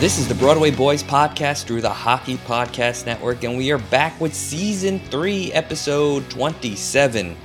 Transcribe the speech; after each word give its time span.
This 0.00 0.20
is 0.20 0.28
the 0.28 0.34
Broadway 0.36 0.70
Boys 0.70 1.02
podcast 1.02 1.64
through 1.64 1.80
the 1.80 1.90
Hockey 1.90 2.36
Podcast 2.36 3.04
Network, 3.04 3.42
and 3.42 3.58
we 3.58 3.72
are 3.72 3.78
back 3.78 4.20
with 4.20 4.32
season 4.32 5.00
three, 5.10 5.52
episode 5.52 6.30
27. 6.30 7.36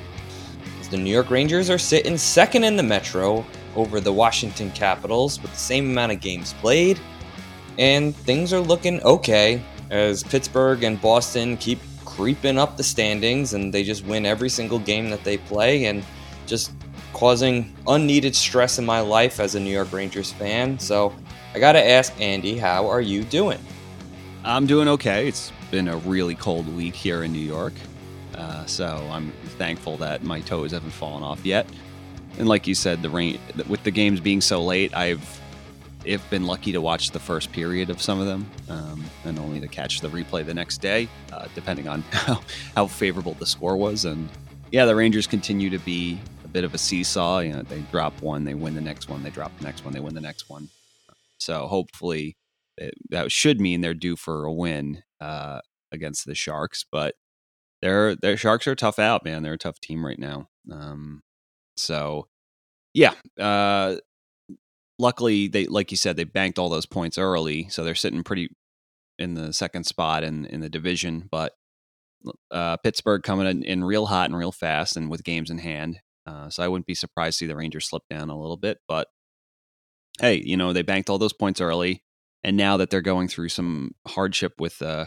As 0.80 0.88
the 0.88 0.98
New 0.98 1.10
York 1.10 1.32
Rangers 1.32 1.72
are 1.72 1.80
sitting 1.80 2.16
second 2.16 2.64
in 2.64 2.78
the 2.78 2.84
Metro 2.84 3.44
over 3.76 4.00
the 4.00 4.14
Washington 4.14 4.70
Capitals 4.70 5.42
with 5.42 5.50
the 5.50 5.58
same 5.58 5.90
amount 5.90 6.12
of 6.12 6.20
games 6.20 6.54
played, 6.62 7.00
and 7.80 8.16
things 8.16 8.54
are 8.54 8.60
looking 8.60 9.02
okay 9.02 9.60
as 9.90 10.22
Pittsburgh 10.22 10.84
and 10.84 11.02
Boston 11.02 11.58
keep 11.58 11.80
creeping 12.06 12.60
up 12.60 12.78
the 12.78 12.84
standings 12.84 13.56
and 13.56 13.74
they 13.74 13.84
just 13.84 14.06
win 14.06 14.28
every 14.28 14.50
single 14.50 14.78
game 14.78 15.10
that 15.10 15.24
they 15.24 15.38
play 15.40 15.86
and 15.86 16.06
just 16.46 16.72
causing 17.14 17.74
unneeded 17.88 18.36
stress 18.36 18.78
in 18.78 18.86
my 18.86 19.00
life 19.00 19.40
as 19.40 19.56
a 19.56 19.60
New 19.60 19.72
York 19.72 19.92
Rangers 19.92 20.32
fan. 20.34 20.78
So 20.78 21.16
I 21.54 21.60
got 21.60 21.74
to 21.74 21.88
ask 21.88 22.20
Andy, 22.20 22.58
how 22.58 22.88
are 22.88 23.02
you 23.02 23.24
doing? 23.24 23.60
I'm 24.44 24.66
doing 24.66 24.88
okay. 24.88 25.28
It's 25.28 25.52
been 25.70 25.88
a 25.88 25.98
really 25.98 26.34
cold 26.34 26.68
week 26.76 26.96
here 26.96 27.24
in 27.24 27.32
New 27.32 27.40
York. 27.40 27.74
Uh, 28.34 28.66
so 28.66 29.08
I'm 29.12 29.32
thankful 29.60 29.98
that 29.98 30.24
my 30.24 30.42
toes 30.42 30.72
haven't 30.72 30.90
fallen 30.90 31.22
off 31.22 31.46
yet. 31.46 31.68
And 32.40 32.50
like 32.50 32.66
you 32.66 32.74
said, 32.74 33.04
the 33.04 33.10
rain 33.10 33.40
with 33.68 33.84
the 33.84 33.92
games 33.92 34.20
being 34.20 34.42
so 34.42 34.64
late, 34.64 34.96
I've 34.96 35.40
if 36.06 36.28
been 36.32 36.48
lucky 36.48 36.72
to 36.72 36.82
watch 36.82 37.12
the 37.12 37.20
first 37.20 37.52
period 37.52 37.92
of 37.92 38.02
some 38.02 38.20
of 38.20 38.26
them, 38.26 38.50
um, 38.68 39.06
and 39.24 39.38
only 39.38 39.60
to 39.60 39.68
catch 39.68 40.02
the 40.02 40.10
replay 40.10 40.44
the 40.44 40.54
next 40.56 40.80
day, 40.80 41.08
uh, 41.32 41.48
depending 41.54 41.88
on 41.88 42.02
how, 42.12 42.42
how 42.76 42.88
favorable 42.88 43.36
the 43.36 43.46
score 43.46 43.78
was. 43.78 44.06
And 44.06 44.28
yeah, 44.72 44.86
the 44.86 44.96
Rangers 44.96 45.28
continue 45.28 45.70
to 45.70 45.78
be 45.78 46.20
a 46.44 46.48
bit 46.48 46.64
of 46.64 46.74
a 46.74 46.80
seesaw. 46.80 47.40
You 47.40 47.54
know, 47.54 47.62
they 47.62 47.82
drop 47.92 48.20
one, 48.24 48.44
they 48.44 48.56
win 48.56 48.74
the 48.74 48.82
next 48.82 49.08
one, 49.08 49.22
they 49.22 49.30
drop 49.30 49.56
the 49.60 49.66
next 49.66 49.86
one, 49.86 49.94
they 49.94 50.00
win 50.00 50.16
the 50.16 50.20
next 50.20 50.50
one. 50.50 50.68
So 51.44 51.68
hopefully 51.68 52.38
it, 52.78 52.94
that 53.10 53.32
should 53.32 53.60
mean 53.60 53.82
they're 53.82 53.94
due 53.94 54.16
for 54.16 54.46
a 54.46 54.54
win 54.54 55.04
uh, 55.22 55.60
against 55.92 56.26
the 56.26 56.36
Sharks. 56.36 56.86
But 56.92 57.16
they're 57.82 58.16
their 58.16 58.38
Sharks 58.38 58.68
are 58.68 58.76
tough 58.76 59.00
out, 59.00 59.26
man. 59.26 59.44
They're 59.44 59.54
a 59.54 59.58
tough 59.58 59.80
team 59.80 60.06
right 60.06 60.20
now. 60.20 60.48
Um, 60.72 61.22
so 61.78 62.28
yeah, 62.94 63.14
uh, 63.40 63.98
luckily 65.00 65.48
they 65.48 65.66
like 65.66 65.92
you 65.92 65.98
said 65.98 66.16
they 66.16 66.24
banked 66.24 66.60
all 66.60 66.70
those 66.70 66.86
points 66.86 67.18
early, 67.18 67.68
so 67.70 67.84
they're 67.84 67.96
sitting 67.96 68.24
pretty 68.24 68.50
in 69.20 69.36
the 69.36 69.54
second 69.54 69.86
spot 69.86 70.24
in 70.24 70.46
in 70.46 70.62
the 70.62 70.70
division. 70.70 71.28
But 71.30 71.54
uh, 72.52 72.78
Pittsburgh 72.78 73.24
coming 73.24 73.48
in, 73.48 73.64
in 73.64 73.84
real 73.84 74.06
hot 74.06 74.30
and 74.30 74.38
real 74.38 74.52
fast, 74.52 74.96
and 74.96 75.10
with 75.10 75.24
games 75.24 75.50
in 75.50 75.58
hand. 75.60 76.00
Uh, 76.26 76.50
so 76.50 76.64
I 76.64 76.70
wouldn't 76.70 76.86
be 76.86 76.96
surprised 76.96 77.38
to 77.40 77.46
see 77.46 77.48
the 77.48 77.56
Rangers 77.56 77.90
slip 77.90 78.04
down 78.10 78.30
a 78.30 78.40
little 78.40 78.56
bit, 78.56 78.78
but 78.88 79.08
hey, 80.20 80.42
you 80.44 80.58
know, 80.58 80.74
they 80.74 80.82
banked 80.82 81.10
all 81.10 81.18
those 81.18 81.34
points 81.34 81.62
early. 81.62 82.04
And 82.44 82.58
now 82.58 82.78
that 82.78 82.90
they're 82.90 83.02
going 83.02 83.28
through 83.28 83.50
some 83.50 83.96
hardship 84.08 84.54
with 84.60 84.82
uh, 84.82 85.06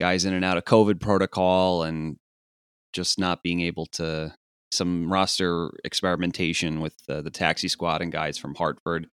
guys 0.00 0.24
in 0.24 0.34
and 0.34 0.44
out 0.44 0.58
of 0.58 0.64
COVID 0.64 1.00
protocol 1.00 1.82
and 1.82 2.16
just 2.92 3.18
not 3.18 3.42
being 3.42 3.60
able 3.60 3.86
to, 3.86 4.34
some 4.74 5.10
roster 5.10 5.70
experimentation 5.84 6.80
with 6.80 6.96
uh, 7.08 7.22
the 7.22 7.30
taxi 7.30 7.68
squad 7.68 8.02
and 8.02 8.12
guys 8.12 8.36
from 8.36 8.54
Hartford. 8.54 9.06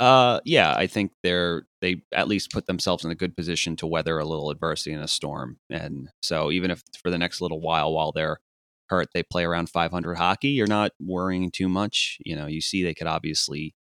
Uh, 0.00 0.40
yeah, 0.44 0.74
I 0.74 0.86
think 0.86 1.12
they're 1.22 1.66
they 1.80 2.02
at 2.12 2.28
least 2.28 2.52
put 2.52 2.66
themselves 2.66 3.04
in 3.04 3.10
a 3.10 3.16
good 3.16 3.36
position 3.36 3.76
to 3.76 3.86
weather 3.86 4.18
a 4.18 4.24
little 4.24 4.50
adversity 4.50 4.92
in 4.92 5.00
a 5.00 5.08
storm. 5.08 5.58
And 5.70 6.08
so 6.22 6.50
even 6.50 6.70
if 6.70 6.82
for 7.00 7.10
the 7.10 7.18
next 7.18 7.40
little 7.40 7.60
while 7.60 7.92
while 7.92 8.12
they're 8.12 8.38
hurt, 8.88 9.08
they 9.14 9.22
play 9.22 9.44
around 9.44 9.70
500 9.70 10.16
hockey, 10.16 10.48
you're 10.48 10.66
not 10.66 10.92
worrying 11.00 11.50
too 11.50 11.68
much. 11.68 12.18
You 12.24 12.34
know, 12.36 12.46
you 12.46 12.60
see 12.60 12.82
they 12.82 12.94
could 12.94 13.06
obviously 13.06 13.74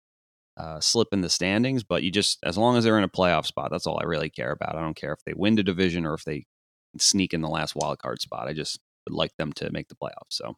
uh, 0.56 0.80
slip 0.80 1.08
in 1.12 1.20
the 1.20 1.30
standings, 1.30 1.82
but 1.82 2.02
you 2.02 2.10
just 2.10 2.38
as 2.44 2.58
long 2.58 2.76
as 2.76 2.84
they're 2.84 2.98
in 2.98 3.04
a 3.04 3.08
playoff 3.08 3.46
spot, 3.46 3.70
that's 3.70 3.86
all 3.86 3.98
I 4.00 4.06
really 4.06 4.30
care 4.30 4.52
about. 4.52 4.76
I 4.76 4.80
don't 4.80 4.96
care 4.96 5.12
if 5.12 5.24
they 5.24 5.32
win 5.34 5.54
the 5.54 5.62
division 5.62 6.04
or 6.04 6.14
if 6.14 6.24
they 6.24 6.46
sneak 6.98 7.32
in 7.32 7.40
the 7.40 7.48
last 7.48 7.74
wild 7.74 7.98
card 7.98 8.20
spot. 8.20 8.48
I 8.48 8.52
just 8.52 8.80
would 9.06 9.16
like 9.16 9.36
them 9.36 9.52
to 9.54 9.70
make 9.70 9.88
the 9.88 9.94
playoffs. 9.94 10.30
So, 10.30 10.56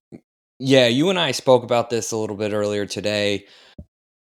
Yeah, 0.58 0.86
you 0.86 1.10
and 1.10 1.18
I 1.18 1.32
spoke 1.32 1.62
about 1.62 1.90
this 1.90 2.12
a 2.12 2.16
little 2.16 2.36
bit 2.36 2.52
earlier 2.52 2.86
today. 2.86 3.46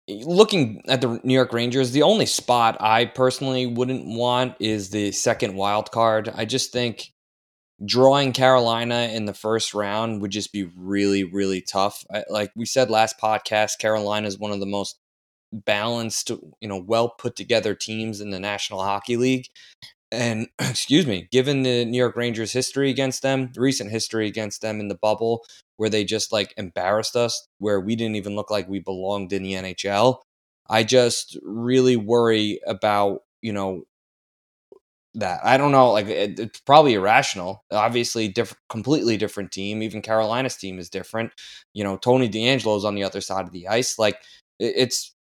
Looking 0.08 0.82
at 0.88 1.02
the 1.02 1.20
New 1.24 1.36
York 1.36 1.54
Rangers, 1.54 1.92
the 1.92 2.02
only 2.02 2.26
spot 2.26 2.78
I 2.80 3.06
personally 3.06 3.68
wouldn't 3.68 4.06
want 4.06 4.56
is 4.60 4.90
the 4.90 5.12
second 5.12 5.56
wild 5.56 5.92
card. 5.92 6.32
I 6.34 6.46
just 6.46 6.72
think 6.72 7.12
drawing 7.86 8.34
Carolina 8.34 9.10
in 9.14 9.26
the 9.26 9.34
first 9.34 9.74
round 9.74 10.22
would 10.22 10.32
just 10.32 10.52
be 10.52 10.70
really, 10.76 11.24
really 11.24 11.62
tough. 11.62 12.04
Like 12.30 12.52
we 12.56 12.66
said 12.66 12.90
last 12.90 13.20
podcast, 13.20 13.80
Carolina 13.80 14.28
is 14.28 14.38
one 14.38 14.52
of 14.52 14.60
the 14.60 14.66
most 14.66 14.99
balanced, 15.52 16.30
you 16.30 16.68
know, 16.68 16.78
well 16.78 17.10
put 17.10 17.36
together 17.36 17.76
teams 17.76 18.22
in 18.22 18.30
the 18.30 18.40
National 18.40 18.82
Hockey 18.84 19.18
League. 19.18 19.48
And 20.12 20.48
excuse 20.60 21.06
me, 21.06 21.28
given 21.32 21.64
the 21.64 21.86
New 21.86 21.98
York 21.98 22.16
Rangers 22.16 22.52
history 22.52 22.90
against 22.90 23.22
them, 23.22 23.52
recent 23.56 23.92
history 23.92 24.28
against 24.28 24.62
them 24.62 24.80
in 24.80 24.88
the 24.88 24.96
bubble, 24.96 25.46
where 25.78 25.90
they 25.90 26.04
just 26.04 26.32
like 26.32 26.54
embarrassed 26.58 27.16
us, 27.16 27.48
where 27.60 27.80
we 27.80 27.96
didn't 27.96 28.16
even 28.16 28.36
look 28.36 28.52
like 28.52 28.68
we 28.68 28.80
belonged 28.80 29.34
in 29.34 29.44
the 29.44 29.54
NHL, 29.54 30.20
I 30.70 30.84
just 30.84 31.38
really 31.44 31.96
worry 31.96 32.60
about, 32.68 33.22
you 33.42 33.54
know, 33.54 33.84
that. 35.16 35.40
I 35.44 35.58
don't 35.58 35.72
know, 35.72 35.92
like 35.92 36.08
it, 36.08 36.40
it's 36.40 36.60
probably 36.62 36.94
irrational. 36.94 37.64
Obviously, 37.72 38.28
different, 38.28 38.60
completely 38.70 39.18
different 39.18 39.52
team. 39.52 39.82
Even 39.82 40.02
Carolina's 40.02 40.56
team 40.58 40.80
is 40.80 40.90
different. 40.90 41.32
You 41.74 41.84
know, 41.84 41.98
Tony 41.98 42.30
DeAngelo's 42.30 42.86
on 42.86 42.96
the 42.96 43.04
other 43.04 43.22
side 43.22 43.46
of 43.46 43.52
the 43.52 43.68
ice. 43.68 43.98
Like 43.98 44.18
it, 44.60 44.74
it's 44.76 45.16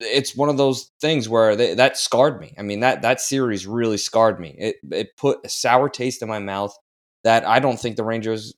it's 0.00 0.34
one 0.34 0.48
of 0.48 0.56
those 0.56 0.90
things 1.00 1.28
where 1.28 1.54
they, 1.54 1.74
that 1.74 1.96
scarred 1.96 2.40
me. 2.40 2.54
I 2.58 2.62
mean 2.62 2.80
that 2.80 3.02
that 3.02 3.20
series 3.20 3.66
really 3.66 3.98
scarred 3.98 4.40
me. 4.40 4.54
It 4.58 4.76
it 4.90 5.16
put 5.16 5.44
a 5.44 5.48
sour 5.48 5.88
taste 5.88 6.22
in 6.22 6.28
my 6.28 6.38
mouth 6.38 6.76
that 7.24 7.46
I 7.46 7.58
don't 7.58 7.78
think 7.78 7.96
the 7.96 8.04
Rangers 8.04 8.54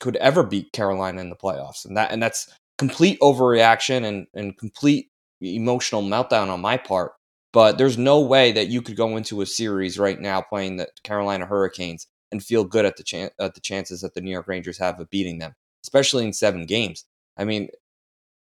could 0.00 0.16
ever 0.16 0.42
beat 0.42 0.72
Carolina 0.72 1.20
in 1.20 1.30
the 1.30 1.36
playoffs, 1.36 1.84
and 1.84 1.96
that 1.96 2.10
and 2.10 2.22
that's 2.22 2.48
complete 2.78 3.18
overreaction 3.20 4.04
and 4.04 4.26
and 4.34 4.56
complete 4.56 5.08
emotional 5.40 6.02
meltdown 6.02 6.48
on 6.48 6.60
my 6.60 6.76
part. 6.76 7.12
But 7.52 7.78
there's 7.78 7.98
no 7.98 8.20
way 8.20 8.52
that 8.52 8.68
you 8.68 8.82
could 8.82 8.96
go 8.96 9.16
into 9.16 9.40
a 9.40 9.46
series 9.46 9.98
right 9.98 10.20
now 10.20 10.42
playing 10.42 10.76
the 10.76 10.88
Carolina 11.02 11.46
Hurricanes 11.46 12.06
and 12.30 12.44
feel 12.44 12.64
good 12.64 12.84
at 12.84 12.96
the 12.96 13.02
chan- 13.02 13.30
at 13.40 13.54
the 13.54 13.60
chances 13.60 14.00
that 14.02 14.14
the 14.14 14.20
New 14.20 14.30
York 14.30 14.48
Rangers 14.48 14.78
have 14.78 15.00
of 15.00 15.10
beating 15.10 15.38
them, 15.38 15.54
especially 15.84 16.24
in 16.24 16.32
seven 16.32 16.66
games. 16.66 17.04
I 17.36 17.44
mean, 17.44 17.68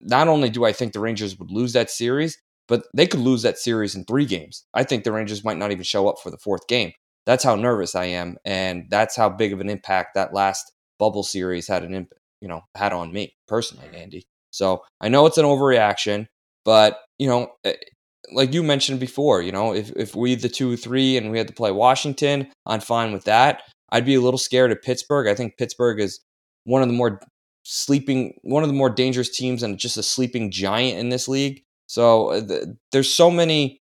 not 0.01 0.27
only 0.27 0.49
do 0.49 0.65
I 0.65 0.73
think 0.73 0.93
the 0.93 0.99
Rangers 0.99 1.37
would 1.37 1.51
lose 1.51 1.73
that 1.73 1.89
series, 1.89 2.37
but 2.67 2.83
they 2.95 3.07
could 3.07 3.19
lose 3.19 3.41
that 3.41 3.57
series 3.57 3.95
in 3.95 4.05
three 4.05 4.25
games. 4.25 4.65
I 4.73 4.83
think 4.83 5.03
the 5.03 5.11
Rangers 5.11 5.43
might 5.43 5.57
not 5.57 5.71
even 5.71 5.83
show 5.83 6.07
up 6.07 6.15
for 6.21 6.31
the 6.31 6.37
fourth 6.37 6.67
game. 6.67 6.91
That's 7.25 7.43
how 7.43 7.55
nervous 7.55 7.95
I 7.95 8.05
am, 8.05 8.37
and 8.45 8.85
that's 8.89 9.15
how 9.15 9.29
big 9.29 9.53
of 9.53 9.59
an 9.59 9.69
impact 9.69 10.15
that 10.15 10.33
last 10.33 10.71
bubble 10.97 11.23
series 11.23 11.67
had 11.67 11.83
an 11.83 11.93
imp- 11.93 12.13
you 12.41 12.47
know 12.47 12.61
had 12.75 12.93
on 12.93 13.13
me 13.13 13.35
personally, 13.47 13.87
Andy. 13.93 14.23
So 14.51 14.81
I 14.99 15.09
know 15.09 15.25
it's 15.25 15.37
an 15.37 15.45
overreaction, 15.45 16.27
but 16.65 16.99
you 17.19 17.27
know, 17.27 17.51
eh, 17.63 17.73
like 18.33 18.53
you 18.53 18.63
mentioned 18.63 18.99
before, 18.99 19.41
you 19.41 19.51
know, 19.51 19.73
if 19.73 19.91
if 19.95 20.15
we 20.15 20.35
the 20.35 20.49
two 20.49 20.75
three 20.77 21.17
and 21.17 21.31
we 21.31 21.37
had 21.37 21.47
to 21.47 21.53
play 21.53 21.71
Washington, 21.71 22.47
I'm 22.65 22.79
fine 22.81 23.11
with 23.11 23.25
that. 23.25 23.63
I'd 23.91 24.05
be 24.05 24.15
a 24.15 24.21
little 24.21 24.37
scared 24.37 24.71
of 24.71 24.81
Pittsburgh. 24.81 25.27
I 25.27 25.35
think 25.35 25.57
Pittsburgh 25.57 25.99
is 25.99 26.21
one 26.63 26.81
of 26.81 26.87
the 26.87 26.93
more 26.93 27.19
sleeping, 27.63 28.39
one 28.43 28.63
of 28.63 28.69
the 28.69 28.75
more 28.75 28.89
dangerous 28.89 29.29
teams, 29.29 29.63
and 29.63 29.77
just 29.77 29.97
a 29.97 30.03
sleeping 30.03 30.51
giant 30.51 30.99
in 30.99 31.09
this 31.09 31.27
league. 31.27 31.63
So 31.87 32.31
uh, 32.31 32.39
the, 32.41 32.77
there's 32.91 33.13
so 33.13 33.29
many 33.29 33.81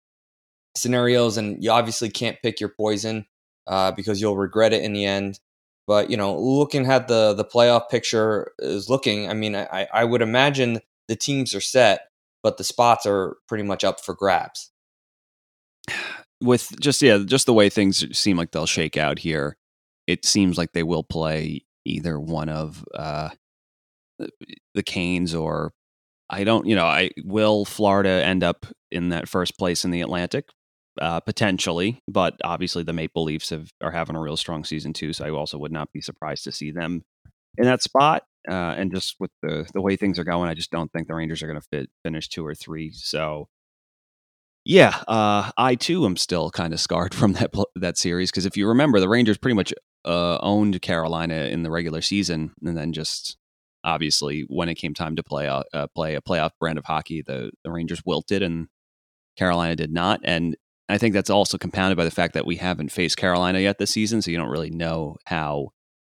scenarios, 0.75 1.37
and 1.37 1.63
you 1.63 1.71
obviously 1.71 2.09
can't 2.09 2.41
pick 2.41 2.59
your 2.59 2.69
poison 2.69 3.25
uh, 3.67 3.91
because 3.91 4.19
you'll 4.19 4.37
regret 4.37 4.73
it 4.73 4.83
in 4.83 4.93
the 4.93 5.05
end. 5.05 5.39
But 5.87 6.09
you 6.09 6.17
know, 6.17 6.37
looking 6.37 6.85
at 6.85 7.07
the 7.07 7.33
the 7.33 7.45
playoff 7.45 7.89
picture 7.89 8.51
is 8.59 8.89
looking. 8.89 9.29
I 9.29 9.33
mean, 9.33 9.55
I, 9.55 9.87
I 9.91 10.03
would 10.03 10.21
imagine 10.21 10.81
the 11.07 11.15
teams 11.15 11.55
are 11.55 11.61
set, 11.61 12.09
but 12.43 12.57
the 12.57 12.63
spots 12.63 13.05
are 13.05 13.37
pretty 13.47 13.63
much 13.63 13.83
up 13.83 13.99
for 13.99 14.13
grabs. 14.13 14.71
With 16.41 16.79
just 16.79 17.01
yeah, 17.01 17.17
just 17.25 17.47
the 17.47 17.53
way 17.53 17.69
things 17.69 18.17
seem 18.17 18.37
like 18.37 18.51
they'll 18.51 18.65
shake 18.65 18.97
out 18.97 19.19
here, 19.19 19.57
it 20.07 20.25
seems 20.25 20.57
like 20.57 20.73
they 20.73 20.83
will 20.83 21.03
play 21.03 21.65
either 21.85 22.19
one 22.19 22.49
of 22.49 22.85
uh, 22.93 23.29
the 24.73 24.83
Canes 24.83 25.33
or 25.33 25.73
I 26.29 26.43
don't, 26.43 26.67
you 26.67 26.75
know, 26.75 26.85
I 26.85 27.09
will 27.23 27.65
Florida 27.65 28.23
end 28.23 28.43
up 28.43 28.65
in 28.91 29.09
that 29.09 29.27
first 29.27 29.57
place 29.57 29.83
in 29.83 29.91
the 29.91 30.01
Atlantic 30.01 30.49
uh, 31.01 31.19
potentially, 31.21 32.01
but 32.07 32.35
obviously 32.43 32.83
the 32.83 32.93
Maple 32.93 33.23
Leafs 33.23 33.49
have, 33.49 33.71
are 33.81 33.91
having 33.91 34.15
a 34.15 34.21
real 34.21 34.37
strong 34.37 34.63
season 34.63 34.93
too. 34.93 35.13
So 35.13 35.25
I 35.25 35.31
also 35.31 35.57
would 35.57 35.71
not 35.71 35.91
be 35.91 36.01
surprised 36.01 36.43
to 36.43 36.51
see 36.51 36.71
them 36.71 37.03
in 37.57 37.65
that 37.65 37.81
spot. 37.81 38.23
Uh, 38.49 38.73
and 38.77 38.93
just 38.93 39.15
with 39.19 39.31
the 39.41 39.69
the 39.73 39.81
way 39.81 39.95
things 39.95 40.17
are 40.17 40.23
going, 40.23 40.49
I 40.49 40.53
just 40.53 40.71
don't 40.71 40.91
think 40.93 41.07
the 41.07 41.13
Rangers 41.13 41.43
are 41.43 41.47
going 41.47 41.59
to 41.59 41.67
fit 41.71 41.89
finish 42.03 42.29
two 42.29 42.45
or 42.45 42.55
three. 42.55 42.91
So 42.93 43.49
yeah, 44.65 45.03
uh, 45.07 45.51
I 45.57 45.75
too 45.75 46.05
am 46.05 46.15
still 46.15 46.49
kind 46.51 46.73
of 46.73 46.79
scarred 46.79 47.13
from 47.15 47.33
that 47.33 47.53
that 47.75 47.97
series 47.97 48.31
because 48.31 48.45
if 48.45 48.55
you 48.55 48.67
remember, 48.67 48.99
the 48.99 49.09
Rangers 49.09 49.37
pretty 49.37 49.55
much 49.55 49.73
uh, 50.05 50.37
owned 50.41 50.81
Carolina 50.81 51.45
in 51.45 51.63
the 51.63 51.71
regular 51.71 52.01
season, 52.01 52.53
and 52.63 52.77
then 52.77 52.93
just 52.93 53.37
obviously 53.83 54.45
when 54.47 54.69
it 54.69 54.75
came 54.75 54.93
time 54.93 55.15
to 55.15 55.23
play 55.23 55.45
a 55.45 55.63
uh, 55.73 55.87
play 55.95 56.15
a 56.15 56.21
playoff 56.21 56.51
brand 56.59 56.77
of 56.77 56.85
hockey, 56.85 57.21
the 57.21 57.51
the 57.63 57.71
Rangers 57.71 58.03
wilted 58.05 58.43
and 58.43 58.67
Carolina 59.37 59.75
did 59.75 59.91
not. 59.91 60.19
And 60.23 60.55
I 60.89 60.97
think 60.97 61.13
that's 61.13 61.29
also 61.29 61.57
compounded 61.57 61.97
by 61.97 62.03
the 62.03 62.11
fact 62.11 62.33
that 62.33 62.45
we 62.45 62.57
haven't 62.57 62.91
faced 62.91 63.17
Carolina 63.17 63.59
yet 63.59 63.77
this 63.77 63.91
season, 63.91 64.21
so 64.21 64.31
you 64.31 64.37
don't 64.37 64.49
really 64.49 64.71
know 64.71 65.17
how 65.25 65.69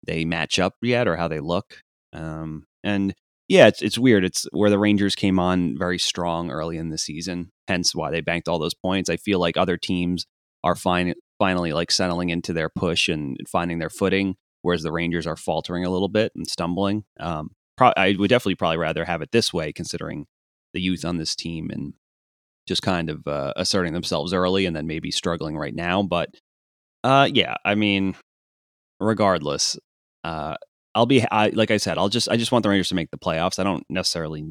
they 0.07 0.25
match 0.25 0.59
up 0.59 0.75
yet 0.83 1.07
or 1.07 1.17
how 1.17 1.29
they 1.29 1.41
look. 1.41 1.83
Um, 2.13 2.65
and 2.83 3.15
yeah, 3.49 3.67
it's 3.67 3.83
it's 3.83 3.99
weird. 3.99 4.25
It's 4.25 4.47
where 4.53 4.71
the 4.71 4.79
Rangers 4.79 5.15
came 5.15 5.39
on 5.39 5.77
very 5.79 5.99
strong 5.99 6.51
early 6.51 6.79
in 6.79 6.89
the 6.89 6.99
season, 6.99 7.53
hence 7.69 7.95
why 7.95 8.11
they 8.11 8.21
banked 8.21 8.49
all 8.49 8.59
those 8.59 8.75
points. 8.75 9.11
I 9.11 9.17
feel 9.19 9.39
like 9.39 9.57
other 9.57 9.77
teams 9.77 10.27
are 10.65 10.75
fine, 10.75 11.15
finally 11.39 11.73
like 11.73 11.91
settling 11.91 12.31
into 12.31 12.53
their 12.53 12.71
push 12.71 13.09
and 13.09 13.37
finding 13.47 13.79
their 13.79 13.91
footing, 13.91 14.37
whereas 14.63 14.83
the 14.83 14.93
Rangers 14.93 15.27
are 15.27 15.37
faltering 15.37 15.85
a 15.85 15.91
little 15.91 16.09
bit 16.09 16.33
and 16.35 16.49
stumbling. 16.49 17.05
Um, 17.21 17.51
pro- 17.77 17.93
I 17.97 18.17
would 18.19 18.31
definitely 18.31 18.55
probably 18.55 18.79
rather 18.79 19.05
have 19.05 19.23
it 19.23 19.33
this 19.33 19.53
way, 19.53 19.73
considering 19.73 20.27
the 20.73 20.81
youth 20.81 21.05
on 21.05 21.19
this 21.19 21.37
team 21.37 21.71
and 21.71 21.95
just 22.67 22.83
kind 22.83 23.11
of 23.11 23.27
uh, 23.27 23.53
asserting 23.57 23.93
themselves 23.93 24.33
early 24.33 24.67
and 24.67 24.75
then 24.75 24.87
maybe 24.87 25.11
struggling 25.11 25.57
right 25.57 25.75
now. 25.75 26.03
But 26.03 26.31
uh, 27.05 27.29
yeah, 27.33 27.57
I 27.65 27.75
mean, 27.75 28.15
regardless, 29.01 29.77
uh, 30.25 30.57
I'll 30.95 31.07
be 31.07 31.25
I, 31.31 31.49
like 31.49 31.71
I 31.71 31.79
said, 31.79 31.99
I'll 31.99 32.09
just 32.09 32.29
I 32.29 32.37
just 32.37 32.53
want 32.53 32.63
the 32.63 32.69
Rangers 32.69 32.91
to 32.91 32.95
make 32.95 33.11
the 33.11 33.19
playoffs. 33.19 33.59
I 33.59 33.65
don't 33.65 33.85
necessarily 33.89 34.45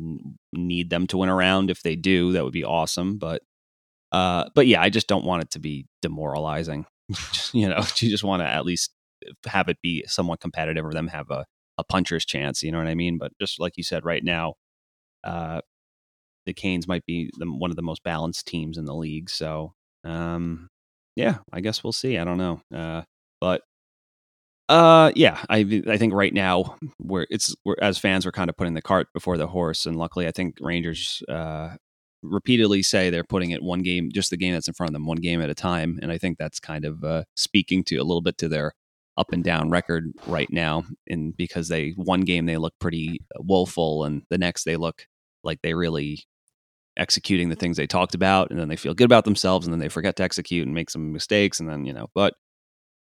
need 0.54 0.90
them 0.90 1.08
to 1.08 1.18
win 1.18 1.30
a 1.30 1.36
round. 1.36 1.70
If 1.70 1.84
they 1.84 1.96
do, 1.96 2.34
that 2.34 2.44
would 2.44 2.54
be 2.54 2.64
awesome. 2.64 3.18
But 3.18 3.44
uh, 4.12 4.50
but 4.56 4.68
yeah, 4.68 4.82
I 4.82 4.90
just 4.90 5.08
don't 5.08 5.26
want 5.26 5.44
it 5.44 5.52
to 5.52 5.60
be 5.60 5.86
demoralizing. 6.02 6.86
you 7.54 7.70
know, 7.70 7.84
you 7.98 8.10
just 8.10 8.24
want 8.24 8.42
to 8.42 8.48
at 8.48 8.66
least 8.66 8.92
have 9.46 9.70
it 9.70 9.78
be 9.82 10.04
somewhat 10.08 10.40
competitive 10.40 10.86
or 10.86 10.94
them 10.94 11.08
have 11.08 11.30
a, 11.30 11.46
a 11.78 11.84
puncher's 11.84 12.26
chance. 12.26 12.64
You 12.64 12.72
know 12.72 12.78
what 12.78 12.88
I 12.88 12.96
mean? 12.96 13.18
But 13.18 13.32
just 13.40 13.60
like 13.60 13.78
you 13.78 13.84
said, 13.84 14.06
right 14.06 14.24
now, 14.24 14.56
uh, 15.24 15.62
the 16.46 16.54
Canes 16.54 16.88
might 16.88 17.06
be 17.06 17.30
the, 17.38 17.46
one 17.46 17.70
of 17.70 17.76
the 17.76 17.82
most 17.82 18.04
balanced 18.04 18.48
teams 18.48 18.78
in 18.78 18.86
the 18.86 18.96
league. 18.96 19.30
So 19.30 19.74
um, 20.04 20.70
yeah, 21.16 21.38
I 21.52 21.62
guess 21.62 21.84
we'll 21.84 21.94
see. 21.94 22.18
I 22.18 22.24
don't 22.24 22.38
know, 22.38 22.62
uh, 22.74 23.04
but 23.40 23.62
uh, 24.70 25.12
yeah, 25.16 25.44
I 25.50 25.84
I 25.88 25.98
think 25.98 26.14
right 26.14 26.34
now 26.34 26.78
we're 27.00 27.28
it's 27.30 27.54
we're, 27.66 27.76
as 27.82 27.98
fans 27.98 28.26
we're 28.26 28.32
kind 28.32 28.50
of 28.50 28.56
putting 28.58 28.74
the 28.74 28.82
cart 28.82 29.08
before 29.14 29.38
the 29.38 29.48
horse, 29.48 29.86
and 29.86 29.98
luckily 29.98 30.28
I 30.28 30.32
think 30.32 30.56
Rangers 30.62 31.22
uh, 31.30 31.76
repeatedly 32.24 32.84
say 32.84 33.10
they're 33.10 33.24
putting 33.24 33.52
it 33.52 33.62
one 33.62 33.82
game, 33.82 34.10
just 34.14 34.30
the 34.30 34.38
game 34.38 34.54
that's 34.54 34.68
in 34.68 34.74
front 34.74 34.90
of 34.90 34.94
them, 34.94 35.06
one 35.06 35.18
game 35.18 35.42
at 35.42 35.50
a 35.50 35.56
time, 35.56 36.00
and 36.02 36.12
I 36.12 36.18
think 36.18 36.38
that's 36.38 36.60
kind 36.60 36.86
of 36.86 37.04
uh, 37.04 37.24
speaking 37.36 37.84
to 37.86 37.98
a 37.98 38.04
little 38.04 38.22
bit 38.22 38.38
to 38.40 38.48
their 38.48 38.74
up 39.22 39.32
and 39.32 39.44
down 39.44 39.70
record 39.70 40.12
right 40.28 40.52
now, 40.52 40.84
and 41.08 41.38
because 41.38 41.68
they 41.68 41.92
one 41.92 42.22
game 42.22 42.48
they 42.48 42.58
look 42.58 42.74
pretty 42.80 43.22
woeful, 43.38 44.04
and 44.04 44.24
the 44.30 44.38
next 44.38 44.64
they 44.66 44.76
look 44.76 45.08
like 45.44 45.62
they 45.62 45.74
really 45.74 46.24
executing 46.98 47.50
the 47.50 47.56
things 47.56 47.78
they 47.78 47.88
talked 47.88 48.16
about, 48.16 48.52
and 48.52 48.60
then 48.60 48.68
they 48.68 48.76
feel 48.76 48.94
good 48.94 49.06
about 49.06 49.26
themselves, 49.26 49.66
and 49.66 49.74
then 49.74 49.80
they 49.80 49.90
forget 49.90 50.16
to 50.18 50.24
execute 50.24 50.66
and 50.66 50.76
make 50.76 50.90
some 50.90 51.14
mistakes, 51.14 51.60
and 51.60 51.70
then 51.70 51.86
you 51.86 51.94
know, 51.94 52.08
but 52.16 52.34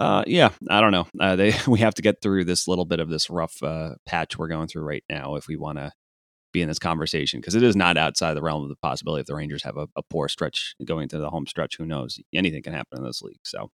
uh, 0.00 0.24
yeah, 0.26 0.50
I 0.68 0.80
don't 0.80 0.92
know. 0.92 1.06
Uh, 1.20 1.36
they 1.36 1.54
we 1.68 1.78
have 1.80 1.94
to 1.94 2.02
get 2.02 2.20
through 2.22 2.44
this 2.44 2.66
little 2.66 2.86
bit 2.86 3.00
of 3.00 3.08
this 3.08 3.30
rough 3.30 3.62
uh, 3.62 3.94
patch 4.06 4.36
we're 4.36 4.48
going 4.48 4.66
through 4.66 4.84
right 4.84 5.04
now 5.08 5.36
if 5.36 5.46
we 5.46 5.56
want 5.56 5.78
to 5.78 5.92
be 6.52 6.62
in 6.62 6.68
this 6.68 6.80
conversation 6.80 7.40
because 7.40 7.54
it 7.54 7.62
is 7.62 7.76
not 7.76 7.96
outside 7.96 8.34
the 8.34 8.42
realm 8.42 8.64
of 8.64 8.68
the 8.68 8.76
possibility 8.76 9.20
if 9.20 9.26
the 9.26 9.36
Rangers 9.36 9.62
have 9.62 9.76
a, 9.76 9.86
a, 9.96 10.02
poor 10.02 10.26
stretch 10.28 10.74
going 10.84 11.04
into 11.04 11.18
the 11.18 11.30
home 11.30 11.46
stretch. 11.46 11.76
Who 11.78 11.86
knows? 11.86 12.18
Anything 12.34 12.62
can 12.62 12.72
happen 12.72 12.98
in 12.98 13.04
this 13.04 13.22
league. 13.22 13.38
So. 13.44 13.70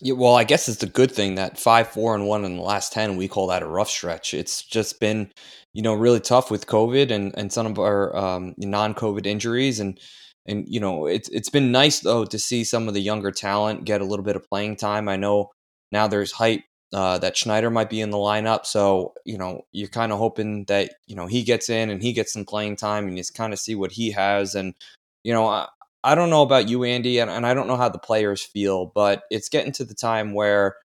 Yeah, 0.00 0.14
well, 0.14 0.34
I 0.34 0.44
guess 0.44 0.68
it's 0.68 0.82
a 0.82 0.86
good 0.88 1.12
thing 1.12 1.36
that 1.36 1.58
five, 1.58 1.88
four, 1.88 2.14
and 2.14 2.26
one 2.26 2.44
in 2.44 2.56
the 2.56 2.62
last 2.62 2.92
ten, 2.92 3.16
we 3.16 3.28
call 3.28 3.46
that 3.48 3.62
a 3.62 3.66
rough 3.66 3.88
stretch. 3.88 4.34
It's 4.34 4.62
just 4.62 4.98
been, 4.98 5.30
you 5.74 5.82
know, 5.82 5.94
really 5.94 6.20
tough 6.20 6.50
with 6.50 6.66
COVID 6.66 7.10
and 7.10 7.32
and 7.36 7.52
some 7.52 7.66
of 7.66 7.78
our 7.78 8.14
um, 8.16 8.54
non-COVID 8.58 9.26
injuries, 9.26 9.78
and 9.78 9.98
and 10.46 10.64
you 10.66 10.80
know 10.80 11.06
it's 11.06 11.28
it's 11.28 11.48
been 11.50 11.70
nice 11.70 12.00
though 12.00 12.24
to 12.24 12.38
see 12.38 12.64
some 12.64 12.88
of 12.88 12.94
the 12.94 13.00
younger 13.02 13.30
talent 13.30 13.84
get 13.84 14.00
a 14.00 14.04
little 14.04 14.24
bit 14.24 14.34
of 14.36 14.48
playing 14.48 14.76
time. 14.76 15.08
I 15.08 15.16
know 15.16 15.50
now 15.92 16.08
there's 16.08 16.32
hype 16.32 16.62
uh, 16.92 17.18
that 17.18 17.36
Schneider 17.36 17.70
might 17.70 17.90
be 17.90 18.00
in 18.00 18.10
the 18.10 18.16
lineup, 18.18 18.66
so 18.66 19.14
you 19.24 19.38
know 19.38 19.62
you're 19.70 19.88
kind 19.88 20.10
of 20.10 20.18
hoping 20.18 20.64
that 20.64 20.94
you 21.06 21.14
know 21.14 21.26
he 21.26 21.44
gets 21.44 21.68
in 21.70 21.90
and 21.90 22.02
he 22.02 22.12
gets 22.12 22.32
some 22.32 22.44
playing 22.44 22.74
time 22.76 23.06
and 23.06 23.16
you 23.16 23.20
just 23.22 23.34
kind 23.34 23.52
of 23.52 23.60
see 23.60 23.76
what 23.76 23.92
he 23.92 24.10
has. 24.10 24.56
And 24.56 24.74
you 25.22 25.32
know 25.32 25.66
I 26.04 26.14
don't 26.14 26.30
know 26.30 26.42
about 26.42 26.68
you, 26.68 26.84
Andy, 26.84 27.18
and, 27.18 27.30
and 27.30 27.46
I 27.46 27.54
don't 27.54 27.68
know 27.68 27.76
how 27.76 27.88
the 27.88 27.98
players 27.98 28.42
feel, 28.42 28.86
but 28.86 29.22
it's 29.30 29.48
getting 29.48 29.72
to 29.72 29.84
the 29.84 29.94
time 29.94 30.34
where 30.34 30.76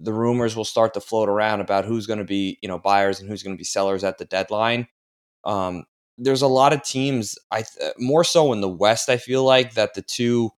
the 0.00 0.12
rumors 0.12 0.54
will 0.54 0.64
start 0.64 0.94
to 0.94 1.00
float 1.00 1.28
around 1.28 1.60
about 1.60 1.86
who's 1.86 2.06
going 2.06 2.18
to 2.18 2.24
be 2.24 2.58
you 2.62 2.68
know 2.68 2.78
buyers 2.78 3.20
and 3.20 3.28
who's 3.28 3.42
going 3.42 3.56
to 3.56 3.58
be 3.58 3.64
sellers 3.64 4.04
at 4.04 4.18
the 4.18 4.24
deadline. 4.24 4.86
Um, 5.44 5.84
there's 6.18 6.42
a 6.42 6.46
lot 6.46 6.72
of 6.72 6.82
teams 6.82 7.38
I 7.50 7.62
th- 7.62 7.94
more 7.98 8.24
so 8.24 8.52
in 8.52 8.60
the 8.60 8.68
West 8.68 9.08
I 9.08 9.16
feel 9.16 9.44
like 9.44 9.74
that 9.74 9.94
the 9.94 10.02
two 10.02 10.50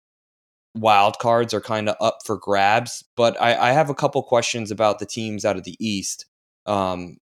wild 0.75 1.19
cards 1.19 1.53
are 1.53 1.61
kind 1.61 1.89
of 1.89 1.95
up 1.99 2.19
for 2.25 2.37
grabs, 2.37 3.03
but 3.15 3.39
I, 3.41 3.69
I, 3.69 3.71
have 3.71 3.89
a 3.89 3.95
couple 3.95 4.21
questions 4.23 4.71
about 4.71 4.99
the 4.99 5.05
teams 5.05 5.43
out 5.43 5.57
of 5.57 5.63
the 5.63 5.75
East. 5.79 6.25
Um, 6.65 7.17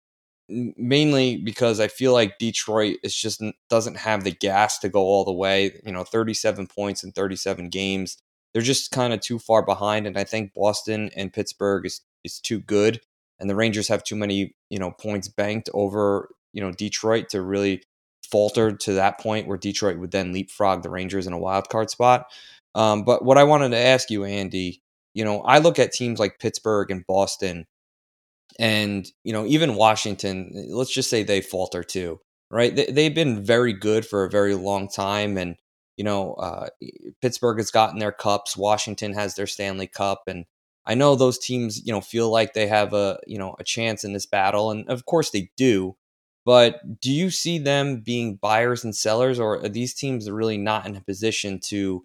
mainly 0.48 1.36
because 1.38 1.80
I 1.80 1.88
feel 1.88 2.12
like 2.12 2.38
Detroit 2.38 2.98
is 3.02 3.14
just 3.14 3.42
doesn't 3.68 3.96
have 3.96 4.24
the 4.24 4.30
gas 4.32 4.78
to 4.80 4.88
go 4.88 5.00
all 5.00 5.24
the 5.24 5.32
way. 5.32 5.80
You 5.84 5.92
know, 5.92 6.04
37 6.04 6.66
points 6.68 7.02
in 7.04 7.12
37 7.12 7.68
games. 7.68 8.18
They're 8.52 8.62
just 8.62 8.90
kind 8.90 9.12
of 9.12 9.20
too 9.20 9.38
far 9.38 9.62
behind, 9.64 10.06
and 10.06 10.16
I 10.16 10.24
think 10.24 10.54
Boston 10.54 11.10
and 11.16 11.32
Pittsburgh 11.32 11.86
is 11.86 12.00
is 12.24 12.40
too 12.40 12.60
good, 12.60 13.00
and 13.38 13.50
the 13.50 13.56
Rangers 13.56 13.88
have 13.88 14.04
too 14.04 14.16
many 14.16 14.54
you 14.70 14.78
know 14.78 14.90
points 14.92 15.28
banked 15.28 15.68
over 15.74 16.28
you 16.52 16.60
know 16.60 16.72
Detroit 16.72 17.28
to 17.30 17.42
really 17.42 17.82
falter 18.30 18.72
to 18.72 18.92
that 18.94 19.20
point 19.20 19.46
where 19.46 19.58
Detroit 19.58 19.98
would 19.98 20.10
then 20.10 20.32
leapfrog 20.32 20.82
the 20.82 20.90
Rangers 20.90 21.26
in 21.26 21.32
a 21.32 21.38
wild 21.38 21.68
card 21.68 21.90
spot. 21.90 22.26
Um, 22.74 23.04
but 23.04 23.24
what 23.24 23.38
I 23.38 23.44
wanted 23.44 23.70
to 23.70 23.78
ask 23.78 24.10
you, 24.10 24.24
Andy, 24.24 24.82
you 25.14 25.24
know, 25.24 25.40
I 25.42 25.58
look 25.58 25.78
at 25.78 25.92
teams 25.92 26.18
like 26.18 26.38
Pittsburgh 26.38 26.90
and 26.90 27.06
Boston, 27.06 27.66
and 28.58 29.06
you 29.24 29.32
know, 29.32 29.46
even 29.46 29.74
Washington. 29.76 30.50
Let's 30.70 30.92
just 30.92 31.10
say 31.10 31.22
they 31.22 31.40
falter 31.40 31.82
too, 31.82 32.20
right? 32.50 32.74
They, 32.74 33.04
have 33.04 33.14
been 33.14 33.44
very 33.44 33.72
good 33.72 34.06
for 34.06 34.24
a 34.24 34.30
very 34.30 34.54
long 34.54 34.88
time, 34.88 35.36
and 35.36 35.56
you 35.96 36.04
know, 36.04 36.34
uh, 36.34 36.68
Pittsburgh 37.22 37.58
has 37.58 37.70
gotten 37.70 37.98
their 37.98 38.12
cups. 38.12 38.56
Washington 38.56 39.14
has 39.14 39.34
their 39.34 39.46
Stanley 39.46 39.86
Cup, 39.86 40.22
and 40.26 40.44
I 40.86 40.94
know 40.94 41.16
those 41.16 41.38
teams, 41.38 41.84
you 41.84 41.92
know, 41.92 42.00
feel 42.00 42.30
like 42.30 42.54
they 42.54 42.66
have 42.66 42.92
a 42.92 43.18
you 43.26 43.38
know 43.38 43.56
a 43.58 43.64
chance 43.64 44.04
in 44.04 44.12
this 44.12 44.26
battle, 44.26 44.70
and 44.70 44.88
of 44.88 45.06
course 45.06 45.30
they 45.30 45.50
do. 45.56 45.96
But 46.44 47.00
do 47.00 47.12
you 47.12 47.30
see 47.30 47.58
them 47.58 48.00
being 48.00 48.36
buyers 48.36 48.84
and 48.84 48.94
sellers, 48.94 49.40
or 49.40 49.64
are 49.64 49.68
these 49.68 49.94
teams 49.94 50.30
really 50.30 50.58
not 50.58 50.86
in 50.86 50.96
a 50.96 51.00
position 51.00 51.60
to 51.66 52.04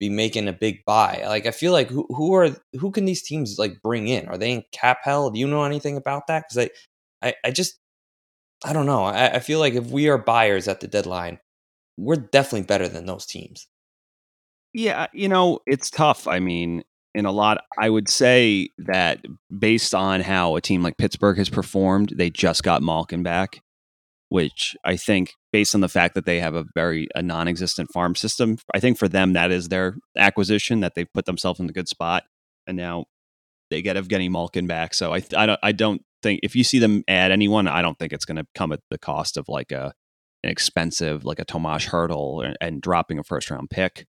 be 0.00 0.08
making 0.08 0.48
a 0.48 0.52
big 0.52 0.84
buy? 0.84 1.22
Like, 1.26 1.46
I 1.46 1.52
feel 1.52 1.72
like 1.72 1.88
who, 1.88 2.06
who 2.08 2.34
are 2.34 2.50
who 2.78 2.90
can 2.90 3.04
these 3.04 3.22
teams 3.22 3.56
like 3.58 3.80
bring 3.82 4.08
in? 4.08 4.26
Are 4.28 4.38
they 4.38 4.50
in 4.50 4.64
cap 4.72 4.98
hell? 5.04 5.30
Do 5.30 5.38
you 5.38 5.46
know 5.46 5.64
anything 5.64 5.96
about 5.96 6.26
that? 6.26 6.44
Because 6.48 6.68
I, 7.22 7.28
I, 7.28 7.34
I 7.44 7.50
just 7.52 7.78
I 8.64 8.72
don't 8.72 8.86
know. 8.86 9.04
I, 9.04 9.36
I 9.36 9.38
feel 9.38 9.60
like 9.60 9.74
if 9.74 9.86
we 9.90 10.08
are 10.08 10.18
buyers 10.18 10.66
at 10.66 10.80
the 10.80 10.88
deadline, 10.88 11.38
we're 11.96 12.16
definitely 12.16 12.66
better 12.66 12.88
than 12.88 13.06
those 13.06 13.26
teams. 13.26 13.68
Yeah, 14.72 15.06
you 15.12 15.28
know, 15.28 15.60
it's 15.66 15.90
tough. 15.90 16.28
I 16.28 16.38
mean, 16.38 16.84
in 17.14 17.26
a 17.26 17.32
lot, 17.32 17.64
I 17.78 17.90
would 17.90 18.08
say 18.08 18.68
that 18.78 19.24
based 19.58 19.94
on 19.94 20.20
how 20.20 20.56
a 20.56 20.60
team 20.60 20.82
like 20.82 20.96
Pittsburgh 20.96 21.38
has 21.38 21.48
performed, 21.48 22.14
they 22.16 22.30
just 22.30 22.62
got 22.62 22.82
Malkin 22.82 23.22
back, 23.22 23.60
which 24.30 24.76
I 24.84 24.96
think, 24.96 25.34
based 25.52 25.74
on 25.74 25.82
the 25.82 25.88
fact 25.88 26.14
that 26.14 26.24
they 26.24 26.40
have 26.40 26.54
a 26.54 26.64
very 26.74 27.08
a 27.14 27.22
non-existent 27.22 27.92
farm 27.92 28.14
system, 28.14 28.56
I 28.72 28.80
think 28.80 28.96
for 28.96 29.08
them 29.08 29.34
that 29.34 29.50
is 29.50 29.68
their 29.68 29.96
acquisition 30.16 30.80
that 30.80 30.94
they've 30.94 31.12
put 31.12 31.26
themselves 31.26 31.60
in 31.60 31.68
a 31.68 31.72
good 31.72 31.88
spot, 31.88 32.22
and 32.66 32.76
now 32.76 33.04
they 33.70 33.82
get 33.82 33.96
Evgeny 33.96 34.30
Malkin 34.30 34.66
back. 34.66 34.94
So 34.94 35.12
I 35.12 35.22
I 35.36 35.46
don't 35.46 35.60
I 35.62 35.72
don't 35.72 36.02
think 36.22 36.40
if 36.42 36.56
you 36.56 36.64
see 36.64 36.78
them 36.78 37.02
add 37.08 37.32
anyone, 37.32 37.66
I 37.68 37.82
don't 37.82 37.98
think 37.98 38.12
it's 38.12 38.24
going 38.24 38.36
to 38.36 38.46
come 38.54 38.72
at 38.72 38.80
the 38.88 38.98
cost 38.98 39.36
of 39.36 39.48
like 39.48 39.72
a 39.72 39.92
an 40.42 40.50
expensive 40.50 41.24
like 41.24 41.40
a 41.40 41.44
Tomas 41.44 41.86
Hertl 41.86 42.44
and, 42.44 42.56
and 42.60 42.80
dropping 42.80 43.18
a 43.18 43.24
first 43.24 43.50
round 43.50 43.68
pick. 43.68 44.06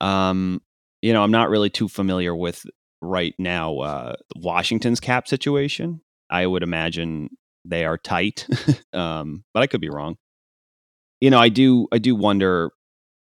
Um, 0.00 0.60
you 1.02 1.12
know, 1.12 1.22
I'm 1.22 1.30
not 1.30 1.50
really 1.50 1.70
too 1.70 1.88
familiar 1.88 2.34
with 2.34 2.66
right 3.00 3.34
now 3.38 3.78
uh, 3.78 4.16
Washington's 4.34 4.98
cap 4.98 5.28
situation. 5.28 6.00
I 6.28 6.46
would 6.46 6.64
imagine 6.64 7.30
they 7.68 7.84
are 7.84 7.98
tight, 7.98 8.46
um, 8.92 9.44
but 9.52 9.62
I 9.62 9.66
could 9.66 9.80
be 9.80 9.90
wrong. 9.90 10.16
You 11.20 11.30
know, 11.30 11.38
I 11.38 11.48
do 11.48 11.88
I 11.92 11.98
do 11.98 12.14
wonder. 12.14 12.70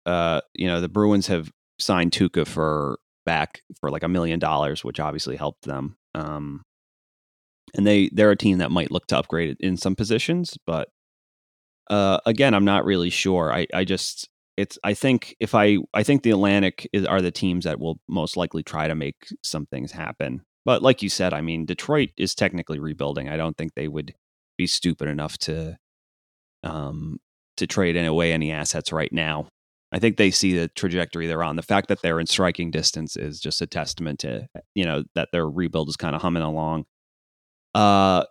Uh, 0.07 0.43
you 0.55 0.67
know, 0.67 0.83
the 0.83 0.89
Bruins 0.89 1.29
have 1.29 1.51
signed 1.79 2.13
Tuukka 2.13 2.47
for 2.47 2.99
back 3.25 3.63
for 3.81 3.91
like 3.91 4.03
a 4.03 4.09
million 4.09 4.39
dollars, 4.39 4.85
which 4.85 5.01
obviously 5.01 5.37
helped 5.37 5.65
them. 5.65 5.97
Um, 6.15 6.63
and 7.75 7.87
they 7.87 8.11
they're 8.13 8.31
a 8.31 8.37
team 8.37 8.59
that 8.59 8.71
might 8.71 8.91
look 8.91 9.07
to 9.09 9.19
upgrade 9.19 9.57
in 9.61 9.77
some 9.77 9.97
positions, 9.97 10.57
but 10.67 10.89
uh, 11.91 12.19
again, 12.27 12.55
I'm 12.55 12.65
not 12.65 12.85
really 12.85 13.11
sure. 13.11 13.53
I 13.53 13.67
I 13.75 13.85
just 13.85 14.29
it's 14.57 14.79
I 14.85 14.95
think 14.95 15.35
if 15.41 15.55
I 15.55 15.79
I 15.93 16.03
think 16.03 16.23
the 16.23 16.31
Atlantic 16.31 16.89
is, 16.93 17.05
are 17.05 17.21
the 17.21 17.31
teams 17.31 17.65
that 17.65 17.81
will 17.81 17.99
most 18.09 18.37
likely 18.37 18.63
try 18.63 18.89
to 18.89 18.95
make 18.95 19.29
some 19.43 19.67
things 19.67 19.93
happen. 19.93 20.43
But 20.65 20.83
like 20.83 21.03
you 21.03 21.09
said, 21.09 21.35
I 21.35 21.41
mean, 21.43 21.67
Detroit 21.67 22.11
is 22.17 22.35
technically 22.35 22.79
rebuilding. 22.79 23.29
I 23.29 23.37
don't 23.37 23.57
think 23.57 23.75
they 23.75 23.89
would 23.89 24.15
be 24.57 24.67
stupid 24.67 25.09
enough 25.09 25.39
to 25.39 25.77
um 26.63 27.19
to 27.57 27.67
trade 27.67 27.97
in 27.97 28.07
away 28.07 28.33
any 28.33 28.51
assets 28.51 28.93
right 28.93 29.13
now. 29.13 29.49
I 29.93 30.01
think 30.01 30.17
they 30.17 30.33
see 30.33 30.59
the 30.59 30.69
trajectory 30.69 31.29
they're 31.29 31.45
on. 31.45 31.55
The 31.55 31.63
fact 31.63 31.89
that 31.89 32.03
they're 32.03 32.19
in 32.19 32.27
striking 32.27 32.73
distance 32.73 33.17
is 33.17 33.39
just 33.39 33.63
a 33.63 33.67
testament 33.67 34.21
to 34.21 34.49
you 34.75 34.85
know 34.85 35.05
that 35.15 35.29
their 35.33 35.49
rebuild 35.49 35.89
is 35.89 35.97
kind 35.97 36.17
of 36.17 36.23
humming 36.23 36.43
along. 36.43 36.85
Uh, 37.75 38.25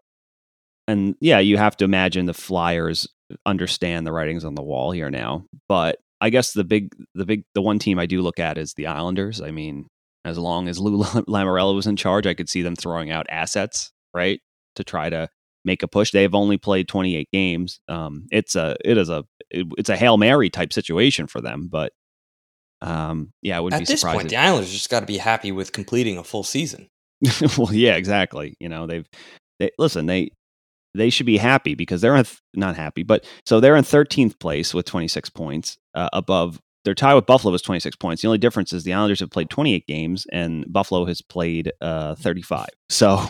and 0.88 1.15
yeah, 1.22 1.39
you 1.39 1.58
have 1.58 1.77
to 1.77 1.86
imagine 1.86 2.25
the 2.25 2.34
Flyers 2.34 3.08
understand 3.46 4.06
the 4.06 4.12
writings 4.12 4.46
on 4.46 4.56
the 4.56 4.63
wall 4.63 4.92
here 4.92 5.10
now. 5.10 5.46
But 5.68 5.98
I 6.22 6.30
guess 6.30 6.53
the 6.53 6.63
big, 6.63 6.94
the 7.15 7.25
big, 7.25 7.44
the 7.53 7.62
one 7.62 7.80
team 7.80 8.00
I 8.00 8.06
do 8.06 8.22
look 8.22 8.39
at 8.39 8.58
is 8.58 8.74
the 8.74 8.88
Islanders. 8.88 9.42
I 9.42 9.51
mean, 9.51 9.88
as 10.25 10.38
long 10.38 10.68
as 10.68 10.80
Lou 10.80 11.03
Lamoriello 11.03 11.75
was 11.75 11.88
in 11.88 11.96
charge, 11.96 12.27
I 12.27 12.34
could 12.34 12.50
see 12.50 12.62
them 12.62 12.75
throwing 12.75 13.12
out 13.12 13.25
assets, 13.30 13.92
right, 14.13 14.39
to 14.75 14.84
try 14.84 15.10
to 15.10 15.30
make 15.65 15.84
a 15.84 15.88
push. 15.88 16.12
They 16.12 16.24
have 16.24 16.36
only 16.36 16.58
played 16.58 16.88
28 16.88 17.29
games. 17.32 17.79
Um, 17.88 18.27
it's 18.32 18.55
a, 18.55 18.75
it 18.84 18.98
is 18.98 19.10
a, 19.10 19.25
it, 19.50 19.67
it's 19.77 19.89
a 19.89 19.96
hail 19.96 20.17
mary 20.17 20.50
type 20.50 20.74
situation 20.74 21.27
for 21.27 21.41
them. 21.41 21.67
But 21.72 21.93
um, 22.82 23.32
yeah, 23.41 23.58
I 23.58 23.60
would 23.62 23.74
At 23.74 23.88
this 23.88 24.03
point, 24.03 24.29
the 24.29 24.36
Islanders 24.36 24.72
just 24.72 24.89
got 24.89 25.00
to 25.00 25.05
be 25.05 25.17
happy 25.17 25.51
with 25.51 25.72
completing 25.72 26.17
a 26.17 26.24
full 26.24 26.43
season. 26.43 26.89
well, 27.58 27.74
yeah, 27.74 27.96
exactly. 27.96 28.55
You 28.60 28.70
know, 28.70 28.88
they've 28.88 29.08
they, 29.60 29.72
listen. 29.77 30.05
They 30.05 30.32
they 30.93 31.10
should 31.10 31.25
be 31.25 31.38
happy 31.38 31.75
because 31.75 32.01
they're 32.01 32.15
in 32.15 32.25
th- 32.25 32.39
not 32.53 32.75
happy, 32.75 33.03
but 33.03 33.25
so 33.46 33.60
they're 33.60 33.75
in 33.75 33.84
13th 33.84 34.39
place 34.39 34.74
with 34.74 34.86
26 34.86 35.29
points 35.32 35.77
uh, 35.96 36.10
above. 36.13 36.60
Their 36.86 36.93
tie 36.93 37.15
with 37.15 37.25
Buffalo 37.25 37.53
was 37.53 37.62
26 37.62 37.96
points. 37.96 38.22
The 38.22 38.27
only 38.27 38.38
difference 38.38 38.74
is 38.74 38.84
the 38.84 38.93
Islanders 38.93 39.22
have 39.22 39.32
played 39.32 39.50
28 39.50 39.88
games 39.88 40.27
and 40.32 40.65
Buffalo 40.72 41.05
has 41.05 41.22
played 41.22 41.72
uh, 41.79 42.15
35. 42.15 42.67
So, 42.89 43.25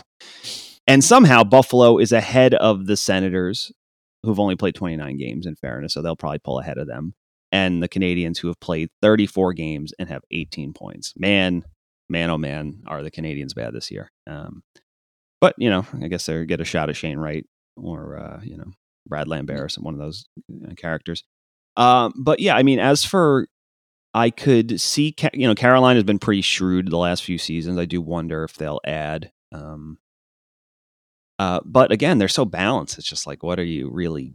and 0.86 1.02
somehow 1.02 1.44
Buffalo 1.44 1.98
is 1.98 2.12
ahead 2.12 2.54
of 2.54 2.86
the 2.86 2.96
Senators, 2.96 3.72
who've 4.22 4.40
only 4.40 4.56
played 4.56 4.74
29 4.74 5.16
games. 5.16 5.46
In 5.46 5.56
fairness, 5.56 5.94
so 5.94 6.02
they'll 6.02 6.16
probably 6.16 6.38
pull 6.38 6.58
ahead 6.58 6.78
of 6.78 6.86
them, 6.86 7.14
and 7.52 7.82
the 7.82 7.88
Canadiens, 7.88 8.38
who 8.38 8.48
have 8.48 8.60
played 8.60 8.90
34 9.02 9.52
games 9.52 9.92
and 9.98 10.08
have 10.08 10.22
18 10.30 10.72
points. 10.72 11.14
Man, 11.16 11.64
man, 12.08 12.30
oh 12.30 12.38
man, 12.38 12.82
are 12.86 13.02
the 13.02 13.10
Canadiens 13.10 13.54
bad 13.54 13.74
this 13.74 13.90
year? 13.90 14.10
Um, 14.26 14.62
but 15.40 15.54
you 15.58 15.70
know, 15.70 15.86
I 16.02 16.08
guess 16.08 16.26
they 16.26 16.44
get 16.46 16.60
a 16.60 16.64
shot 16.64 16.88
at 16.88 16.96
Shane 16.96 17.18
Wright 17.18 17.46
or 17.76 18.18
uh, 18.18 18.40
you 18.42 18.56
know 18.56 18.72
Brad 19.06 19.28
Lambert 19.28 19.60
or 19.60 19.68
some 19.68 19.84
one 19.84 19.94
of 19.94 20.00
those 20.00 20.26
uh, 20.50 20.74
characters. 20.74 21.24
Um, 21.76 22.14
but 22.16 22.40
yeah, 22.40 22.56
I 22.56 22.62
mean, 22.62 22.78
as 22.78 23.04
for 23.04 23.48
I 24.14 24.30
could 24.30 24.80
see, 24.80 25.14
you 25.32 25.48
know, 25.48 25.54
Carolina 25.54 25.96
has 25.96 26.04
been 26.04 26.20
pretty 26.20 26.42
shrewd 26.42 26.90
the 26.90 26.96
last 26.96 27.24
few 27.24 27.36
seasons. 27.36 27.78
I 27.78 27.84
do 27.84 28.00
wonder 28.00 28.44
if 28.44 28.54
they'll 28.54 28.80
add. 28.84 29.32
Um, 29.52 29.98
uh, 31.38 31.60
but 31.64 31.92
again, 31.92 32.18
they're 32.18 32.28
so 32.28 32.44
balanced. 32.44 32.98
It's 32.98 33.08
just 33.08 33.26
like, 33.26 33.42
what 33.42 33.58
are 33.58 33.64
you 33.64 33.90
really 33.90 34.34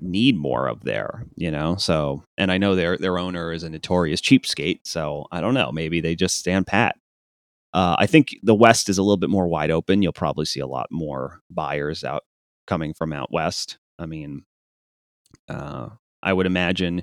need 0.00 0.36
more 0.36 0.66
of 0.66 0.82
there? 0.84 1.26
You 1.36 1.50
know. 1.50 1.76
So, 1.76 2.24
and 2.38 2.50
I 2.50 2.58
know 2.58 2.74
their 2.74 2.96
their 2.96 3.18
owner 3.18 3.52
is 3.52 3.62
a 3.62 3.70
notorious 3.70 4.20
cheapskate. 4.20 4.80
So 4.84 5.26
I 5.30 5.40
don't 5.40 5.54
know. 5.54 5.72
Maybe 5.72 6.00
they 6.00 6.14
just 6.14 6.38
stand 6.38 6.66
pat. 6.66 6.96
Uh, 7.74 7.96
I 7.98 8.06
think 8.06 8.36
the 8.42 8.54
West 8.54 8.88
is 8.88 8.98
a 8.98 9.02
little 9.02 9.16
bit 9.16 9.30
more 9.30 9.48
wide 9.48 9.70
open. 9.70 10.02
You'll 10.02 10.12
probably 10.12 10.44
see 10.44 10.60
a 10.60 10.66
lot 10.66 10.88
more 10.90 11.40
buyers 11.50 12.04
out 12.04 12.24
coming 12.66 12.94
from 12.94 13.12
out 13.12 13.32
west. 13.32 13.78
I 13.98 14.06
mean, 14.06 14.44
uh, 15.48 15.88
I 16.22 16.32
would 16.32 16.46
imagine 16.46 17.02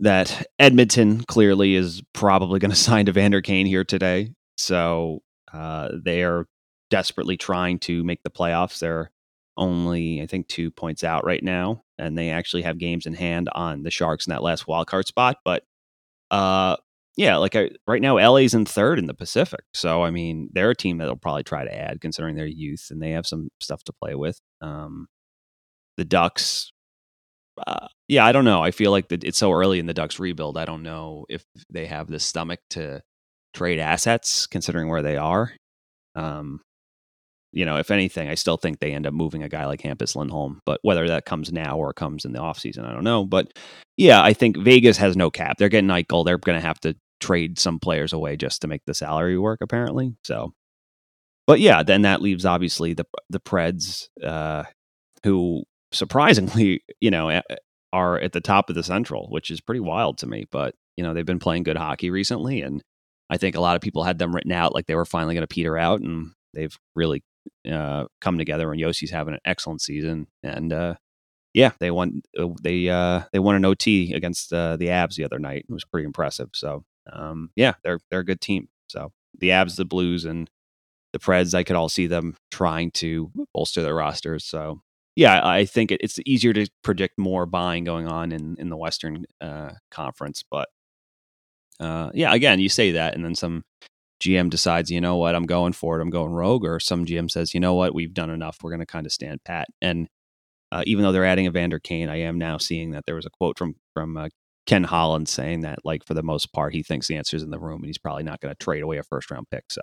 that 0.00 0.46
Edmonton 0.58 1.22
clearly 1.24 1.74
is 1.74 2.02
probably 2.12 2.58
going 2.58 2.70
to 2.70 2.76
sign 2.76 3.08
Evander 3.08 3.40
Kane 3.40 3.66
here 3.66 3.84
today. 3.84 4.32
So 4.56 5.22
uh, 5.52 5.90
they 6.04 6.22
are 6.22 6.46
desperately 6.90 7.36
trying 7.36 7.78
to 7.80 8.04
make 8.04 8.22
the 8.22 8.30
playoffs. 8.30 8.78
They're 8.78 9.10
only, 9.56 10.22
I 10.22 10.26
think, 10.26 10.48
two 10.48 10.70
points 10.70 11.04
out 11.04 11.24
right 11.24 11.42
now, 11.42 11.82
and 11.98 12.16
they 12.16 12.30
actually 12.30 12.62
have 12.62 12.78
games 12.78 13.06
in 13.06 13.14
hand 13.14 13.48
on 13.54 13.82
the 13.82 13.90
Sharks 13.90 14.26
in 14.26 14.30
that 14.30 14.42
last 14.42 14.66
wild 14.66 14.86
card 14.86 15.06
spot. 15.06 15.38
But 15.44 15.64
uh, 16.30 16.76
yeah, 17.16 17.36
like 17.36 17.56
I, 17.56 17.70
right 17.86 18.00
now, 18.00 18.16
LA's 18.16 18.54
in 18.54 18.64
third 18.64 18.98
in 18.98 19.06
the 19.06 19.14
Pacific. 19.14 19.64
So, 19.74 20.02
I 20.02 20.10
mean, 20.10 20.48
they're 20.52 20.70
a 20.70 20.76
team 20.76 20.98
that'll 20.98 21.16
probably 21.16 21.42
try 21.42 21.64
to 21.64 21.74
add 21.74 22.00
considering 22.00 22.36
their 22.36 22.46
youth 22.46 22.88
and 22.90 23.02
they 23.02 23.10
have 23.10 23.26
some 23.26 23.50
stuff 23.60 23.82
to 23.84 23.92
play 23.92 24.14
with. 24.14 24.40
Um, 24.60 25.08
the 25.96 26.04
Ducks, 26.04 26.72
uh, 27.66 27.88
yeah, 28.08 28.24
I 28.24 28.32
don't 28.32 28.44
know. 28.44 28.62
I 28.62 28.70
feel 28.70 28.90
like 28.90 29.08
the, 29.08 29.18
it's 29.22 29.38
so 29.38 29.52
early 29.52 29.78
in 29.78 29.86
the 29.86 29.94
Ducks 29.94 30.18
rebuild. 30.18 30.56
I 30.56 30.64
don't 30.64 30.82
know 30.82 31.26
if 31.28 31.44
they 31.68 31.86
have 31.86 32.06
the 32.06 32.20
stomach 32.20 32.60
to 32.70 33.02
trade 33.52 33.80
assets 33.80 34.46
considering 34.46 34.88
where 34.88 35.02
they 35.02 35.16
are. 35.16 35.52
Um, 36.14 36.60
you 37.52 37.64
know, 37.64 37.76
if 37.76 37.90
anything, 37.90 38.28
I 38.28 38.34
still 38.34 38.56
think 38.56 38.78
they 38.78 38.92
end 38.92 39.06
up 39.06 39.14
moving 39.14 39.42
a 39.42 39.48
guy 39.48 39.66
like 39.66 39.82
Hampus 39.82 40.14
Lindholm. 40.14 40.60
But 40.64 40.80
whether 40.82 41.08
that 41.08 41.24
comes 41.24 41.52
now 41.52 41.76
or 41.76 41.92
comes 41.92 42.24
in 42.24 42.32
the 42.32 42.38
offseason, 42.38 42.84
I 42.84 42.92
don't 42.92 43.04
know. 43.04 43.24
But 43.24 43.52
yeah, 43.96 44.22
I 44.22 44.32
think 44.32 44.56
Vegas 44.56 44.96
has 44.98 45.16
no 45.16 45.30
cap. 45.30 45.58
They're 45.58 45.68
getting 45.68 45.90
Eichel. 45.90 46.24
They're 46.24 46.38
going 46.38 46.60
to 46.60 46.66
have 46.66 46.80
to 46.80 46.96
trade 47.20 47.58
some 47.58 47.78
players 47.78 48.12
away 48.12 48.36
just 48.36 48.62
to 48.62 48.68
make 48.68 48.82
the 48.86 48.94
salary 48.94 49.38
work, 49.38 49.58
apparently. 49.62 50.14
So, 50.24 50.52
but 51.46 51.60
yeah, 51.60 51.82
then 51.82 52.02
that 52.02 52.22
leaves 52.22 52.46
obviously 52.46 52.94
the 52.94 53.04
the 53.28 53.40
Preds, 53.40 54.08
uh, 54.24 54.64
who 55.24 55.64
surprisingly, 55.92 56.82
you 57.00 57.10
know, 57.10 57.42
are 57.92 58.18
at 58.18 58.32
the 58.32 58.40
top 58.40 58.70
of 58.70 58.76
the 58.76 58.84
Central, 58.84 59.28
which 59.30 59.50
is 59.50 59.60
pretty 59.60 59.80
wild 59.80 60.18
to 60.18 60.26
me. 60.26 60.46
But 60.50 60.74
you 60.96 61.04
know, 61.04 61.14
they've 61.14 61.26
been 61.26 61.38
playing 61.38 61.64
good 61.64 61.76
hockey 61.76 62.10
recently, 62.10 62.62
and 62.62 62.82
I 63.28 63.38
think 63.38 63.56
a 63.56 63.60
lot 63.60 63.76
of 63.76 63.82
people 63.82 64.04
had 64.04 64.18
them 64.18 64.34
written 64.34 64.52
out 64.52 64.74
like 64.74 64.86
they 64.86 64.94
were 64.94 65.04
finally 65.04 65.34
going 65.34 65.42
to 65.42 65.48
peter 65.48 65.76
out, 65.76 66.00
and 66.00 66.30
they've 66.54 66.76
really 66.94 67.22
uh, 67.70 68.06
come 68.20 68.38
together. 68.38 68.70
And 68.70 68.80
Josi's 68.80 69.10
having 69.10 69.34
an 69.34 69.40
excellent 69.44 69.82
season, 69.82 70.26
and 70.42 70.72
uh, 70.72 70.94
yeah, 71.54 71.72
they 71.80 71.90
won. 71.90 72.22
Uh, 72.38 72.48
they 72.62 72.88
uh, 72.88 73.22
they 73.32 73.38
won 73.38 73.56
an 73.56 73.64
OT 73.64 74.12
against 74.14 74.52
uh, 74.52 74.76
the 74.76 74.90
Abs 74.90 75.16
the 75.16 75.24
other 75.24 75.38
night. 75.38 75.66
It 75.68 75.72
was 75.72 75.84
pretty 75.84 76.06
impressive. 76.06 76.50
So 76.54 76.84
um, 77.12 77.50
yeah, 77.56 77.74
they're 77.82 78.00
they're 78.10 78.20
a 78.20 78.24
good 78.24 78.40
team. 78.40 78.68
So 78.88 79.12
the 79.38 79.52
Abs, 79.52 79.76
the 79.76 79.84
Blues, 79.84 80.24
and 80.24 80.50
the 81.12 81.18
Preds, 81.18 81.54
I 81.54 81.64
could 81.64 81.76
all 81.76 81.88
see 81.88 82.06
them 82.06 82.36
trying 82.50 82.90
to 82.92 83.30
bolster 83.52 83.82
their 83.82 83.94
rosters. 83.94 84.44
So 84.44 84.80
yeah, 85.16 85.46
I 85.46 85.64
think 85.64 85.90
it, 85.90 86.00
it's 86.02 86.18
easier 86.24 86.52
to 86.52 86.68
predict 86.82 87.18
more 87.18 87.46
buying 87.46 87.84
going 87.84 88.06
on 88.06 88.32
in 88.32 88.56
in 88.58 88.68
the 88.68 88.76
Western 88.76 89.26
uh, 89.40 89.72
Conference. 89.90 90.44
But 90.48 90.68
uh, 91.80 92.10
yeah, 92.14 92.32
again, 92.32 92.60
you 92.60 92.68
say 92.68 92.92
that, 92.92 93.14
and 93.14 93.24
then 93.24 93.34
some 93.34 93.64
GM 94.22 94.50
decides, 94.50 94.90
you 94.90 95.00
know 95.00 95.16
what, 95.16 95.34
I'm 95.34 95.46
going 95.46 95.72
for 95.72 95.98
it. 95.98 96.02
I'm 96.02 96.10
going 96.10 96.32
rogue, 96.32 96.64
or 96.64 96.78
some 96.80 97.06
GM 97.06 97.30
says, 97.30 97.54
you 97.54 97.60
know 97.60 97.74
what, 97.74 97.94
we've 97.94 98.14
done 98.14 98.30
enough. 98.30 98.58
We're 98.62 98.70
going 98.70 98.80
to 98.80 98.86
kind 98.86 99.06
of 99.06 99.12
stand 99.12 99.42
pat. 99.44 99.68
And 99.80 100.08
uh, 100.72 100.82
even 100.86 101.02
though 101.04 101.12
they're 101.12 101.24
adding 101.24 101.46
Evander 101.46 101.78
Kane, 101.78 102.08
I 102.08 102.20
am 102.20 102.38
now 102.38 102.58
seeing 102.58 102.90
that 102.92 103.04
there 103.06 103.16
was 103.16 103.26
a 103.26 103.30
quote 103.30 103.58
from 103.58 103.74
from 103.94 104.16
uh, 104.16 104.28
Ken 104.66 104.84
Holland 104.84 105.28
saying 105.28 105.62
that, 105.62 105.80
like, 105.84 106.04
for 106.06 106.14
the 106.14 106.22
most 106.22 106.52
part, 106.52 106.74
he 106.74 106.82
thinks 106.82 107.08
the 107.08 107.16
answer 107.16 107.36
is 107.36 107.42
in 107.42 107.50
the 107.50 107.58
room 107.58 107.78
and 107.78 107.86
he's 107.86 107.98
probably 107.98 108.22
not 108.22 108.40
going 108.40 108.54
to 108.54 108.64
trade 108.64 108.82
away 108.82 108.98
a 108.98 109.02
first 109.02 109.30
round 109.30 109.46
pick. 109.50 109.64
So 109.70 109.80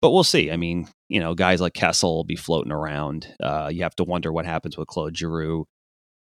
but 0.00 0.10
we'll 0.10 0.24
see. 0.24 0.50
I 0.50 0.56
mean, 0.56 0.88
you 1.08 1.20
know, 1.20 1.34
guys 1.34 1.60
like 1.60 1.74
Kessel 1.74 2.14
will 2.14 2.24
be 2.24 2.36
floating 2.36 2.72
around. 2.72 3.34
Uh, 3.42 3.68
you 3.72 3.82
have 3.82 3.96
to 3.96 4.04
wonder 4.04 4.32
what 4.32 4.46
happens 4.46 4.78
with 4.78 4.88
Claude 4.88 5.16
Giroux. 5.16 5.66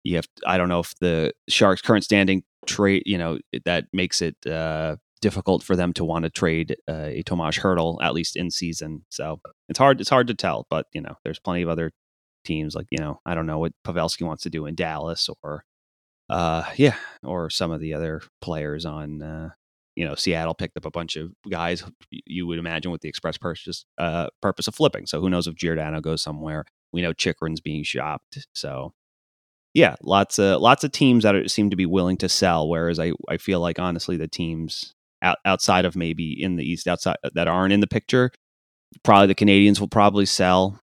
You 0.03 0.15
have, 0.15 0.25
I 0.45 0.57
don't 0.57 0.69
know 0.69 0.79
if 0.79 0.95
the 0.99 1.31
Sharks' 1.47 1.81
current 1.81 2.03
standing 2.03 2.43
trade, 2.65 3.03
you 3.05 3.17
know, 3.17 3.37
that 3.65 3.85
makes 3.93 4.21
it 4.21 4.35
uh, 4.47 4.95
difficult 5.21 5.63
for 5.63 5.75
them 5.75 5.93
to 5.93 6.03
want 6.03 6.23
to 6.23 6.29
trade 6.29 6.75
uh, 6.89 7.09
a 7.09 7.23
Tomas 7.23 7.57
Hertl 7.57 7.97
at 8.01 8.13
least 8.13 8.35
in 8.35 8.51
season. 8.51 9.05
So 9.09 9.39
it's 9.69 9.79
hard. 9.79 10.01
It's 10.01 10.09
hard 10.09 10.27
to 10.27 10.33
tell. 10.33 10.67
But 10.69 10.87
you 10.93 11.01
know, 11.01 11.15
there's 11.23 11.39
plenty 11.39 11.61
of 11.61 11.69
other 11.69 11.91
teams 12.43 12.75
like 12.75 12.87
you 12.89 12.99
know, 12.99 13.19
I 13.25 13.35
don't 13.35 13.45
know 13.45 13.59
what 13.59 13.73
Pavelski 13.85 14.23
wants 14.23 14.43
to 14.43 14.49
do 14.49 14.65
in 14.65 14.75
Dallas 14.75 15.29
or, 15.43 15.63
uh, 16.29 16.63
yeah, 16.75 16.95
or 17.23 17.49
some 17.49 17.71
of 17.71 17.79
the 17.79 17.93
other 17.93 18.21
players 18.41 18.85
on. 18.85 19.21
Uh, 19.21 19.49
you 19.95 20.05
know, 20.05 20.15
Seattle 20.15 20.53
picked 20.53 20.77
up 20.77 20.85
a 20.85 20.91
bunch 20.91 21.17
of 21.17 21.33
guys 21.49 21.83
you 22.09 22.47
would 22.47 22.59
imagine 22.59 22.91
with 22.91 23.01
the 23.01 23.09
express 23.09 23.37
purchase 23.37 23.85
uh, 23.97 24.27
purpose 24.41 24.67
of 24.67 24.75
flipping. 24.75 25.05
So 25.05 25.19
who 25.19 25.29
knows 25.29 25.47
if 25.47 25.55
Giordano 25.55 25.99
goes 25.99 26.21
somewhere? 26.21 26.65
We 26.93 27.01
know 27.01 27.13
Chychrun's 27.13 27.59
being 27.59 27.83
shopped. 27.83 28.47
So 28.55 28.93
yeah, 29.73 29.95
lots 30.01 30.39
of 30.39 30.61
lots 30.61 30.83
of 30.83 30.91
teams 30.91 31.23
that 31.23 31.35
are, 31.35 31.47
seem 31.47 31.69
to 31.69 31.75
be 31.75 31.85
willing 31.85 32.17
to 32.17 32.29
sell. 32.29 32.67
Whereas 32.69 32.99
I 32.99 33.11
I 33.29 33.37
feel 33.37 33.59
like 33.59 33.79
honestly 33.79 34.17
the 34.17 34.27
teams 34.27 34.93
out, 35.21 35.37
outside 35.45 35.85
of 35.85 35.95
maybe 35.95 36.41
in 36.41 36.55
the 36.55 36.63
East 36.63 36.87
outside 36.87 37.17
that 37.33 37.47
aren't 37.47 37.73
in 37.73 37.79
the 37.79 37.87
picture, 37.87 38.31
probably 39.03 39.27
the 39.27 39.35
Canadiens 39.35 39.79
will 39.79 39.87
probably 39.87 40.25
sell. 40.25 40.79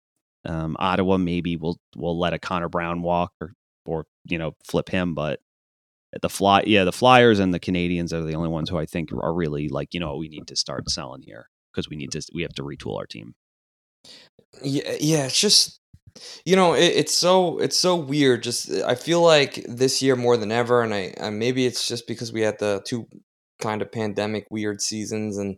Um, 0.46 0.76
Ottawa 0.80 1.18
maybe 1.18 1.58
will 1.58 1.78
will 1.96 2.18
let 2.18 2.34
a 2.34 2.40
Connor 2.40 2.70
Brown 2.70 3.02
walk 3.02 3.34
or 3.42 3.54
or 3.86 4.06
you 4.26 4.38
know 4.38 4.54
flip 4.66 4.90
him, 4.90 5.14
but 5.14 5.40
the 6.22 6.30
fly 6.30 6.64
yeah 6.66 6.84
the 6.84 6.92
Flyers 6.92 7.40
and 7.40 7.54
the 7.54 7.60
Canadiens 7.60 8.14
are 8.14 8.24
the 8.24 8.36
only 8.36 8.50
ones 8.50 8.70
who 8.70 8.78
I 8.78 8.86
think 8.86 9.12
are 9.12 9.34
really 9.34 9.68
like 9.68 9.94
you 9.94 10.00
know 10.00 10.16
we 10.16 10.30
need 10.30 10.48
to 10.48 10.56
start 10.56 10.90
selling 10.90 11.22
here 11.22 11.50
because 11.72 11.90
we 11.90 11.96
need 11.96 12.12
to 12.12 12.22
we 12.34 12.44
have 12.44 12.54
to 12.54 12.64
retool 12.64 12.98
our 12.98 13.06
team. 13.06 13.36
Yeah, 14.64 14.96
yeah, 15.00 15.26
it's 15.26 15.40
just 15.40 15.80
you 16.46 16.56
know, 16.56 16.74
it, 16.74 16.86
it's 16.86 17.14
so 17.14 17.60
it's 17.60 17.78
so 17.78 17.96
weird. 17.96 18.44
Just 18.44 18.72
I 18.72 18.96
feel 18.96 19.22
like 19.22 19.66
this 19.68 20.02
year 20.02 20.16
more 20.16 20.38
than 20.38 20.52
ever, 20.52 20.82
and 20.82 20.94
I, 20.94 21.14
I 21.20 21.30
maybe 21.30 21.66
it's 21.66 21.88
just 21.88 22.08
because 22.08 22.32
we 22.32 22.42
had 22.42 22.60
the 22.60 22.82
two 22.86 23.08
kind 23.60 23.82
of 23.82 23.92
pandemic 23.92 24.48
weird 24.50 24.82
seasons, 24.82 25.38
and 25.38 25.58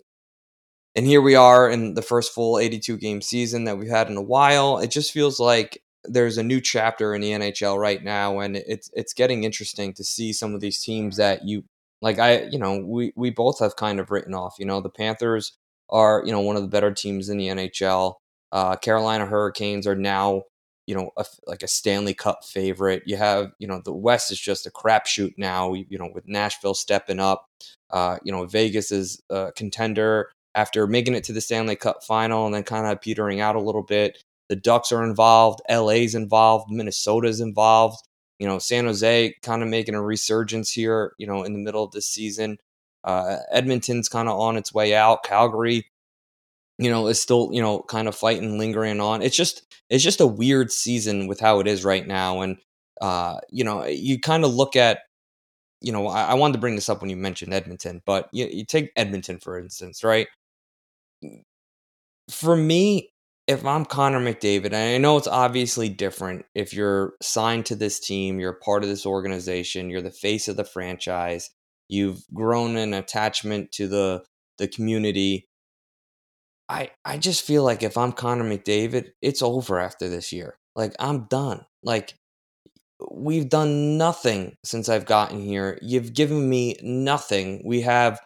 and 0.95 1.05
here 1.05 1.21
we 1.21 1.35
are 1.35 1.69
in 1.69 1.93
the 1.93 2.01
first 2.01 2.33
full 2.33 2.59
82 2.59 2.97
game 2.97 3.21
season 3.21 3.65
that 3.65 3.77
we've 3.77 3.89
had 3.89 4.09
in 4.09 4.17
a 4.17 4.21
while. 4.21 4.79
It 4.79 4.91
just 4.91 5.11
feels 5.11 5.39
like 5.39 5.81
there's 6.03 6.37
a 6.37 6.43
new 6.43 6.61
chapter 6.61 7.13
in 7.13 7.21
the 7.21 7.31
NHL 7.31 7.77
right 7.77 8.03
now, 8.03 8.39
and 8.39 8.55
it's 8.55 8.89
it's 8.93 9.13
getting 9.13 9.43
interesting 9.43 9.93
to 9.93 10.03
see 10.03 10.33
some 10.33 10.53
of 10.53 10.61
these 10.61 10.81
teams 10.81 11.17
that 11.17 11.45
you 11.45 11.63
like. 12.01 12.19
I 12.19 12.43
you 12.43 12.59
know 12.59 12.79
we 12.85 13.13
we 13.15 13.29
both 13.29 13.59
have 13.59 13.75
kind 13.75 13.99
of 13.99 14.11
written 14.11 14.33
off. 14.33 14.55
You 14.59 14.65
know, 14.65 14.81
the 14.81 14.89
Panthers 14.89 15.53
are 15.89 16.23
you 16.25 16.31
know 16.31 16.41
one 16.41 16.55
of 16.55 16.61
the 16.61 16.67
better 16.69 16.93
teams 16.93 17.29
in 17.29 17.37
the 17.37 17.47
NHL. 17.47 18.15
Uh, 18.51 18.75
Carolina 18.77 19.25
Hurricanes 19.27 19.85
are 19.85 19.95
now, 19.95 20.43
you 20.89 20.95
know, 20.95 21.11
a, 21.17 21.25
like 21.45 21.61
a 21.61 21.67
Stanley 21.67 22.15
Cup 22.15 22.43
favorite. 22.43 23.03
You 23.05 23.15
have, 23.15 23.51
you 23.59 23.67
know, 23.67 23.79
the 23.85 23.93
West 23.93 24.31
is 24.31 24.39
just 24.39 24.65
a 24.65 24.71
crapshoot 24.71 25.35
now. 25.37 25.73
You 25.73 25.99
know, 25.99 26.09
with 26.11 26.27
Nashville 26.27 26.73
stepping 26.73 27.19
up, 27.19 27.45
uh, 27.91 28.17
you 28.23 28.31
know, 28.31 28.47
Vegas 28.47 28.91
is 28.91 29.21
a 29.29 29.51
contender 29.55 30.31
after 30.55 30.87
making 30.87 31.13
it 31.13 31.23
to 31.25 31.31
the 31.31 31.41
Stanley 31.41 31.75
Cup 31.75 32.03
final 32.03 32.47
and 32.47 32.55
then 32.55 32.63
kind 32.63 32.87
of 32.87 32.99
petering 33.01 33.39
out 33.39 33.55
a 33.55 33.61
little 33.61 33.83
bit. 33.83 34.23
The 34.47 34.55
Ducks 34.55 34.91
are 34.91 35.03
involved. 35.03 35.61
LA's 35.69 36.15
involved. 36.15 36.71
Minnesota's 36.71 37.39
involved. 37.39 37.99
You 38.39 38.47
know, 38.47 38.57
San 38.57 38.85
Jose 38.85 39.35
kind 39.43 39.61
of 39.61 39.69
making 39.69 39.93
a 39.93 40.01
resurgence 40.01 40.71
here. 40.71 41.13
You 41.19 41.27
know, 41.27 41.43
in 41.43 41.53
the 41.53 41.59
middle 41.59 41.83
of 41.83 41.91
this 41.91 42.07
season. 42.07 42.57
Uh, 43.03 43.37
Edmonton's 43.51 44.09
kind 44.09 44.27
of 44.27 44.39
on 44.39 44.57
its 44.57 44.73
way 44.73 44.95
out. 44.95 45.23
Calgary 45.23 45.85
you 46.79 46.89
know, 46.89 47.07
is 47.07 47.21
still, 47.21 47.49
you 47.51 47.61
know, 47.61 47.81
kind 47.81 48.07
of 48.07 48.15
fighting, 48.15 48.57
lingering 48.57 49.01
on. 49.01 49.21
It's 49.21 49.35
just, 49.35 49.63
it's 49.89 50.03
just 50.03 50.21
a 50.21 50.27
weird 50.27 50.71
season 50.71 51.27
with 51.27 51.39
how 51.39 51.59
it 51.59 51.67
is 51.67 51.83
right 51.83 52.07
now. 52.07 52.39
And, 52.41 52.57
uh, 53.01 53.39
you 53.49 53.65
know, 53.65 53.85
you 53.85 54.17
kind 54.17 54.45
of 54.45 54.53
look 54.53 54.77
at, 54.77 54.99
you 55.81 55.91
know, 55.91 56.07
I, 56.07 56.27
I, 56.27 56.33
wanted 56.35 56.53
to 56.53 56.59
bring 56.59 56.75
this 56.75 56.87
up 56.87 57.01
when 57.01 57.09
you 57.09 57.17
mentioned 57.17 57.53
Edmonton, 57.53 58.01
but 58.05 58.29
you, 58.31 58.47
you 58.47 58.65
take 58.65 58.91
Edmonton, 58.95 59.39
for 59.39 59.59
instance, 59.59 60.05
right? 60.05 60.27
For 62.29 62.55
me, 62.55 63.11
if 63.45 63.65
I'm 63.65 63.83
Connor 63.83 64.19
McDavid, 64.21 64.67
and 64.67 64.75
I 64.75 64.97
know 64.99 65.17
it's 65.17 65.27
obviously 65.27 65.89
different 65.89 66.45
if 66.55 66.73
you're 66.73 67.13
signed 67.21 67.65
to 67.67 67.75
this 67.75 67.99
team, 67.99 68.39
you're 68.39 68.53
part 68.53 68.83
of 68.83 68.89
this 68.89 69.05
organization, 69.05 69.89
you're 69.89 70.01
the 70.01 70.11
face 70.11 70.47
of 70.47 70.55
the 70.55 70.63
franchise, 70.63 71.49
you've 71.89 72.21
grown 72.33 72.77
an 72.77 72.93
attachment 72.93 73.73
to 73.73 73.87
the 73.87 74.23
the 74.59 74.67
community 74.67 75.48
I 76.69 76.91
I 77.03 77.17
just 77.17 77.43
feel 77.45 77.63
like 77.63 77.83
if 77.83 77.97
I'm 77.97 78.11
Connor 78.11 78.43
McDavid, 78.43 79.11
it's 79.21 79.41
over 79.41 79.79
after 79.79 80.07
this 80.07 80.31
year. 80.31 80.57
Like 80.75 80.93
I'm 80.99 81.25
done. 81.25 81.65
Like 81.83 82.13
we've 83.11 83.49
done 83.49 83.97
nothing 83.97 84.55
since 84.63 84.87
I've 84.87 85.05
gotten 85.05 85.41
here. 85.41 85.79
You've 85.81 86.13
given 86.13 86.49
me 86.49 86.75
nothing. 86.83 87.61
We 87.65 87.81
have 87.81 88.19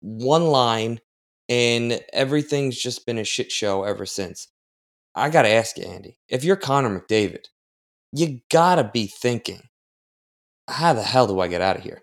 one 0.00 0.46
line 0.46 1.00
and 1.48 2.00
everything's 2.12 2.78
just 2.78 3.06
been 3.06 3.18
a 3.18 3.24
shit 3.24 3.50
show 3.50 3.84
ever 3.84 4.06
since. 4.06 4.48
I 5.14 5.30
got 5.30 5.42
to 5.42 5.48
ask 5.48 5.76
you, 5.78 5.84
Andy, 5.84 6.18
if 6.28 6.44
you're 6.44 6.56
Connor 6.56 7.00
McDavid, 7.00 7.46
you 8.12 8.40
got 8.50 8.76
to 8.76 8.84
be 8.84 9.06
thinking, 9.06 9.62
how 10.68 10.92
the 10.92 11.02
hell 11.02 11.26
do 11.26 11.40
I 11.40 11.48
get 11.48 11.62
out 11.62 11.76
of 11.76 11.82
here? 11.82 12.02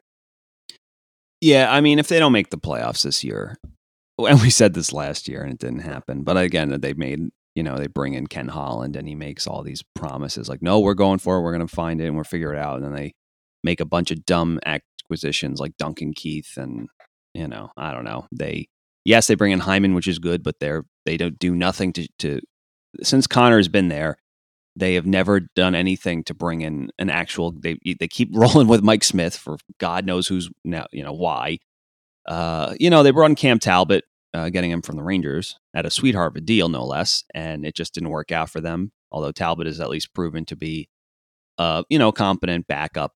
Yeah, 1.42 1.72
I 1.72 1.82
mean, 1.82 2.00
if 2.00 2.08
they 2.08 2.20
don't 2.20 2.32
make 2.32 2.50
the 2.50 2.58
playoffs 2.58 3.04
this 3.04 3.24
year, 3.24 3.58
and 4.20 4.42
we 4.42 4.50
said 4.50 4.74
this 4.74 4.94
last 4.94 5.28
year 5.28 5.42
and 5.42 5.52
it 5.52 5.60
didn't 5.60 5.80
happen. 5.80 6.24
But 6.24 6.38
again, 6.38 6.80
they 6.80 6.94
made 6.94 7.30
you 7.56 7.64
know 7.64 7.78
they 7.78 7.88
bring 7.88 8.14
in 8.14 8.28
Ken 8.28 8.48
Holland 8.48 8.96
and 8.96 9.08
he 9.08 9.16
makes 9.16 9.48
all 9.48 9.64
these 9.64 9.84
promises 9.96 10.50
like, 10.50 10.62
no, 10.62 10.80
we're 10.80 10.94
going 10.94 11.20
for 11.20 11.38
it, 11.38 11.42
we're 11.42 11.56
going 11.56 11.68
to 11.68 11.76
find 11.76 12.02
it, 12.02 12.06
and 12.06 12.16
we'll 12.16 12.24
figure 12.24 12.54
it 12.54 12.60
out. 12.60 12.78
And 12.78 12.86
then 12.86 12.94
they 12.94 13.14
make 13.64 13.80
a 13.80 13.86
bunch 13.86 14.12
of 14.12 14.26
dumb 14.26 14.60
acquisitions 14.66 15.60
like 15.60 15.78
Duncan 15.78 16.14
Keith 16.14 16.58
and 16.58 16.88
you 17.34 17.48
know 17.48 17.72
I 17.76 17.92
don't 17.92 18.06
know 18.06 18.28
they 18.32 18.68
yes 19.04 19.28
they 19.28 19.36
bring 19.36 19.52
in 19.52 19.60
Hyman 19.60 19.96
which 19.96 20.08
is 20.08 20.20
good, 20.20 20.44
but 20.44 20.60
they're 20.60 20.86
they 21.06 21.18
don't 21.18 21.40
do 21.40 21.56
nothing 21.56 21.92
to 21.94 22.08
to 22.20 22.42
since 23.04 23.28
Connor's 23.28 23.68
been 23.68 23.90
there. 23.90 24.18
They 24.78 24.96
have 24.96 25.06
never 25.06 25.40
done 25.40 25.74
anything 25.74 26.24
to 26.26 26.34
bring 26.34 26.62
in 26.62 26.90
an 27.00 27.10
actual. 27.10 27.52
They 27.52 27.78
they 28.00 28.08
keep 28.08 28.30
rolling 28.34 28.68
with 28.68 28.84
Mike 28.84 29.04
Smith 29.04 29.36
for 29.36 29.58
God 29.80 30.06
knows 30.06 30.28
who's 30.28 30.50
now 30.64 30.86
you 30.92 31.04
know 31.04 31.14
why 31.14 31.60
uh, 32.28 32.74
you 32.80 32.90
know, 32.90 33.04
they 33.04 33.12
brought 33.12 33.30
in 33.30 33.36
Cam 33.36 33.60
Talbot, 33.60 34.04
uh, 34.34 34.50
getting 34.50 34.72
him 34.72 34.82
from 34.82 34.98
the 34.98 35.04
Rangers 35.04 35.58
at 35.74 35.86
a 35.86 35.92
sweetheart 35.92 36.34
of 36.34 36.38
a 36.38 36.42
deal, 36.42 36.70
no 36.70 36.84
less, 36.86 37.24
and 37.34 37.66
it 37.66 37.76
just 37.76 37.94
didn't 37.94 38.10
work 38.10 38.32
out 38.32 38.50
for 38.50 38.62
them. 38.62 38.92
Although 39.12 39.32
Talbot 39.32 39.68
is 39.68 39.80
at 39.80 39.90
least 39.90 40.14
proven 40.14 40.46
to 40.46 40.56
be, 40.56 40.90
uh, 41.58 41.84
you 41.90 42.00
know, 42.00 42.12
competent 42.12 42.68
backup. 42.68 43.14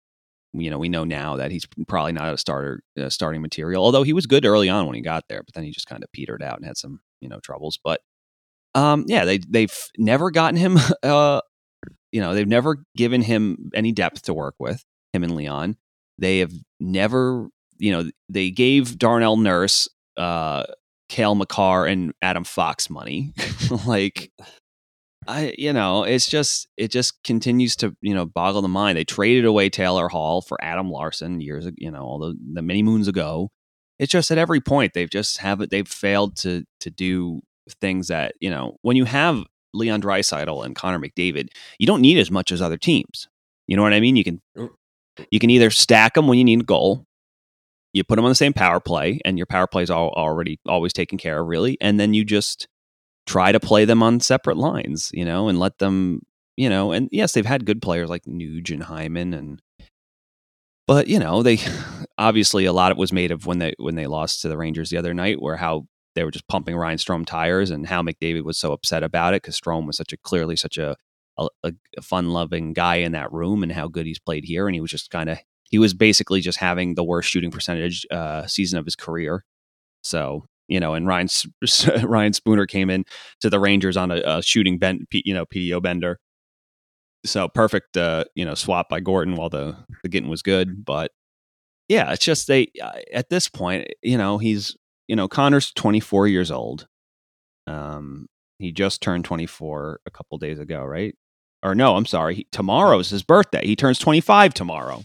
You 0.52 0.70
know, 0.70 0.78
we 0.78 0.88
know 0.88 1.04
now 1.04 1.36
that 1.36 1.50
he's 1.50 1.66
probably 1.88 2.12
not 2.12 2.32
a 2.32 2.38
starter, 2.38 2.82
uh, 2.98 3.08
starting 3.10 3.42
material. 3.42 3.84
Although 3.84 4.02
he 4.02 4.12
was 4.12 4.26
good 4.26 4.46
early 4.46 4.68
on 4.68 4.86
when 4.86 4.94
he 4.94 5.02
got 5.02 5.24
there, 5.28 5.42
but 5.42 5.54
then 5.54 5.64
he 5.64 5.70
just 5.70 5.86
kind 5.86 6.02
of 6.02 6.12
petered 6.12 6.42
out 6.42 6.56
and 6.56 6.64
had 6.64 6.76
some, 6.76 7.00
you 7.20 7.28
know, 7.28 7.40
troubles. 7.40 7.78
But 7.82 8.00
um, 8.74 9.04
yeah, 9.08 9.24
they 9.24 9.38
they've 9.38 9.76
never 9.96 10.30
gotten 10.30 10.56
him. 10.56 10.78
Uh, 11.02 11.40
you 12.10 12.20
know, 12.20 12.34
they've 12.34 12.48
never 12.48 12.84
given 12.96 13.20
him 13.20 13.70
any 13.74 13.92
depth 13.92 14.22
to 14.22 14.34
work 14.34 14.54
with 14.58 14.84
him 15.12 15.22
and 15.22 15.36
Leon. 15.36 15.76
They 16.18 16.38
have 16.38 16.52
never 16.80 17.48
you 17.78 17.92
know, 17.92 18.10
they 18.28 18.50
gave 18.50 18.98
Darnell 18.98 19.36
Nurse, 19.36 19.88
uh, 20.16 20.64
Cale 21.08 21.34
Makar, 21.34 21.86
and 21.86 22.12
Adam 22.22 22.44
Fox 22.44 22.90
money. 22.90 23.32
like, 23.86 24.30
I, 25.26 25.54
you 25.58 25.72
know, 25.72 26.04
it's 26.04 26.26
just, 26.26 26.68
it 26.76 26.90
just 26.90 27.22
continues 27.22 27.76
to, 27.76 27.94
you 28.00 28.14
know, 28.14 28.26
boggle 28.26 28.62
the 28.62 28.68
mind. 28.68 28.96
They 28.96 29.04
traded 29.04 29.44
away 29.44 29.68
Taylor 29.68 30.08
Hall 30.08 30.40
for 30.40 30.58
Adam 30.62 30.90
Larsson 30.90 31.40
years, 31.40 31.66
ago, 31.66 31.76
you 31.78 31.90
know, 31.90 32.02
all 32.02 32.18
the, 32.18 32.34
the 32.54 32.62
many 32.62 32.82
moons 32.82 33.08
ago. 33.08 33.50
It's 33.98 34.12
just 34.12 34.30
at 34.30 34.38
every 34.38 34.60
point 34.60 34.92
they've 34.94 35.10
just 35.10 35.38
have 35.38 35.60
it. 35.60 35.70
They've 35.70 35.88
failed 35.88 36.36
to 36.38 36.64
to 36.80 36.90
do 36.90 37.40
things 37.80 38.08
that 38.08 38.34
you 38.40 38.48
know 38.48 38.76
when 38.82 38.96
you 38.96 39.04
have 39.04 39.42
Leon 39.74 40.02
Draisaitl 40.02 40.64
and 40.64 40.74
Connor 40.74 40.98
McDavid, 40.98 41.48
you 41.78 41.86
don't 41.86 42.00
need 42.00 42.18
as 42.18 42.30
much 42.30 42.52
as 42.52 42.62
other 42.62 42.76
teams. 42.76 43.28
You 43.66 43.76
know 43.76 43.82
what 43.82 43.92
I 43.92 44.00
mean? 44.00 44.16
You 44.16 44.24
can 44.24 44.40
you 45.30 45.38
can 45.38 45.50
either 45.50 45.70
stack 45.70 46.14
them 46.14 46.26
when 46.26 46.38
you 46.38 46.44
need 46.44 46.60
a 46.60 46.64
goal, 46.64 47.04
you 47.92 48.04
put 48.04 48.16
them 48.16 48.24
on 48.24 48.30
the 48.30 48.34
same 48.34 48.52
power 48.52 48.80
play, 48.80 49.20
and 49.24 49.38
your 49.38 49.46
power 49.46 49.66
play 49.66 49.82
is 49.82 49.90
all, 49.90 50.10
already 50.10 50.60
always 50.66 50.92
taken 50.92 51.18
care 51.18 51.40
of, 51.40 51.46
really. 51.46 51.78
And 51.80 51.98
then 51.98 52.14
you 52.14 52.24
just 52.24 52.68
try 53.26 53.52
to 53.52 53.60
play 53.60 53.84
them 53.84 54.02
on 54.02 54.20
separate 54.20 54.56
lines, 54.56 55.10
you 55.12 55.24
know, 55.24 55.48
and 55.48 55.58
let 55.58 55.78
them, 55.78 56.22
you 56.56 56.68
know. 56.68 56.92
And 56.92 57.08
yes, 57.12 57.32
they've 57.32 57.46
had 57.46 57.64
good 57.64 57.82
players 57.82 58.10
like 58.10 58.24
Nuge 58.24 58.70
and 58.70 58.82
Hyman, 58.82 59.34
and 59.34 59.62
but 60.86 61.08
you 61.08 61.18
know, 61.18 61.42
they 61.42 61.58
obviously 62.18 62.64
a 62.66 62.72
lot 62.72 62.92
of 62.92 62.98
it 62.98 63.00
was 63.00 63.12
made 63.12 63.30
of 63.30 63.46
when 63.46 63.58
they 63.58 63.74
when 63.78 63.94
they 63.94 64.06
lost 64.06 64.42
to 64.42 64.48
the 64.48 64.58
Rangers 64.58 64.90
the 64.90 64.98
other 64.98 65.14
night, 65.14 65.40
where 65.40 65.56
how 65.56 65.86
they 66.14 66.24
were 66.24 66.30
just 66.30 66.48
pumping 66.48 66.76
Ryan 66.76 66.98
Strome 66.98 67.26
tires, 67.26 67.70
and 67.70 67.86
how 67.86 68.02
McDavid 68.02 68.44
was 68.44 68.58
so 68.58 68.72
upset 68.72 69.02
about 69.02 69.34
it 69.34 69.42
because 69.42 69.58
Strome 69.58 69.86
was 69.86 69.96
such 69.96 70.12
a 70.12 70.16
clearly 70.18 70.56
such 70.56 70.76
a 70.76 70.96
a, 71.38 71.72
a 71.96 72.02
fun 72.02 72.30
loving 72.30 72.72
guy 72.72 72.96
in 72.96 73.12
that 73.12 73.32
room, 73.32 73.62
and 73.62 73.72
how 73.72 73.88
good 73.88 74.06
he's 74.06 74.18
played 74.18 74.44
here, 74.44 74.66
and 74.66 74.74
he 74.74 74.80
was 74.80 74.90
just 74.90 75.10
kind 75.10 75.30
of 75.30 75.38
he 75.68 75.78
was 75.78 75.94
basically 75.94 76.40
just 76.40 76.58
having 76.58 76.94
the 76.94 77.04
worst 77.04 77.28
shooting 77.28 77.50
percentage 77.50 78.06
uh, 78.10 78.46
season 78.46 78.78
of 78.78 78.84
his 78.84 78.96
career. 78.96 79.44
So 80.02 80.46
you 80.68 80.80
know, 80.80 80.94
and 80.94 81.06
Ryan 81.06 81.28
Ryan 82.02 82.32
Spooner 82.32 82.66
came 82.66 82.90
in 82.90 83.04
to 83.40 83.50
the 83.50 83.58
Rangers 83.58 83.96
on 83.96 84.10
a, 84.10 84.22
a 84.24 84.42
shooting 84.42 84.78
you 85.10 85.34
know, 85.34 85.46
PDO 85.46 85.82
bender. 85.82 86.20
So 87.26 87.48
perfect, 87.48 87.96
uh, 87.96 88.24
you 88.34 88.44
know, 88.44 88.54
swap 88.54 88.88
by 88.88 89.00
Gorton 89.00 89.34
while 89.34 89.48
the 89.48 89.76
the 90.02 90.08
getting 90.08 90.30
was 90.30 90.42
good. 90.42 90.84
But 90.84 91.10
yeah, 91.88 92.12
it's 92.12 92.24
just 92.24 92.46
they 92.46 92.70
uh, 92.82 92.92
at 93.12 93.30
this 93.30 93.48
point, 93.48 93.88
you 94.02 94.18
know, 94.18 94.38
he's 94.38 94.76
you 95.08 95.16
know 95.16 95.26
Connor's 95.26 95.72
24 95.72 96.28
years 96.28 96.50
old. 96.50 96.86
Um, 97.66 98.26
he 98.58 98.72
just 98.72 99.02
turned 99.02 99.24
24 99.24 100.00
a 100.06 100.10
couple 100.10 100.38
days 100.38 100.58
ago, 100.58 100.84
right? 100.84 101.14
Or 101.62 101.74
no, 101.74 101.96
I'm 101.96 102.06
sorry. 102.06 102.36
He, 102.36 102.46
tomorrow's 102.52 103.10
his 103.10 103.22
birthday. 103.22 103.66
He 103.66 103.76
turns 103.76 103.98
25 103.98 104.54
tomorrow. 104.54 105.02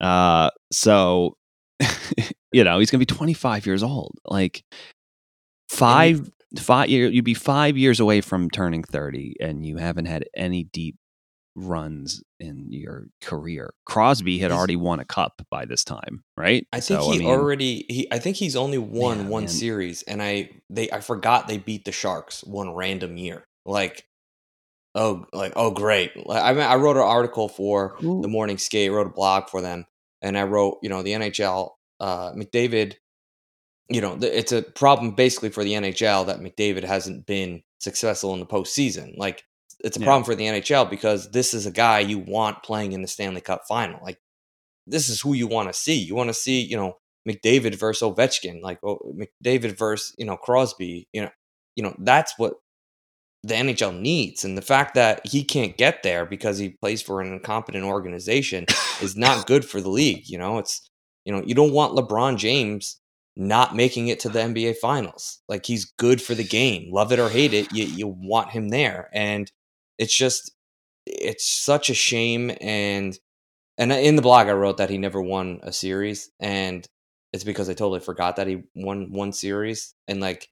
Uh, 0.00 0.50
so 0.72 1.36
you 2.52 2.64
know 2.64 2.78
he's 2.78 2.90
gonna 2.90 3.00
be 3.00 3.06
25 3.06 3.66
years 3.66 3.82
old. 3.82 4.12
Like 4.24 4.64
five, 5.68 6.30
five 6.58 6.88
year, 6.88 7.08
you'd 7.08 7.24
be 7.24 7.34
five 7.34 7.76
years 7.76 8.00
away 8.00 8.20
from 8.20 8.50
turning 8.50 8.82
30, 8.82 9.36
and 9.40 9.64
you 9.64 9.76
haven't 9.76 10.06
had 10.06 10.24
any 10.36 10.64
deep 10.64 10.96
runs 11.54 12.22
in 12.38 12.66
your 12.70 13.06
career. 13.22 13.72
Crosby 13.86 14.38
had 14.38 14.52
already 14.52 14.76
won 14.76 15.00
a 15.00 15.04
cup 15.04 15.40
by 15.50 15.64
this 15.64 15.84
time, 15.84 16.22
right? 16.36 16.66
I 16.72 16.80
think 16.80 17.00
So, 17.00 17.12
he 17.12 17.18
mean, 17.20 17.28
already 17.28 17.86
he 17.88 18.08
I 18.12 18.18
think 18.18 18.36
he's 18.36 18.56
only 18.56 18.78
won 18.78 19.20
Yeah, 19.20 19.28
one 19.28 19.42
man. 19.44 19.48
series 19.48 20.02
and 20.02 20.22
I 20.22 20.50
they 20.68 20.90
I 20.90 21.00
forgot 21.00 21.48
they 21.48 21.58
beat 21.58 21.84
the 21.86 21.92
Sharks 21.92 22.44
one 22.44 22.74
random 22.74 23.16
year. 23.16 23.44
Like 23.64 24.04
oh 24.96 25.24
like 25.32 25.52
oh 25.54 25.70
great. 25.70 26.10
Like, 26.26 26.42
I 26.42 26.52
mean, 26.52 26.62
I 26.62 26.74
wrote 26.76 26.96
an 26.96 27.02
article 27.02 27.48
for 27.48 27.94
Who- 27.98 28.22
the 28.22 28.28
Morning 28.28 28.58
Skate, 28.58 28.90
wrote 28.90 29.06
a 29.06 29.10
blog 29.10 29.48
for 29.48 29.60
them 29.62 29.86
and 30.22 30.36
I 30.36 30.42
wrote, 30.42 30.78
you 30.82 30.88
know, 30.88 31.02
the 31.02 31.12
NHL 31.12 31.70
uh 32.00 32.32
McDavid 32.32 32.94
you 33.88 34.00
know, 34.00 34.16
th- 34.18 34.32
it's 34.32 34.50
a 34.50 34.62
problem 34.62 35.12
basically 35.12 35.50
for 35.50 35.62
the 35.62 35.74
NHL 35.74 36.26
that 36.26 36.40
McDavid 36.40 36.82
hasn't 36.82 37.24
been 37.24 37.62
successful 37.78 38.34
in 38.34 38.40
the 38.40 38.46
postseason. 38.46 39.16
Like 39.16 39.44
it's 39.84 39.96
a 39.96 40.00
Yeah. 40.00 40.06
problem 40.06 40.24
for 40.24 40.34
the 40.34 40.46
NHL 40.46 40.90
because 40.90 41.30
this 41.30 41.54
is 41.54 41.66
a 41.66 41.70
guy 41.70 42.00
you 42.00 42.18
want 42.18 42.64
playing 42.64 42.92
in 42.92 43.02
the 43.02 43.06
Stanley 43.08 43.40
Cup 43.40 43.62
final. 43.68 44.00
Like 44.02 44.18
this 44.88 45.08
is 45.08 45.20
who 45.20 45.34
you 45.34 45.46
want 45.46 45.68
to 45.68 45.72
see. 45.72 45.94
You 45.98 46.14
want 46.16 46.30
to 46.30 46.34
see, 46.34 46.62
you 46.62 46.76
know, 46.76 46.94
McDavid 47.28 47.76
versus 47.76 48.02
Ovechkin, 48.08 48.60
like 48.62 48.78
oh, 48.84 48.98
McDavid 49.14 49.76
versus, 49.78 50.14
you 50.18 50.24
know, 50.26 50.36
Crosby, 50.36 51.08
you 51.12 51.22
know, 51.22 51.30
you 51.76 51.82
know, 51.84 51.94
that's 52.00 52.34
what 52.38 52.54
the 53.42 53.54
NHL 53.54 53.98
needs. 53.98 54.44
And 54.44 54.56
the 54.56 54.62
fact 54.62 54.94
that 54.94 55.26
he 55.26 55.44
can't 55.44 55.76
get 55.76 56.02
there 56.02 56.26
because 56.26 56.58
he 56.58 56.70
plays 56.80 57.02
for 57.02 57.20
an 57.20 57.32
incompetent 57.32 57.84
organization 57.84 58.66
is 59.00 59.16
not 59.16 59.46
good 59.46 59.64
for 59.64 59.80
the 59.80 59.90
league. 59.90 60.28
You 60.28 60.38
know, 60.38 60.58
it's 60.58 60.88
you 61.24 61.32
know, 61.32 61.42
you 61.44 61.54
don't 61.54 61.72
want 61.72 61.96
LeBron 61.96 62.36
James 62.36 63.00
not 63.36 63.76
making 63.76 64.08
it 64.08 64.20
to 64.20 64.28
the 64.28 64.38
NBA 64.38 64.76
finals. 64.76 65.40
Like 65.48 65.66
he's 65.66 65.84
good 65.84 66.22
for 66.22 66.34
the 66.34 66.44
game. 66.44 66.90
Love 66.92 67.12
it 67.12 67.18
or 67.18 67.28
hate 67.28 67.52
it, 67.52 67.72
you 67.72 67.84
you 67.84 68.06
want 68.06 68.50
him 68.50 68.70
there. 68.70 69.10
And 69.12 69.50
it's 69.98 70.16
just 70.16 70.52
it's 71.06 71.48
such 71.48 71.90
a 71.90 71.94
shame 71.94 72.50
and 72.60 73.18
and 73.78 73.92
in 73.92 74.16
the 74.16 74.22
blog 74.22 74.48
I 74.48 74.52
wrote 74.52 74.78
that 74.78 74.90
he 74.90 74.98
never 74.98 75.22
won 75.22 75.60
a 75.62 75.72
series 75.72 76.30
and 76.40 76.86
it's 77.32 77.44
because 77.44 77.68
I 77.68 77.74
totally 77.74 78.00
forgot 78.00 78.36
that 78.36 78.46
he 78.46 78.62
won 78.74 79.12
one 79.12 79.32
series 79.32 79.94
and 80.08 80.20
like 80.20 80.48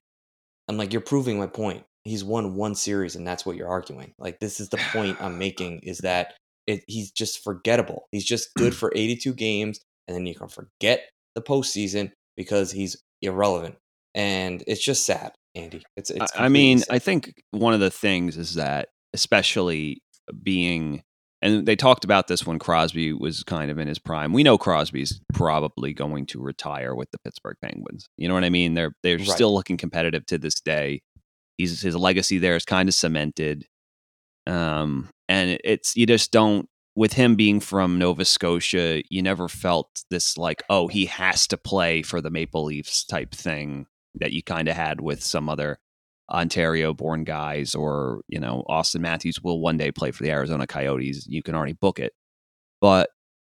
I'm 0.67 0.77
like 0.77 0.93
you're 0.93 1.01
proving 1.01 1.39
my 1.39 1.47
point. 1.47 1.83
He's 2.05 2.23
won 2.23 2.55
one 2.55 2.75
series 2.75 3.15
and 3.15 3.27
that's 3.27 3.45
what 3.45 3.55
you're 3.57 3.67
arguing. 3.67 4.13
Like 4.19 4.39
this 4.39 4.59
is 4.59 4.69
the 4.69 4.77
point 4.93 5.21
I'm 5.21 5.37
making 5.37 5.79
is 5.83 5.97
that 5.99 6.33
it, 6.67 6.83
he's 6.87 7.11
just 7.11 7.43
forgettable. 7.43 8.05
He's 8.11 8.25
just 8.25 8.53
good 8.55 8.73
for 8.81 8.91
82 8.95 9.33
games 9.33 9.79
and 10.07 10.15
then 10.15 10.25
you 10.25 10.35
can 10.35 10.47
forget 10.47 11.09
the 11.35 11.41
postseason 11.41 12.11
because 12.37 12.71
he's 12.71 12.95
irrelevant. 13.21 13.75
And 14.13 14.63
it's 14.67 14.83
just 14.83 15.05
sad, 15.05 15.33
Andy. 15.55 15.83
It's, 15.97 16.09
it's 16.09 16.31
I- 16.37 16.47
mean, 16.47 16.77
completely 16.79 16.95
I 16.95 16.99
think 16.99 17.33
one 17.51 17.73
of 17.73 17.79
the 17.81 17.91
things 17.91 18.37
is 18.37 18.53
that, 18.55 18.89
especially 19.13 20.01
being, 20.43 21.01
and 21.41 21.65
they 21.65 21.75
talked 21.75 22.03
about 22.05 22.27
this 22.27 22.45
when 22.45 22.57
Crosby 22.59 23.13
was 23.13 23.43
kind 23.43 23.69
of 23.69 23.77
in 23.77 23.87
his 23.87 23.99
prime. 23.99 24.31
We 24.31 24.43
know 24.43 24.57
Crosby's 24.57 25.19
probably 25.33 25.93
going 25.93 26.25
to 26.27 26.39
retire 26.41 26.95
with 26.95 27.09
the 27.11 27.17
Pittsburgh 27.25 27.57
Penguins. 27.61 28.07
You 28.17 28.27
know 28.27 28.33
what 28.33 28.43
I 28.45 28.49
mean? 28.49 28.73
They're 28.73 28.93
they're 29.03 29.17
Right. 29.17 29.27
still 29.27 29.53
looking 29.53 29.77
competitive 29.77 30.25
to 30.27 30.37
this 30.37 30.59
day. 30.61 31.01
He's 31.57 31.81
his 31.81 31.95
legacy 31.95 32.37
there 32.37 32.55
is 32.55 32.65
kind 32.65 32.89
of 32.89 32.95
cemented. 32.95 33.65
Um, 34.47 35.09
and 35.27 35.59
it's 35.63 35.95
you 35.95 36.05
just 36.05 36.31
don't 36.31 36.69
with 36.95 37.13
him 37.13 37.35
being 37.35 37.59
from 37.59 37.99
Nova 37.99 38.23
Scotia, 38.23 39.03
you 39.09 39.21
never 39.21 39.49
felt 39.49 40.03
this 40.09 40.37
like, 40.37 40.63
oh, 40.69 40.87
he 40.87 41.05
has 41.07 41.45
to 41.47 41.57
play 41.57 42.01
for 42.01 42.21
the 42.21 42.29
Maple 42.29 42.63
Leafs 42.63 43.03
type 43.03 43.35
thing 43.35 43.85
that 44.15 44.31
you 44.31 44.41
kind 44.41 44.69
of 44.69 44.75
had 44.75 45.01
with 45.01 45.21
some 45.21 45.49
other 45.49 45.77
Ontario 46.31 46.93
born 46.93 47.25
guys 47.25 47.75
or, 47.75 48.21
you 48.29 48.39
know, 48.39 48.63
Auston 48.69 49.01
Matthews 49.01 49.41
will 49.43 49.59
one 49.59 49.77
day 49.77 49.91
play 49.91 50.11
for 50.11 50.23
the 50.23 50.31
Arizona 50.31 50.65
Coyotes. 50.65 51.27
You 51.27 51.43
can 51.43 51.53
already 51.53 51.73
book 51.73 51.99
it. 51.99 52.13
But 52.79 53.09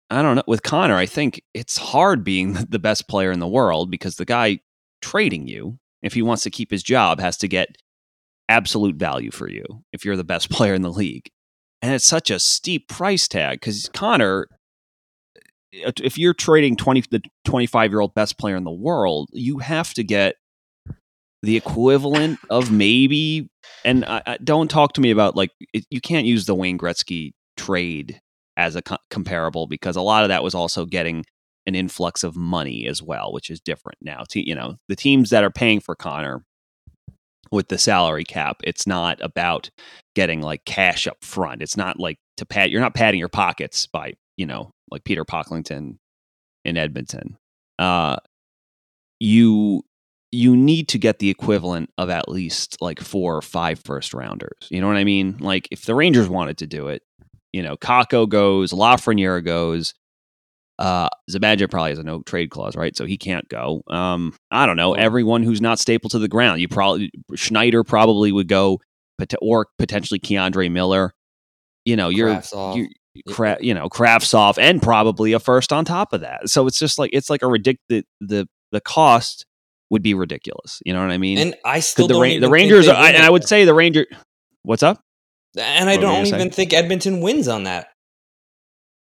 I 0.10 0.22
don't 0.22 0.38
know. 0.38 0.44
With 0.48 0.64
Connor, 0.64 0.96
I 0.96 1.06
think 1.06 1.44
it's 1.54 1.78
hard 1.78 2.24
being 2.24 2.54
the 2.70 2.80
best 2.80 3.08
player 3.10 3.32
in 3.32 3.40
the 3.40 3.48
world 3.48 3.92
because 3.92 4.16
the 4.16 4.26
guy 4.26 4.60
trading 5.02 5.48
you, 5.48 5.78
if 6.02 6.14
he 6.14 6.22
wants 6.22 6.44
to 6.44 6.50
keep 6.50 6.72
his 6.72 6.84
job, 6.84 7.20
has 7.20 7.38
to 7.38 7.48
get 7.50 7.78
absolute 8.50 8.96
value 8.96 9.32
for 9.32 9.50
you 9.50 9.64
if 9.92 10.06
you're 10.06 10.16
the 10.16 10.24
best 10.24 10.50
player 10.52 10.74
in 10.74 10.82
the 10.82 10.92
league. 10.92 11.30
And 11.82 11.94
it's 11.94 12.06
such 12.06 12.30
a 12.32 12.40
steep 12.40 12.88
price 12.88 13.28
tag 13.28 13.60
because 13.60 13.90
Connor, 13.94 14.48
uh, 15.86 15.92
if 16.02 16.18
you're 16.18 16.34
trading 16.34 16.76
20, 16.76 17.04
the 17.12 17.22
25 17.46 17.92
year 17.92 18.00
old 18.00 18.14
best 18.14 18.38
player 18.38 18.56
in 18.56 18.64
the 18.64 18.72
world, 18.72 19.30
you 19.34 19.60
have 19.60 19.94
to 19.96 20.04
get 20.04 20.36
the 21.44 21.58
equivalent 21.58 22.40
of 22.50 22.72
maybe, 22.72 23.50
and 23.84 24.04
I, 24.06 24.22
I, 24.26 24.38
don't 24.44 24.70
talk 24.70 24.94
to 24.94 25.02
me 25.02 25.12
about 25.12 25.36
like, 25.36 25.52
it, 25.74 25.86
you 25.92 26.02
can't 26.02 26.26
use 26.26 26.46
the 26.46 26.56
Wayne 26.56 26.78
Gretzky 26.78 27.34
trade 27.56 28.20
as 28.58 28.76
a 28.76 28.82
co- 28.82 28.98
comparable 29.12 29.68
because 29.68 29.96
a 29.96 30.02
lot 30.02 30.24
of 30.24 30.30
that 30.30 30.44
was 30.44 30.56
also 30.56 30.86
getting 30.86 31.24
an 31.68 31.76
influx 31.76 32.24
of 32.24 32.36
money 32.36 32.88
as 32.88 33.02
well, 33.02 33.32
which 33.32 33.50
is 33.50 33.60
different 33.60 33.98
now. 34.02 34.24
Te- 34.28 34.48
you 34.48 34.56
know, 34.56 34.78
the 34.88 34.96
teams 34.96 35.30
that 35.30 35.44
are 35.44 35.52
paying 35.52 35.80
for 35.80 35.96
Connor 35.96 36.44
with 37.56 37.70
the 37.70 37.78
salary 37.78 38.24
cap, 38.24 38.58
it's 38.64 38.86
not 38.86 39.20
about 39.22 39.70
getting 40.16 40.42
like 40.42 40.66
cash 40.66 41.08
up 41.08 41.24
front. 41.24 41.62
It's 41.62 41.78
not 41.78 42.00
like 42.00 42.20
to 42.38 42.46
pat 42.46 42.70
You're 42.70 42.82
not 42.82 42.94
padding 42.94 43.20
your 43.20 43.30
pockets 43.30 43.88
by 43.88 44.14
you 44.38 44.46
know 44.46 44.72
like 44.92 45.04
Peter 45.04 45.26
Pocklington 45.26 45.98
in 46.64 46.78
Edmonton. 46.78 47.38
Uh, 47.80 48.18
you 49.20 49.84
you 50.32 50.56
need 50.56 50.90
to 50.90 50.98
get 50.98 51.20
the 51.20 51.30
equivalent 51.30 51.90
of 51.98 52.10
at 52.10 52.28
least 52.28 52.78
like 52.82 53.00
four 53.00 53.38
or 53.38 53.42
five 53.42 53.80
first 53.80 54.14
rounders. 54.14 54.68
You 54.70 54.82
know 54.82 54.88
what 54.88 54.98
I 54.98 55.06
mean? 55.06 55.38
Like 55.40 55.68
if 55.72 55.86
the 55.86 55.96
Rangers 55.96 56.28
wanted 56.28 56.58
to 56.58 56.68
do 56.68 56.90
it, 56.90 57.04
you 57.54 57.64
know, 57.64 57.78
Kakko 57.78 58.28
goes, 58.28 58.74
Lafreniere 58.74 59.44
goes. 59.44 59.94
Uh, 60.78 61.08
Zibanejad 61.32 61.72
probably 61.72 61.92
has 61.92 62.00
a 62.00 62.04
no 62.04 62.22
trade 62.22 62.50
clause, 62.50 62.76
right? 62.76 62.96
So 62.96 63.06
he 63.06 63.18
can't 63.18 63.48
go. 63.48 63.82
Um, 63.88 64.36
I 64.52 64.66
don't 64.66 64.76
know. 64.78 64.94
Everyone 64.94 65.44
who's 65.44 65.62
not 65.62 65.80
staple 65.80 66.10
to 66.10 66.20
the 66.20 66.28
ground, 66.28 66.60
you 66.60 66.68
probably 66.68 67.12
Schneider 67.36 67.84
probably 67.84 68.32
would 68.32 68.48
go, 68.48 68.82
or 69.42 69.68
potentially 69.80 70.20
K'Andre 70.20 70.70
Miller. 70.72 71.14
You 71.86 71.96
know, 71.96 72.10
you're 72.10 72.30
Kravtsov. 72.30 72.76
you 72.78 72.90
cra- 73.28 73.58
you 73.62 73.74
know, 73.74 73.88
Kravtsov 73.88 74.58
and 74.58 74.82
probably 74.82 75.34
a 75.34 75.40
first 75.40 75.72
on 75.72 75.86
top 75.86 76.12
of 76.14 76.22
that. 76.22 76.50
So 76.50 76.68
it's 76.68 76.80
just 76.80 77.00
like 77.00 77.12
it's 77.14 77.30
like 77.30 77.42
a 77.42 77.46
ridic 77.46 77.78
the 77.90 78.04
the 78.20 78.48
the 78.72 78.82
cost 78.82 79.46
would 79.90 80.02
be 80.02 80.14
ridiculous. 80.14 80.82
You 80.86 80.94
know 80.94 81.02
what 81.02 81.12
I 81.12 81.18
mean? 81.18 81.38
And 81.38 81.56
I 81.64 81.80
still 81.80 82.08
the 82.08 82.16
don't 82.16 82.24
Ra- 82.24 82.40
the 82.40 82.50
Rangers, 82.50 82.88
they 82.88 82.92
I, 82.92 83.12
and 83.12 83.24
I 83.24 83.30
would 83.30 83.48
say 83.48 83.66
the 83.66 83.74
Ranger. 83.74 84.06
What's 84.64 84.84
up? 84.84 85.00
and 85.58 85.90
I 85.90 85.96
What 85.96 86.02
don't 86.02 86.26
even 86.26 86.50
think 86.50 86.74
Edmonton 86.74 87.22
wins 87.22 87.48
on 87.48 87.64
that. 87.64 87.88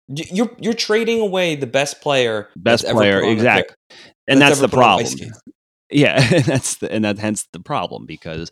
You're 0.09 0.51
you're 0.59 0.75
trading 0.75 1.21
away 1.21 1.57
the 1.57 1.67
best 1.67 2.01
player, 2.01 2.49
Best 2.57 2.87
player, 2.87 3.21
put 3.21 3.27
on 3.27 3.33
exact- 3.33 3.77
And 4.29 4.41
that's 4.41 4.61
that's, 4.61 4.61
the 4.61 4.65
ever 4.65 4.77
put 4.77 4.85
on 4.85 5.05
problem. 5.07 5.33
Yeah, 5.91 6.29
and 6.35 6.45
that's 6.45 6.77
the, 6.77 6.93
and 6.93 7.05
that 7.05 7.19
hence 7.19 7.47
the 7.53 7.61
problem 7.61 8.05
because 8.07 8.51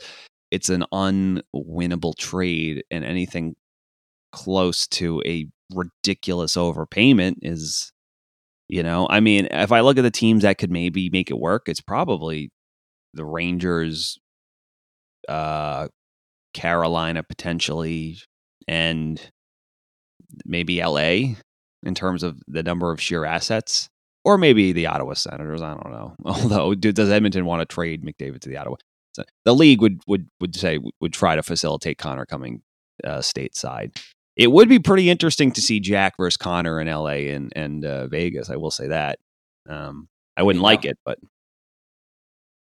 it's 0.50 0.68
an 0.68 0.84
unwinnable 0.92 2.16
trade, 2.16 2.84
and 2.90 3.04
anything 3.04 3.54
close 4.32 4.86
to 4.88 5.22
a 5.26 5.46
ridiculous 5.74 6.56
overpayment 6.56 7.36
is, 7.42 7.92
you 8.68 8.82
know, 8.82 9.06
I 9.10 9.20
mean, 9.20 9.48
if 9.50 9.72
I 9.72 9.80
look 9.80 9.98
at 9.98 10.02
the 10.02 10.10
teams 10.10 10.42
that 10.42 10.58
could 10.58 10.70
maybe 10.70 11.10
make 11.10 11.30
it 11.30 11.38
work, 11.38 11.68
it's 11.68 11.80
probably 11.80 12.50
the 13.14 13.24
Rangers, 13.24 14.18
uh, 15.28 15.88
Carolina 16.54 17.22
potentially, 17.22 18.18
and 18.66 19.20
maybe 20.44 20.82
LA 20.82 21.34
in 21.84 21.94
terms 21.94 22.22
of 22.22 22.40
the 22.48 22.62
number 22.62 22.90
of 22.92 23.00
sheer 23.00 23.24
assets 23.24 23.88
or 24.24 24.38
maybe 24.38 24.72
the 24.72 24.86
Ottawa 24.86 25.14
Senators. 25.14 25.62
I 25.62 25.74
don't 25.74 25.90
know. 25.92 26.14
Although, 26.24 26.74
do, 26.74 26.92
does 26.92 27.10
Edmonton 27.10 27.44
want 27.44 27.60
to 27.68 27.74
trade 27.74 28.04
McDavid 28.04 28.40
to 28.40 28.48
the 28.48 28.56
Ottawa? 28.56 28.76
So 29.14 29.24
the 29.44 29.54
league 29.54 29.80
would 29.82 30.00
would 30.06 30.28
would 30.40 30.56
say 30.56 30.78
would 31.00 31.12
try 31.12 31.36
to 31.36 31.42
facilitate 31.42 31.98
Connor 31.98 32.24
coming 32.26 32.62
uh, 33.04 33.18
stateside. 33.18 34.00
It 34.36 34.50
would 34.50 34.68
be 34.68 34.78
pretty 34.78 35.10
interesting 35.10 35.52
to 35.52 35.60
see 35.60 35.80
Jack 35.80 36.14
versus 36.16 36.38
Connor 36.38 36.80
in 36.80 36.88
L.A. 36.88 37.30
and 37.30 37.52
and 37.54 37.84
uh, 37.84 38.06
Vegas. 38.06 38.48
I 38.48 38.56
will 38.56 38.70
say 38.70 38.88
that. 38.88 39.18
Um, 39.68 40.08
I 40.36 40.42
wouldn't 40.42 40.62
Yeah. 40.62 40.66
like 40.66 40.84
it, 40.86 40.98
but 41.04 41.18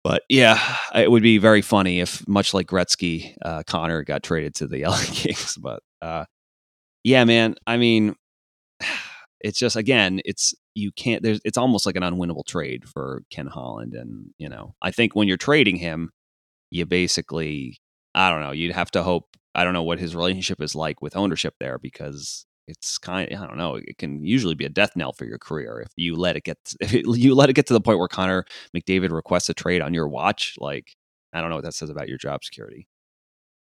But 0.05 0.23
yeah, 0.29 0.61
it 0.95 1.11
would 1.11 1.23
be 1.23 1.39
very 1.39 1.63
funny 1.63 1.99
if, 2.01 2.27
much 2.29 2.55
like 2.55 2.67
Gretzky, 2.69 3.35
uh, 3.45 3.63
Connor 3.67 4.05
got 4.05 4.23
traded 4.23 4.55
to 4.57 4.69
the 4.69 4.85
LA 4.87 5.03
Kings. 5.07 5.57
But 5.57 5.83
uh, 6.01 6.27
yeah, 7.07 7.25
man, 7.25 7.55
I 7.69 7.77
mean, 7.77 8.17
it's 9.41 9.61
just 9.61 9.77
again, 9.77 10.21
it's 10.25 10.55
you 10.75 10.91
can't. 10.91 11.23
There's 11.23 11.41
it's 11.45 11.57
almost 11.57 11.87
like 11.87 11.95
an 11.95 12.03
unwinnable 12.03 12.45
trade 12.45 12.89
for 12.89 13.23
Ken 13.31 13.47
Holland, 13.47 13.95
and 13.95 14.31
you 14.39 14.49
know, 14.49 14.75
I 14.83 14.91
think 14.91 15.15
when 15.15 15.29
you're 15.29 15.37
trading 15.37 15.77
him, 15.77 16.11
you 16.73 16.85
basically, 16.85 17.79
I 18.15 18.29
don't 18.29 18.41
know, 18.41 18.51
you'd 18.51 18.75
have 18.75 18.91
to 18.93 19.05
hope. 19.05 19.37
I 19.55 19.63
don't 19.63 19.73
know 19.73 19.85
what 19.85 20.01
his 20.01 20.17
relationship 20.17 20.61
is 20.61 20.75
like 20.75 21.01
with 21.01 21.17
ownership 21.17 21.55
there 21.61 21.79
because 21.79 22.45
it's 22.67 22.99
kind 22.99 23.31
of, 23.31 23.41
I 23.41 23.47
don't 23.47 23.57
know, 23.57 23.77
it 23.77 23.99
can 23.99 24.25
usually 24.25 24.57
be 24.57 24.65
a 24.65 24.69
death 24.69 24.97
knell 24.97 25.13
for 25.13 25.27
your 25.27 25.39
career 25.39 25.81
if 25.81 25.93
you 25.97 26.17
let 26.17 26.37
it 26.37 26.43
get 26.43 26.59
if 26.81 26.93
it, 26.93 27.07
you 27.07 27.37
let 27.37 27.51
it 27.51 27.55
get 27.55 27.67
to 27.69 27.73
the 27.73 27.81
point 27.81 28.01
where 28.01 28.09
Connor 28.09 28.45
McDavid 28.77 29.13
requests 29.13 29.49
a 29.49 29.55
trade 29.55 29.81
on 29.81 29.95
your 29.95 30.09
watch. 30.09 30.57
Like, 30.59 30.97
I 31.33 31.41
don't 31.41 31.51
know 31.51 31.57
what 31.57 31.65
that 31.65 31.75
says 31.75 31.91
about 31.91 32.09
your 32.09 32.19
job 32.19 32.43
security. 32.43 32.89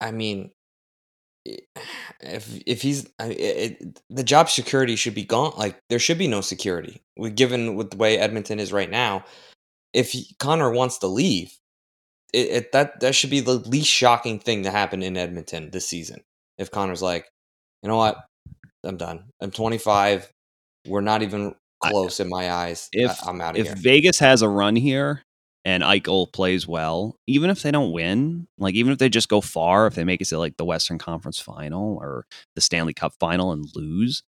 I 0.01 0.13
mean, 0.13 0.51
if 2.21 2.61
if 2.67 2.83
he's 2.83 3.05
it, 3.21 3.81
it, 3.81 4.03
the 4.11 4.25
job 4.25 4.49
security 4.49 4.97
should 4.97 5.15
be 5.15 5.25
gone. 5.25 5.53
Like 5.57 5.81
there 5.89 5.99
should 5.99 6.19
be 6.19 6.29
no 6.29 6.41
security. 6.41 7.03
Given 7.35 7.77
with 7.77 7.91
the 7.91 7.97
way 7.97 8.19
Edmonton 8.19 8.59
is 8.61 8.73
right 8.73 8.91
now, 8.91 9.25
if 9.93 10.13
he, 10.13 10.35
Connor 10.39 10.71
wants 10.71 10.99
to 10.99 11.07
leave, 11.07 11.57
it, 12.33 12.49
it, 12.49 12.73
that 12.73 13.01
that 13.01 13.15
should 13.15 13.31
be 13.31 13.41
the 13.41 13.55
least 13.55 13.89
shocking 13.89 14.39
thing 14.39 14.63
to 14.65 14.71
happen 14.71 15.03
in 15.03 15.17
Edmonton 15.17 15.71
this 15.71 15.89
season. 15.89 16.23
If 16.59 16.71
Connor's 16.71 17.03
like, 17.03 17.27
you 17.83 17.89
know 17.89 17.97
what, 17.97 18.17
I'm 18.85 18.97
done. 18.97 19.25
I'm 19.41 19.51
25. 19.51 20.33
We're 20.87 21.01
not 21.01 21.23
even 21.23 21.55
close 21.83 22.21
I, 22.21 22.25
in 22.25 22.31
my 22.31 22.51
eyes. 22.51 22.89
If 22.93 23.27
I, 23.27 23.31
am 23.31 23.41
out 23.41 23.59
of 23.59 23.65
here. 23.65 23.73
If 23.73 23.79
Vegas 23.79 24.19
has 24.21 24.43
a 24.43 24.49
run 24.49 24.77
here 24.77 25.23
and 25.67 25.83
Eichel 25.83 26.33
plays 26.33 26.69
well, 26.69 27.19
even 27.27 27.51
if 27.51 27.63
they 27.63 27.73
don't 27.73 27.91
win, 27.91 28.47
like 28.57 28.77
even 28.77 28.93
if 28.93 28.99
they 28.99 29.09
just 29.09 29.29
go 29.29 29.41
far, 29.41 29.89
if 29.89 29.97
they 29.97 30.05
make 30.05 30.21
it 30.21 30.27
to 30.27 30.39
like 30.39 30.57
the 30.57 30.65
Western 30.65 30.97
Conference 30.97 31.41
Final 31.41 31.99
or 32.01 32.25
the 32.55 32.61
Stanley 32.61 32.95
Cup 32.95 33.15
Final 33.19 33.51
and 33.51 33.67
lose, 33.75 34.23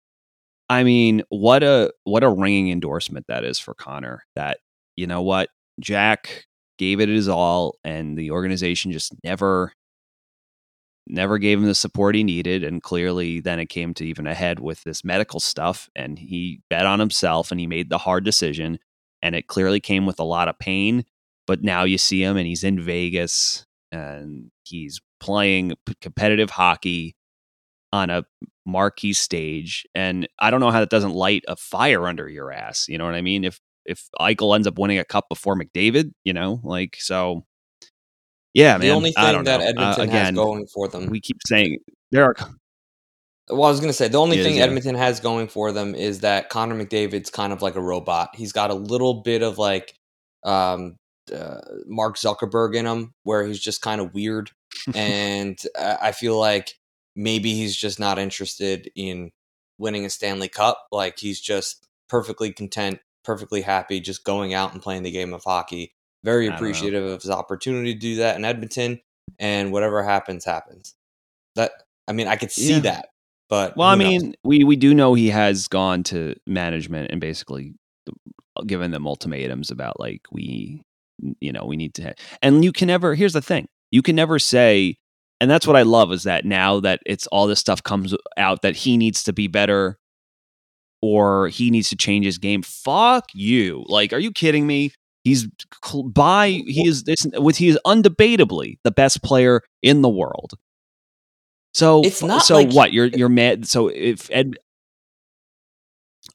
I 0.68 0.84
mean, 0.84 1.22
what 1.30 1.62
a 1.62 1.94
what 2.06 2.24
a 2.24 2.30
ringing 2.30 2.72
endorsement 2.72 3.28
that 3.28 3.44
is 3.44 3.60
for 3.60 3.76
Connor. 3.76 4.24
That 4.36 4.58
you 4.96 5.06
know 5.06 5.22
what, 5.22 5.50
Jack 5.80 6.48
gave 6.80 7.00
it 7.00 7.08
his 7.08 7.28
all, 7.28 7.76
and 7.84 8.18
the 8.18 8.32
organization 8.32 8.92
just 8.92 9.14
never 9.24 9.74
never 11.06 11.38
gave 11.38 11.60
him 11.60 11.66
the 11.66 11.76
support 11.76 12.16
he 12.16 12.24
needed. 12.24 12.64
And 12.64 12.82
clearly, 12.82 13.42
then 13.42 13.60
it 13.60 13.68
came 13.68 13.94
to 13.94 14.06
even 14.08 14.26
ahead 14.26 14.60
with 14.60 14.84
this 14.84 15.04
medical 15.04 15.40
stuff. 15.40 15.88
And 15.96 16.18
he 16.18 16.62
bet 16.70 16.88
on 16.88 17.00
himself 17.00 17.52
and 17.52 17.60
he 17.60 17.68
made 17.68 17.90
the 17.90 18.00
hard 18.00 18.26
decision. 18.26 18.80
And 19.22 19.36
it 19.36 19.48
clearly 19.48 19.80
came 19.80 20.08
with 20.08 20.20
a 20.20 20.24
lot 20.24 20.48
of 20.48 20.58
pain. 20.60 21.06
But 21.48 21.64
now 21.64 21.84
you 21.86 21.98
see 21.98 22.22
him 22.22 22.38
and 22.38 22.46
he's 22.46 22.64
in 22.64 22.80
Vegas 22.80 23.66
and 23.92 24.52
he's 24.64 25.00
playing 25.20 25.74
competitive 26.02 26.52
hockey 26.52 27.16
on 27.94 28.10
a 28.10 28.24
marquee 28.66 29.14
stage. 29.14 29.86
And 29.96 30.28
I 30.40 30.52
don't 30.52 30.60
know 30.60 30.72
how 30.72 30.82
that 30.82 30.90
doesn't 30.90 31.14
light 31.14 31.44
a 31.48 31.56
fire 31.56 32.06
under 32.06 32.30
your 32.30 32.52
ass. 32.52 32.88
You 32.88 32.98
know 32.98 33.06
what 33.06 33.16
I 33.16 33.22
mean? 33.22 33.44
If 33.44 33.60
if 33.86 34.10
Eichel 34.20 34.54
ends 34.54 34.68
up 34.68 34.78
winning 34.78 35.00
a 35.00 35.06
cup 35.06 35.30
before 35.30 35.56
McDavid, 35.56 36.12
you 36.26 36.34
know, 36.34 36.60
like 36.64 36.98
so 37.00 37.46
yeah, 38.54 38.78
the 38.78 38.88
man. 38.88 38.96
only 38.96 39.12
thing 39.12 39.44
that 39.44 39.62
uh, 39.62 39.64
Edmonton 39.64 40.02
uh, 40.02 40.04
again, 40.04 40.26
has 40.26 40.36
going 40.36 40.68
for 40.68 40.88
them. 40.88 41.10
We 41.10 41.22
keep 41.22 41.38
saying 41.46 41.78
there 42.12 42.26
are. 42.26 42.36
Well, 43.50 43.64
I 43.64 43.70
was 43.70 43.80
going 43.80 43.90
to 43.90 43.94
say 43.94 44.10
the 44.10 44.18
only 44.18 44.44
thing 44.44 44.60
Edmonton 44.60 44.96
has 44.96 45.22
going 45.22 45.48
for 45.48 45.72
them 45.72 45.96
is 45.96 46.20
that 46.20 46.50
Connor 46.50 46.76
McDavid's 46.76 47.30
kind 47.30 47.54
of 47.54 47.62
like 47.62 47.76
a 47.76 47.82
robot. 47.82 48.36
He's 48.36 48.52
got 48.52 48.72
a 48.72 48.74
little 48.74 49.22
bit 49.22 49.42
of 49.42 49.58
like 49.58 49.96
um, 50.44 50.98
uh, 51.32 51.62
Mark 51.86 52.18
Zuckerberg 52.18 52.76
in 52.76 52.86
him, 52.86 53.14
where 53.24 53.46
he's 53.46 53.60
just 53.60 53.82
kind 53.82 54.02
of 54.02 54.14
weird, 54.14 54.52
and 54.96 55.60
I 55.80 56.12
feel 56.12 56.40
like 56.40 56.74
maybe 57.16 57.54
he's 57.54 57.76
just 57.76 58.00
not 58.00 58.20
interested 58.20 58.92
in 58.96 59.32
winning 59.78 60.06
a 60.06 60.10
Stanley 60.10 60.50
Cup. 60.50 60.88
Like 60.92 61.20
he's 61.20 61.40
just 61.40 61.88
perfectly 62.10 62.52
content, 62.52 63.00
perfectly 63.24 63.62
happy, 63.62 64.00
just 64.00 64.24
going 64.24 64.54
out 64.54 64.74
and 64.74 64.82
playing 64.82 65.04
the 65.04 65.12
game 65.12 65.34
of 65.34 65.44
hockey 65.44 65.94
very 66.24 66.48
appreciative 66.48 67.06
of 67.06 67.22
his 67.22 67.32
opportunity 67.32 67.94
to 67.94 68.00
do 68.00 68.16
that 68.18 68.36
in 68.36 68.44
Edmonton, 68.44 69.00
and 69.40 69.72
whatever 69.72 70.04
happens, 70.04 70.44
happens. 70.44 70.96
That 71.56 71.72
I 72.08 72.14
mean, 72.14 72.28
I 72.28 72.36
could 72.36 72.52
see 72.52 72.74
yeah. 72.74 72.80
that, 72.80 73.10
but 73.50 73.78
well, 73.78 73.88
I 73.88 73.96
mean, 73.96 74.36
we 74.44 74.64
we 74.64 74.76
do 74.76 74.94
know 74.94 75.14
he 75.14 75.30
has 75.30 75.68
gone 75.68 76.04
to 76.04 76.36
management 76.46 77.12
and 77.12 77.22
basically 77.22 77.76
given 78.66 78.92
them 78.92 79.08
ultimatums 79.08 79.72
about 79.72 80.00
like 80.00 80.22
we, 80.32 80.82
you 81.40 81.52
know, 81.52 81.66
we 81.66 81.76
need 81.76 81.94
to, 81.96 82.14
and 82.42 82.64
you 82.64 82.72
can 82.72 82.88
never. 82.88 83.16
Here's 83.16 83.34
the 83.34 83.42
thing: 83.42 83.68
you 83.92 84.02
can 84.02 84.16
never 84.16 84.40
say, 84.40 84.98
and 85.40 85.50
that's 85.50 85.68
what 85.68 85.76
I 85.76 85.84
love 85.84 86.12
is 86.12 86.24
that 86.24 86.46
now 86.46 86.80
that 86.80 87.00
it's 87.06 87.28
all 87.28 87.48
this 87.48 87.60
stuff 87.60 87.84
comes 87.84 88.16
out 88.38 88.62
that 88.62 88.76
he 88.76 88.98
needs 88.98 89.24
to 89.24 89.34
be 89.34 89.48
better 89.48 89.98
or 91.02 91.48
he 91.50 91.70
needs 91.70 91.90
to 91.90 91.96
change 91.96 92.26
his 92.26 92.38
game. 92.38 92.62
Fuck 92.62 93.26
you! 93.34 93.84
Like, 93.88 94.14
are 94.14 94.20
you 94.20 94.32
kidding 94.32 94.68
me? 94.68 94.92
He's 95.24 95.48
by 96.06 96.62
he 96.66 96.88
is 96.88 97.04
this 97.04 97.26
with 97.34 97.58
he 97.58 97.68
is 97.68 97.80
undebatably 97.86 98.78
the 98.84 98.92
best 98.92 99.22
player 99.24 99.62
in 99.82 100.02
the 100.02 100.10
world. 100.10 100.54
So 101.74 102.02
it's 102.04 102.24
uh, 102.24 102.28
not 102.28 102.44
so 102.44 102.56
like, 102.56 102.72
what 102.72 102.94
you're 102.94 103.08
you're 103.08 103.30
mad. 103.30 103.68
So 103.68 103.90
if 103.90 104.32
Ed, 104.32 104.56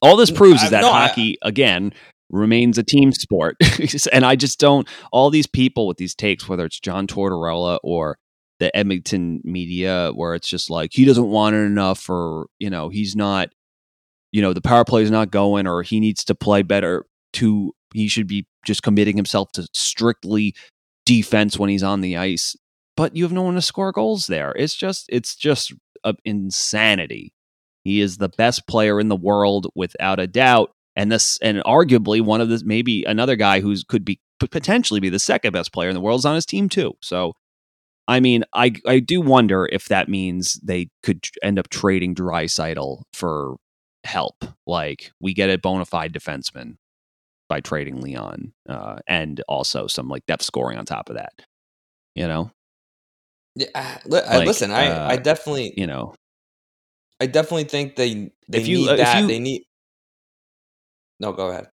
all 0.01 0.15
this 0.15 0.31
proves 0.31 0.61
is 0.61 0.69
that 0.69 0.83
hockey 0.83 1.37
again 1.41 1.93
remains 2.33 2.77
a 2.77 2.83
team 2.83 3.11
sport, 3.11 3.55
and 4.11 4.25
I 4.25 4.35
just 4.35 4.59
don't. 4.59 4.87
All 5.11 5.29
these 5.29 5.47
people 5.47 5.87
with 5.87 5.97
these 5.97 6.15
takes, 6.15 6.49
whether 6.49 6.65
it's 6.65 6.79
John 6.79 7.07
Tortorella 7.07 7.79
or 7.83 8.17
the 8.59 8.75
Edmonton 8.75 9.41
media, 9.43 10.11
where 10.13 10.35
it's 10.35 10.47
just 10.47 10.69
like 10.69 10.91
he 10.93 11.05
doesn't 11.05 11.29
want 11.29 11.55
it 11.55 11.59
enough, 11.59 12.09
or 12.09 12.47
you 12.59 12.69
know 12.69 12.89
he's 12.89 13.15
not, 13.15 13.49
you 14.31 14.41
know 14.41 14.53
the 14.53 14.61
power 14.61 14.83
play 14.83 15.03
is 15.03 15.11
not 15.11 15.31
going, 15.31 15.67
or 15.67 15.83
he 15.83 15.99
needs 15.99 16.23
to 16.25 16.35
play 16.35 16.63
better 16.63 17.05
to 17.33 17.73
he 17.93 18.07
should 18.07 18.27
be 18.27 18.47
just 18.65 18.83
committing 18.83 19.15
himself 19.15 19.51
to 19.53 19.67
strictly 19.73 20.55
defense 21.05 21.57
when 21.57 21.69
he's 21.69 21.83
on 21.83 22.01
the 22.01 22.17
ice. 22.17 22.55
But 22.95 23.15
you 23.15 23.23
have 23.23 23.31
no 23.31 23.43
one 23.43 23.55
to 23.55 23.61
score 23.61 23.91
goals 23.91 24.27
there. 24.27 24.53
It's 24.55 24.75
just 24.75 25.05
it's 25.09 25.35
just 25.35 25.73
insanity. 26.25 27.33
He 27.83 27.99
is 27.99 28.17
the 28.17 28.29
best 28.29 28.67
player 28.67 28.99
in 28.99 29.09
the 29.09 29.15
world 29.15 29.67
without 29.75 30.19
a 30.19 30.27
doubt, 30.27 30.71
and 30.95 31.11
this 31.11 31.37
and 31.41 31.59
arguably 31.63 32.21
one 32.21 32.41
of 32.41 32.49
the 32.49 32.61
maybe 32.65 33.03
another 33.03 33.35
guy 33.35 33.59
who's 33.59 33.83
could 33.83 34.05
be 34.05 34.19
potentially 34.39 34.99
be 34.99 35.09
the 35.09 35.19
second 35.19 35.53
best 35.53 35.73
player 35.73 35.89
in 35.89 35.95
the 35.95 36.01
world 36.01 36.19
is 36.19 36.25
on 36.25 36.35
his 36.35 36.45
team 36.45 36.69
too. 36.69 36.93
So 37.01 37.33
I 38.07 38.19
mean, 38.19 38.43
I 38.53 38.73
I 38.85 38.99
do 38.99 39.21
wonder 39.21 39.67
if 39.71 39.87
that 39.87 40.09
means 40.09 40.59
they 40.63 40.89
could 41.03 41.25
end 41.41 41.57
up 41.57 41.69
trading 41.69 42.15
Draisaitl 42.15 43.03
for 43.13 43.55
help. 44.03 44.43
Like 44.67 45.11
we 45.19 45.33
get 45.33 45.49
a 45.49 45.57
bona 45.57 45.85
fide 45.85 46.13
defenseman 46.13 46.75
by 47.47 47.61
trading 47.61 48.01
Leon, 48.01 48.53
uh, 48.67 48.99
and 49.07 49.41
also 49.47 49.87
some 49.87 50.09
like 50.09 50.25
depth 50.25 50.43
scoring 50.43 50.77
on 50.77 50.85
top 50.85 51.09
of 51.09 51.15
that. 51.15 51.33
You 52.15 52.27
know. 52.27 52.51
Yeah, 53.55 53.67
uh, 53.75 53.97
like, 54.07 54.47
listen, 54.47 54.71
I 54.71 54.87
uh, 54.87 55.09
I 55.11 55.15
definitely 55.17 55.73
you 55.77 55.87
know 55.87 56.15
I 57.19 57.27
definitely 57.27 57.65
think 57.65 57.95
they 57.95 58.31
they 58.49 58.59
if 58.59 58.67
you, 58.67 58.79
need 58.79 58.89
uh, 58.89 58.95
that. 58.97 59.21
You, 59.21 59.27
they 59.27 59.39
need. 59.39 59.63
No, 61.23 61.31
go 61.31 61.47
ahead. 61.47 61.69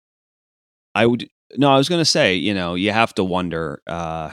I 0.96 1.06
would 1.06 1.28
no. 1.54 1.70
I 1.70 1.76
was 1.78 1.88
going 1.88 2.00
to 2.00 2.04
say, 2.04 2.34
you 2.34 2.52
know, 2.52 2.74
you 2.74 2.90
have 2.90 3.14
to 3.14 3.24
wonder. 3.24 3.80
uh 3.86 4.32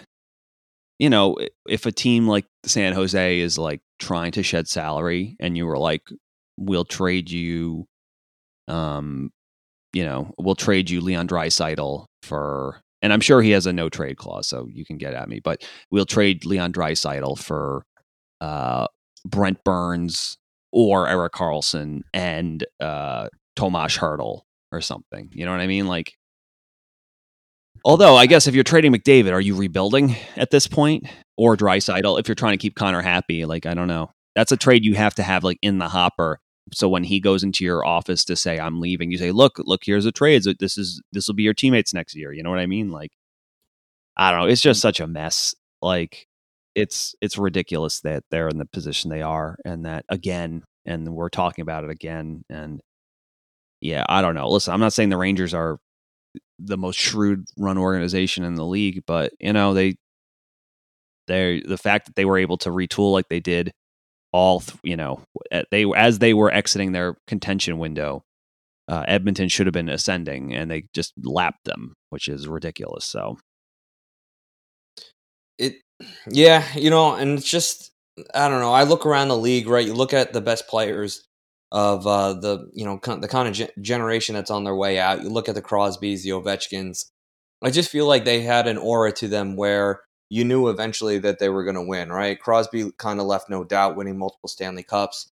you 0.99 1.09
know, 1.09 1.37
if 1.67 1.85
a 1.85 1.91
team 1.91 2.27
like 2.27 2.45
San 2.65 2.93
Jose 2.93 3.39
is 3.39 3.57
like 3.57 3.81
trying 3.99 4.31
to 4.33 4.43
shed 4.43 4.67
salary, 4.67 5.35
and 5.39 5.57
you 5.57 5.65
were 5.65 5.77
like, 5.77 6.07
"We'll 6.57 6.85
trade 6.85 7.29
you, 7.29 7.87
um, 8.67 9.31
you 9.91 10.03
know, 10.05 10.33
we'll 10.37 10.55
trade 10.55 10.89
you 10.89 11.01
Leon 11.01 11.27
Draisaitl 11.27 12.05
for, 12.21 12.81
and 13.01 13.11
I'm 13.11 13.21
sure 13.21 13.41
he 13.41 13.51
has 13.51 13.65
a 13.65 13.73
no 13.73 13.89
trade 13.89 14.17
clause, 14.17 14.47
so 14.47 14.67
you 14.71 14.85
can 14.85 14.97
get 14.97 15.13
at 15.13 15.27
me, 15.27 15.41
but 15.43 15.67
we'll 15.91 16.05
trade 16.05 16.45
Leon 16.45 16.73
Draisaitl 16.73 17.37
for 17.37 17.83
uh, 18.39 18.87
Brent 19.25 19.63
Burns 19.63 20.37
or 20.71 21.07
Erik 21.07 21.33
Karlsson 21.33 22.01
and 22.13 22.65
uh, 22.79 23.27
Tomas 23.55 23.97
Hertl 23.97 24.41
or 24.73 24.81
something. 24.81 25.29
You 25.33 25.45
know 25.45 25.51
what 25.51 25.61
I 25.61 25.67
mean? 25.67 25.87
Like, 25.87 26.13
although 27.85 28.15
I 28.15 28.25
guess 28.25 28.47
if 28.47 28.55
you're 28.55 28.63
trading 28.63 28.93
McDavid, 28.93 29.31
are 29.31 29.41
you 29.41 29.55
rebuilding 29.55 30.15
at 30.35 30.51
this 30.51 30.67
point 30.67 31.07
or 31.37 31.55
Draisaitl? 31.55 32.19
If 32.19 32.27
you're 32.27 32.35
trying 32.35 32.53
to 32.53 32.61
keep 32.61 32.75
Connor 32.75 33.01
happy, 33.01 33.45
like 33.45 33.65
I 33.65 33.73
don't 33.73 33.87
know. 33.87 34.11
That's 34.35 34.51
a 34.51 34.57
trade 34.57 34.83
you 34.83 34.95
have 34.95 35.15
to 35.15 35.23
have 35.23 35.43
like 35.43 35.59
in 35.61 35.77
the 35.77 35.89
hopper 35.89 36.39
so 36.71 36.87
when 36.87 37.03
he 37.03 37.19
goes 37.19 37.43
into 37.43 37.65
your 37.65 37.85
office 37.85 38.23
to 38.25 38.35
say 38.35 38.59
I'm 38.59 38.79
leaving, 38.79 39.11
you 39.11 39.17
say, 39.17 39.31
"Look, 39.31 39.59
look, 39.59 39.81
here's 39.83 40.05
a 40.05 40.11
trade. 40.11 40.43
This 40.59 40.77
is 40.77 41.01
this 41.11 41.27
will 41.27 41.35
be 41.35 41.43
your 41.43 41.53
teammates 41.53 41.93
next 41.93 42.15
year." 42.15 42.31
You 42.31 42.43
know 42.43 42.49
what 42.49 42.59
I 42.59 42.67
mean? 42.67 42.89
Like, 42.91 43.11
I 44.17 44.31
don't 44.31 44.41
know. 44.41 44.47
It's 44.47 44.61
just 44.61 44.81
such 44.81 44.99
a 44.99 45.07
mess. 45.07 45.55
Like, 45.81 46.27
it's 46.75 47.15
it's 47.21 47.37
ridiculous 47.37 48.01
that 48.01 48.23
they're 48.31 48.47
in 48.49 48.57
the 48.59 48.65
position 48.65 49.09
they 49.09 49.21
are, 49.21 49.57
and 49.65 49.85
that 49.85 50.05
again, 50.09 50.63
and 50.85 51.07
we're 51.15 51.29
talking 51.29 51.63
about 51.63 51.83
it 51.83 51.89
again. 51.91 52.43
And 52.49 52.81
yeah, 53.83 54.05
I 54.07 54.21
don't 54.21 54.35
know. 54.35 54.49
Listen, 54.49 54.73
I'm 54.73 54.79
not 54.79 54.93
saying 54.93 55.09
the 55.09 55.17
Rangers 55.17 55.53
are 55.53 55.77
the 56.57 56.77
most 56.77 56.97
shrewd 56.97 57.45
run 57.57 57.77
organization 57.77 58.45
in 58.45 58.55
the 58.55 58.65
league, 58.65 59.03
but 59.05 59.33
you 59.39 59.53
know 59.53 59.73
they 59.73 59.95
they 61.27 61.61
the 61.61 61.77
fact 61.77 62.05
that 62.05 62.15
they 62.15 62.25
were 62.25 62.37
able 62.37 62.57
to 62.59 62.69
retool 62.69 63.11
like 63.11 63.27
they 63.29 63.41
did 63.41 63.73
all 64.31 64.61
th- 64.61 64.79
you 64.83 64.95
know 64.95 65.21
they 65.71 65.85
as 65.95 66.19
they 66.19 66.33
were 66.33 66.51
exiting 66.51 66.91
their 66.91 67.15
contention 67.27 67.77
window 67.77 68.23
uh, 68.89 69.03
edmonton 69.07 69.47
should 69.47 69.67
have 69.67 69.73
been 69.73 69.89
ascending 69.89 70.53
and 70.53 70.71
they 70.71 70.83
just 70.93 71.13
lapped 71.23 71.63
them 71.65 71.93
which 72.09 72.27
is 72.27 72.47
ridiculous 72.47 73.05
so 73.05 73.37
it 75.57 75.75
yeah 76.29 76.65
you 76.75 76.89
know 76.89 77.15
and 77.15 77.37
it's 77.37 77.49
just 77.49 77.91
i 78.33 78.49
don't 78.49 78.59
know 78.59 78.73
i 78.73 78.83
look 78.83 79.05
around 79.05 79.27
the 79.27 79.37
league 79.37 79.67
right 79.67 79.85
you 79.85 79.93
look 79.93 80.13
at 80.13 80.33
the 80.33 80.41
best 80.41 80.67
players 80.67 81.23
of 81.73 82.07
uh, 82.07 82.33
the 82.33 82.69
you 82.73 82.85
know 82.85 82.99
the 83.19 83.27
kind 83.27 83.49
of 83.49 83.53
ge- 83.53 83.81
generation 83.81 84.35
that's 84.35 84.51
on 84.51 84.63
their 84.63 84.75
way 84.75 84.99
out 84.99 85.23
you 85.23 85.29
look 85.29 85.49
at 85.49 85.55
the 85.55 85.61
crosbys 85.61 86.23
the 86.23 86.29
ovechkins 86.29 87.05
i 87.61 87.69
just 87.69 87.89
feel 87.89 88.07
like 88.07 88.23
they 88.23 88.41
had 88.41 88.67
an 88.67 88.77
aura 88.77 89.11
to 89.11 89.27
them 89.27 89.57
where 89.57 90.01
you 90.33 90.43
knew 90.43 90.67
eventually 90.67 91.19
that 91.19 91.37
they 91.37 91.47
were 91.47 91.63
going 91.63 91.75
to 91.75 91.81
win, 91.83 92.11
right? 92.11 92.39
Crosby 92.39 92.89
kind 92.97 93.19
of 93.19 93.27
left 93.27 93.51
no 93.51 93.63
doubt, 93.63 93.95
winning 93.95 94.17
multiple 94.17 94.49
Stanley 94.49 94.81
Cups. 94.81 95.31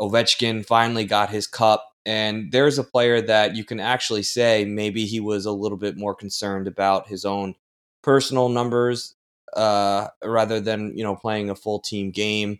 Ovechkin 0.00 0.66
finally 0.66 1.04
got 1.04 1.30
his 1.30 1.46
cup. 1.46 1.88
And 2.04 2.50
there's 2.50 2.76
a 2.76 2.82
player 2.82 3.20
that 3.20 3.54
you 3.54 3.64
can 3.64 3.78
actually 3.78 4.24
say 4.24 4.64
maybe 4.64 5.06
he 5.06 5.20
was 5.20 5.46
a 5.46 5.52
little 5.52 5.78
bit 5.78 5.96
more 5.96 6.16
concerned 6.16 6.66
about 6.66 7.06
his 7.06 7.24
own 7.24 7.54
personal 8.02 8.48
numbers 8.48 9.14
uh, 9.54 10.08
rather 10.24 10.58
than, 10.58 10.96
you 10.96 11.04
know, 11.04 11.14
playing 11.14 11.48
a 11.48 11.54
full 11.54 11.78
team 11.78 12.10
game. 12.10 12.58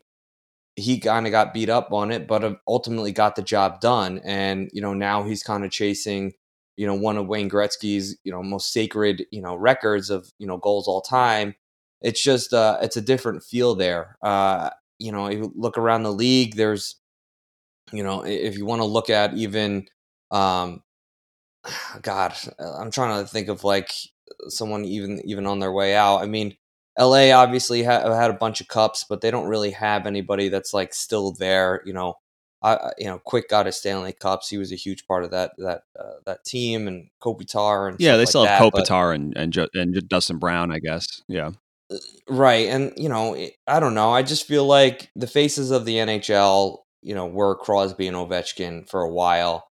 He 0.77 0.99
kind 0.99 1.27
of 1.27 1.33
got 1.33 1.53
beat 1.53 1.69
up 1.69 1.93
on 1.93 2.11
it, 2.11 2.27
but 2.27 2.61
ultimately 2.67 3.13
got 3.13 3.37
the 3.37 3.43
job 3.43 3.81
done. 3.81 4.21
And, 4.25 4.71
you 4.73 4.81
know, 4.81 4.95
now 4.95 5.23
he's 5.25 5.43
kind 5.43 5.65
of 5.65 5.71
chasing, 5.71 6.33
you 6.77 6.87
know, 6.87 6.95
one 6.95 7.19
of 7.19 7.27
Wayne 7.27 7.51
Gretzky's, 7.51 8.17
you 8.25 8.33
know, 8.33 8.43
most 8.43 8.73
sacred, 8.73 9.27
you 9.31 9.43
know, 9.43 9.55
records 9.55 10.09
of, 10.11 10.31
you 10.39 10.47
know, 10.47 10.57
goals 10.57 10.89
all 10.89 11.03
time 11.03 11.55
it's 12.03 12.23
just 12.23 12.53
uh, 12.53 12.79
it's 12.83 12.97
a 12.97 13.01
different 13.03 13.43
feel 13.45 13.75
there. 13.75 14.17
Uh, 14.23 14.71
you 14.99 15.13
know, 15.13 15.29
you 15.31 15.53
look 15.55 15.79
around 15.79 16.03
the 16.03 16.13
league. 16.13 16.57
There's, 16.57 16.97
you 17.93 18.03
know, 18.03 18.25
if 18.25 18.57
you 18.57 18.67
want 18.67 18.81
to 18.81 18.87
look 18.87 19.11
at 19.11 19.35
even, 19.35 19.87
um, 20.31 20.83
God, 22.03 22.35
I'm 22.59 22.91
trying 22.91 23.23
to 23.23 23.29
think 23.31 23.49
of 23.49 23.65
like 23.65 23.91
someone 24.49 24.85
even 24.85 25.21
even 25.25 25.47
on 25.47 25.61
their 25.61 25.73
way 25.73 25.95
out. 25.95 26.19
I 26.19 26.27
mean, 26.27 26.57
LA 26.99 27.31
obviously 27.31 27.85
ha- 27.85 28.03
uh, 28.05 28.15
had 28.15 28.31
a 28.31 28.35
bunch 28.35 28.61
of 28.61 28.69
cups, 28.69 29.05
but 29.09 29.21
they 29.21 29.31
don't 29.31 29.49
really 29.49 29.71
have 29.71 30.07
anybody 30.07 30.49
that's 30.49 30.75
like 30.75 30.93
still 30.95 31.33
there. 31.33 31.83
You 31.87 31.93
know, 31.93 32.15
I 32.63 32.73
uh, 32.75 32.91
you 32.99 33.07
know, 33.07 33.19
Quick 33.19 33.49
got 33.49 33.67
his 33.67 33.77
Stanley 33.77 34.13
Cups. 34.13 34.49
He 34.49 34.59
was 34.59 34.73
a 34.73 34.77
huge 34.77 35.07
part 35.07 35.25
of 35.25 35.31
that 35.31 35.53
that 35.59 35.83
uh, 35.99 36.15
that 36.27 36.45
team 36.45 36.89
and 36.89 37.09
Kopitar 37.23 37.89
and 37.89 38.01
yeah, 38.01 38.13
they 38.13 38.21
like 38.21 38.29
still 38.29 38.45
have 38.45 38.61
that, 38.61 38.73
Kopitar 38.73 39.15
and 39.15 39.37
and, 39.37 39.57
and 39.75 40.09
Dustin 40.09 40.39
Brown, 40.39 40.71
I 40.71 40.79
guess. 40.79 41.23
Yeah, 41.29 41.53
uh, 41.91 41.97
Right. 42.29 42.69
And, 42.69 42.93
you 42.97 43.09
know, 43.09 43.37
I 43.67 43.81
don't 43.81 43.95
know. 43.95 44.11
I 44.13 44.23
just 44.23 44.47
feel 44.47 44.65
like 44.65 45.11
the 45.17 45.27
faces 45.27 45.71
of 45.71 45.85
the 45.85 45.97
NHL, 45.97 46.79
you 47.03 47.15
know, 47.15 47.27
were 47.27 47.57
Crosby 47.57 48.07
and 48.07 48.17
Ovechkin 48.17 48.89
for 48.89 49.03
a 49.03 49.13
while. 49.13 49.69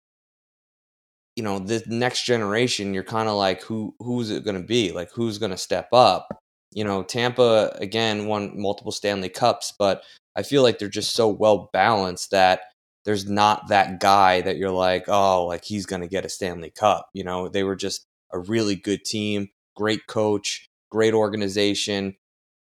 You 1.37 1.45
know, 1.45 1.59
the 1.59 1.83
next 1.87 2.25
generation, 2.25 2.93
you're 2.93 3.05
kind 3.05 3.29
of 3.29 3.37
like, 3.37 3.63
who 3.63 3.95
who's 4.01 4.31
it 4.31 4.45
going 4.45 4.61
to 4.61 4.67
be? 4.67 4.93
Like, 4.93 5.11
who's 5.13 5.39
going 5.39 5.53
to 5.53 5.57
step 5.57 5.89
up? 5.93 6.29
You 6.73 6.85
know, 6.85 7.03
Tampa, 7.03 7.77
again, 7.81 8.27
won 8.27 8.61
multiple 8.61 8.93
Stanley 8.93 9.29
Cups, 9.29 9.73
but 9.79 10.03
I 10.37 10.43
feel 10.43 10.63
like 10.63 10.79
they're 10.79 10.89
just 10.89 11.15
so 11.15 11.29
well 11.29 11.69
balanced 11.73 12.31
that 12.31 12.61
there's 13.05 13.29
not 13.29 13.69
that 13.69 13.99
guy 13.99 14.41
that 14.43 14.57
you're 14.57 14.71
like, 14.71 15.05
oh, 15.09 15.47
like 15.47 15.65
he's 15.65 15.87
going 15.87 16.03
to 16.03 16.09
get 16.09 16.25
a 16.25 16.29
Stanley 16.29 16.71
Cup. 16.71 17.09
You 17.13 17.25
know, 17.25 17.49
they 17.49 17.65
were 17.65 17.77
just 17.77 18.05
a 18.33 18.39
really 18.39 18.77
good 18.77 19.05
team, 19.05 19.49
great 19.75 20.07
coach 20.07 20.69
great 20.91 21.15
organization, 21.15 22.17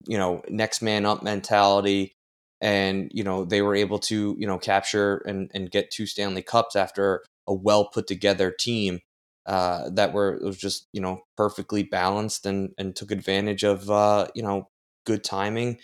you 0.06 0.18
know, 0.18 0.42
next 0.48 0.82
man 0.82 1.04
up 1.04 1.22
mentality. 1.22 2.12
And, 2.60 3.10
you 3.14 3.24
know, 3.24 3.44
they 3.44 3.62
were 3.62 3.74
able 3.74 3.98
to, 4.00 4.36
you 4.38 4.46
know, 4.46 4.58
capture 4.58 5.18
and, 5.26 5.50
and 5.54 5.70
get 5.70 5.90
two 5.90 6.06
Stanley 6.06 6.42
Cups 6.42 6.76
after 6.76 7.24
a 7.46 7.54
well 7.54 7.86
put 7.86 8.06
together 8.06 8.50
team 8.50 9.00
uh, 9.48 9.90
that 9.90 10.12
were 10.12 10.38
was 10.42 10.58
just, 10.58 10.88
you 10.92 11.00
know, 11.00 11.22
perfectly 11.36 11.82
balanced 11.82 12.46
and, 12.46 12.70
and 12.78 12.94
took 12.94 13.10
advantage 13.10 13.64
of, 13.64 13.90
uh, 13.90 14.28
you 14.34 14.42
know, 14.42 14.68
good 15.06 15.24
timing. 15.24 15.78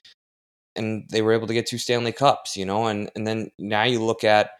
And 0.76 1.08
they 1.10 1.22
were 1.22 1.32
able 1.32 1.48
to 1.48 1.54
get 1.54 1.66
two 1.66 1.78
Stanley 1.78 2.12
Cups, 2.12 2.56
you 2.56 2.66
know, 2.66 2.86
and, 2.86 3.10
and 3.16 3.26
then 3.26 3.50
now 3.58 3.84
you 3.84 4.02
look 4.04 4.24
at 4.24 4.50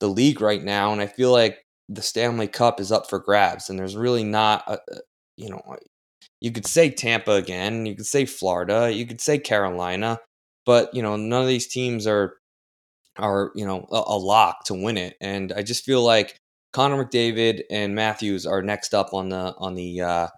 the 0.00 0.08
league 0.08 0.40
right 0.40 0.62
now, 0.62 0.92
and 0.92 1.00
I 1.00 1.06
feel 1.06 1.32
like 1.32 1.64
the 1.88 2.02
Stanley 2.02 2.48
Cup 2.48 2.80
is 2.80 2.92
up 2.92 3.08
for 3.10 3.18
grabs, 3.18 3.70
and 3.70 3.78
there's 3.78 3.96
really 3.96 4.24
not, 4.24 4.64
a, 4.68 4.78
you 5.36 5.50
know, 5.50 5.60
you 6.40 6.52
could 6.52 6.66
say 6.66 6.90
Tampa 6.90 7.32
again, 7.32 7.86
you 7.86 7.94
could 7.94 8.06
say 8.06 8.26
Florida, 8.26 8.92
you 8.92 9.06
could 9.06 9.20
say 9.20 9.38
Carolina, 9.38 10.18
but 10.66 10.94
you 10.94 11.02
know 11.02 11.16
none 11.16 11.42
of 11.42 11.48
these 11.48 11.68
teams 11.68 12.06
are 12.06 12.34
are 13.18 13.52
you 13.54 13.66
know 13.66 13.86
a, 13.92 14.02
a 14.06 14.18
lock 14.18 14.64
to 14.66 14.74
win 14.74 14.96
it. 14.96 15.16
And 15.20 15.52
I 15.52 15.62
just 15.62 15.84
feel 15.84 16.02
like 16.02 16.36
Connor 16.72 17.04
McDavid 17.04 17.62
and 17.70 17.94
Matthews 17.94 18.46
are 18.46 18.62
next 18.62 18.94
up 18.94 19.12
on 19.12 19.28
the 19.28 19.54
on 19.58 19.74
the 19.74 20.00
uh, 20.00 20.28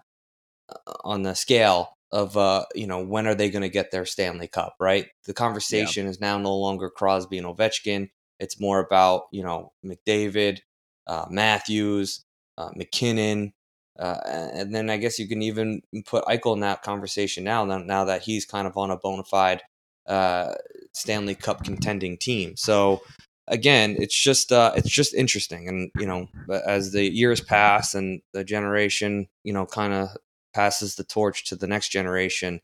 on 1.03 1.23
the 1.23 1.33
scale 1.33 1.93
of 2.11 2.37
uh, 2.37 2.65
you 2.75 2.87
know 2.87 3.03
when 3.03 3.27
are 3.27 3.35
they 3.35 3.49
going 3.49 3.61
to 3.61 3.69
get 3.69 3.91
their 3.91 4.05
Stanley 4.05 4.47
Cup? 4.47 4.75
Right, 4.79 5.07
the 5.25 5.33
conversation 5.33 6.05
yeah. 6.05 6.11
is 6.11 6.21
now 6.21 6.37
no 6.37 6.55
longer 6.55 6.89
Crosby 6.89 7.37
and 7.37 7.47
Ovechkin. 7.47 8.09
It's 8.39 8.59
more 8.59 8.79
about 8.79 9.23
you 9.31 9.43
know 9.43 9.71
McDavid, 9.85 10.59
uh, 11.07 11.25
Matthews, 11.29 12.23
uh, 12.57 12.69
MacKinnon, 12.75 13.53
uh, 13.97 14.19
and 14.25 14.75
then 14.75 14.89
I 14.89 14.97
guess 14.97 15.19
you 15.19 15.27
can 15.27 15.41
even 15.41 15.81
put 16.05 16.25
Eichel 16.25 16.53
in 16.53 16.61
that 16.61 16.83
conversation 16.83 17.43
now. 17.43 17.63
Now 17.63 18.05
that 18.05 18.23
he's 18.23 18.45
kind 18.45 18.67
of 18.67 18.75
on 18.77 18.91
a 18.91 18.97
bona 18.97 19.23
fide 19.23 19.61
uh, 20.07 20.53
Stanley 20.93 21.35
Cup 21.35 21.63
contending 21.63 22.17
team. 22.17 22.55
So 22.55 23.01
again, 23.47 23.95
it's 23.99 24.15
just 24.19 24.51
uh, 24.51 24.73
it's 24.75 24.89
just 24.89 25.13
interesting, 25.13 25.67
and 25.67 25.91
you 25.99 26.05
know, 26.05 26.27
as 26.65 26.91
the 26.91 27.03
years 27.03 27.41
pass 27.41 27.95
and 27.95 28.21
the 28.33 28.43
generation, 28.43 29.27
you 29.43 29.53
know, 29.53 29.65
kind 29.65 29.93
of 29.93 30.09
passes 30.53 30.95
the 30.95 31.03
torch 31.03 31.45
to 31.45 31.55
the 31.55 31.67
next 31.67 31.89
generation, 31.89 32.61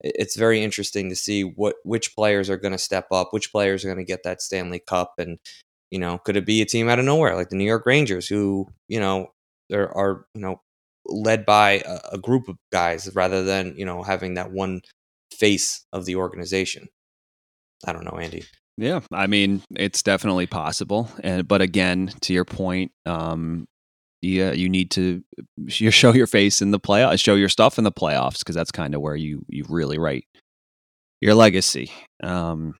it's 0.00 0.36
very 0.36 0.62
interesting 0.62 1.08
to 1.08 1.16
see 1.16 1.42
what 1.42 1.76
which 1.84 2.14
players 2.14 2.50
are 2.50 2.56
going 2.56 2.72
to 2.72 2.78
step 2.78 3.06
up, 3.12 3.32
which 3.32 3.52
players 3.52 3.84
are 3.84 3.88
going 3.88 4.04
to 4.04 4.04
get 4.04 4.22
that 4.24 4.42
Stanley 4.42 4.80
Cup, 4.80 5.14
and 5.18 5.38
you 5.90 5.98
know, 5.98 6.18
could 6.18 6.36
it 6.36 6.46
be 6.46 6.62
a 6.62 6.66
team 6.66 6.88
out 6.88 6.98
of 6.98 7.04
nowhere 7.04 7.36
like 7.36 7.50
the 7.50 7.56
New 7.56 7.64
York 7.64 7.86
Rangers, 7.86 8.28
who 8.28 8.68
you 8.88 9.00
know 9.00 9.32
there 9.68 9.96
are 9.96 10.26
you 10.34 10.40
know 10.40 10.60
led 11.06 11.44
by 11.46 11.82
a, 11.86 12.00
a 12.12 12.18
group 12.18 12.48
of 12.48 12.56
guys 12.72 13.10
rather 13.14 13.42
than 13.44 13.74
you 13.76 13.84
know 13.84 14.02
having 14.02 14.34
that 14.34 14.52
one 14.52 14.82
face 15.32 15.84
of 15.92 16.04
the 16.04 16.16
organization. 16.16 16.88
I 17.86 17.92
don't 17.92 18.04
know, 18.04 18.18
Andy. 18.18 18.44
Yeah, 18.80 19.00
I 19.12 19.26
mean, 19.26 19.62
it's 19.76 20.02
definitely 20.02 20.46
possible, 20.46 21.10
and 21.22 21.46
but 21.46 21.60
again, 21.60 22.12
to 22.22 22.32
your 22.32 22.46
point, 22.46 22.92
um, 23.04 23.66
yeah, 24.22 24.52
you 24.52 24.68
need 24.68 24.90
to 24.92 25.22
you 25.66 25.90
show 25.90 26.14
your 26.14 26.26
face 26.26 26.62
in 26.62 26.70
the 26.70 26.80
playoffs, 26.80 27.22
show 27.22 27.34
your 27.34 27.50
stuff 27.50 27.78
in 27.78 27.84
the 27.84 27.92
playoffs, 27.92 28.38
because 28.38 28.54
that's 28.54 28.72
kind 28.72 28.94
of 28.94 29.02
where 29.02 29.16
you 29.16 29.44
you 29.48 29.64
really 29.68 29.98
write 29.98 30.24
your 31.20 31.34
legacy. 31.34 31.92
Um, 32.22 32.74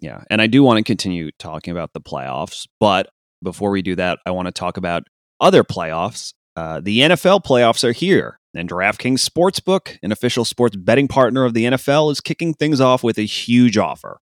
yeah, 0.00 0.22
and 0.28 0.42
I 0.42 0.48
do 0.48 0.62
want 0.62 0.78
to 0.78 0.84
continue 0.84 1.30
talking 1.38 1.72
about 1.72 1.92
the 1.94 2.00
playoffs, 2.00 2.66
but 2.78 3.08
before 3.42 3.70
we 3.70 3.80
do 3.82 3.96
that, 3.96 4.18
I 4.26 4.32
want 4.32 4.46
to 4.46 4.52
talk 4.52 4.76
about 4.76 5.04
other 5.40 5.64
playoffs 5.64 6.34
uh, 6.58 6.80
the 6.80 6.98
NFL 6.98 7.44
playoffs 7.44 7.84
are 7.84 7.92
here, 7.92 8.40
and 8.52 8.68
DraftKings 8.68 9.24
Sportsbook, 9.24 9.96
an 10.02 10.10
official 10.10 10.44
sports 10.44 10.74
betting 10.74 11.06
partner 11.06 11.44
of 11.44 11.54
the 11.54 11.66
NFL, 11.66 12.10
is 12.10 12.20
kicking 12.20 12.52
things 12.52 12.80
off 12.80 13.04
with 13.04 13.16
a 13.16 13.22
huge 13.22 13.78
offer. 13.78 14.18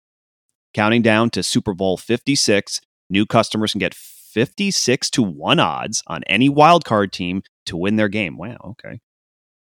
Counting 0.75 1.03
down 1.03 1.31
to 1.31 1.43
Super 1.43 1.75
Bowl 1.75 1.97
56, 1.97 2.81
new 3.11 3.27
customers 3.27 3.73
can 3.73 3.79
get 3.79 3.95
56 3.95 5.11
to 5.11 5.23
1 5.23 5.61
odds 5.61 6.03
on 6.07 6.23
any 6.25 6.49
wildcard 6.49 7.13
team 7.13 7.43
to 7.67 7.77
win 7.77 7.97
their 7.97 8.09
game. 8.09 8.39
Wow, 8.39 8.57
okay. 8.65 9.01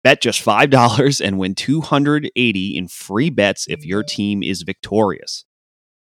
Bet 0.04 0.22
just 0.22 0.44
$5 0.44 1.22
and 1.24 1.38
win 1.38 1.54
280 1.54 2.78
in 2.78 2.88
free 2.88 3.30
bets 3.30 3.68
if 3.68 3.86
your 3.86 4.04
team 4.04 4.42
is 4.42 4.64
victorious. 4.64 5.46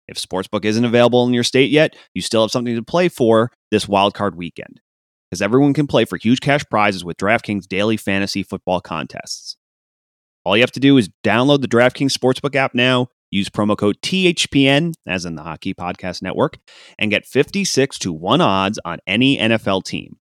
If 0.08 0.18
Sportsbook 0.18 0.66
isn't 0.66 0.86
available 0.86 1.26
in 1.28 1.34
your 1.34 1.44
state 1.44 1.70
yet, 1.70 1.96
you 2.14 2.22
still 2.22 2.42
have 2.42 2.52
something 2.52 2.76
to 2.76 2.84
play 2.84 3.10
for 3.10 3.52
this 3.72 3.86
wildcard 3.86 4.36
weekend 4.36 4.80
because 5.30 5.42
everyone 5.42 5.74
can 5.74 5.88
play 5.88 6.06
for 6.06 6.18
huge 6.18 6.40
cash 6.40 6.64
prizes 6.70 7.04
with 7.04 7.18
DraftKings 7.18 7.68
daily 7.68 7.98
fantasy 7.98 8.42
football 8.42 8.82
contests. 8.82 9.58
All 10.46 10.56
you 10.56 10.64
have 10.64 10.72
to 10.72 10.80
do 10.80 10.98
is 10.98 11.10
download 11.24 11.62
the 11.62 11.68
DraftKings 11.68 12.18
Sportsbook 12.18 12.56
app 12.56 12.74
now, 12.74 13.10
use 13.32 13.50
promo 13.50 13.78
code 13.78 13.98
THPN, 14.02 14.94
as 15.08 15.26
in 15.26 15.36
the 15.36 15.44
Hockey 15.44 15.74
Podcast 15.74 16.22
Network, 16.22 16.58
and 16.98 17.12
get 17.12 17.26
56 17.26 18.00
to 18.00 18.14
1 18.14 18.42
odds 18.42 18.80
on 18.86 19.00
any 19.08 19.38
NFL 19.38 19.84
team. 19.84 20.18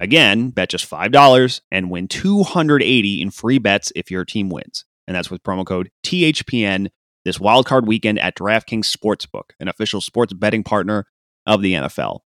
Again, 0.00 0.50
bet 0.50 0.70
just 0.70 0.90
$5 0.90 1.60
and 1.70 1.90
win 1.90 2.08
280 2.08 3.22
in 3.22 3.30
free 3.30 3.58
bets 3.58 3.92
if 3.94 4.10
your 4.10 4.24
team 4.24 4.48
wins. 4.48 4.84
And 5.06 5.14
that's 5.14 5.30
with 5.30 5.42
promo 5.42 5.64
code 5.64 5.90
THPN 6.04 6.88
this 7.24 7.38
wildcard 7.38 7.86
weekend 7.86 8.18
at 8.18 8.36
DraftKings 8.36 8.94
Sportsbook, 8.94 9.50
an 9.60 9.68
official 9.68 10.00
sports 10.00 10.32
betting 10.32 10.64
partner 10.64 11.06
of 11.46 11.62
the 11.62 11.74
NFL. 11.74 12.20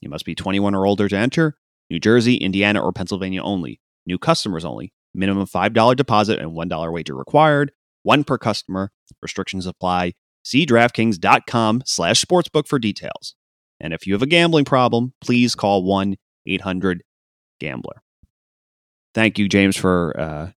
You 0.00 0.08
must 0.08 0.24
be 0.24 0.34
21 0.34 0.74
or 0.74 0.86
older 0.86 1.08
to 1.08 1.16
enter. 1.16 1.56
New 1.90 2.00
Jersey, 2.00 2.36
Indiana, 2.36 2.80
or 2.82 2.92
Pennsylvania 2.92 3.42
only. 3.42 3.80
New 4.06 4.18
customers 4.18 4.64
only. 4.64 4.92
Minimum 5.14 5.46
$5 5.46 5.96
deposit 5.96 6.38
and 6.38 6.52
$1 6.52 6.92
wager 6.92 7.14
required. 7.14 7.72
One 8.02 8.24
per 8.24 8.38
customer. 8.38 8.92
Restrictions 9.22 9.66
apply. 9.66 10.14
See 10.42 10.64
DraftKings.com 10.64 11.82
slash 11.84 12.22
sportsbook 12.22 12.66
for 12.66 12.78
details. 12.78 13.34
And 13.80 13.92
if 13.92 14.06
you 14.06 14.12
have 14.14 14.22
a 14.22 14.26
gambling 14.26 14.64
problem, 14.64 15.14
please 15.20 15.54
call 15.54 15.84
1 15.84 16.16
800 16.46 17.02
Gambler. 17.58 18.02
Thank 19.14 19.38
you, 19.38 19.48
James, 19.48 19.76
for 19.76 20.18
uh, 20.18 20.50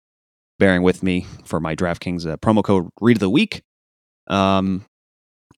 bearing 0.59 0.83
with 0.83 1.03
me 1.03 1.27
for 1.45 1.61
my 1.61 1.75
DraftKings 1.75 2.27
uh, 2.27 2.37
promo 2.37 2.63
code 2.63 2.89
Read 3.01 3.17
of 3.17 3.21
the 3.21 3.31
Week. 3.31 3.63
Um, 4.29 4.85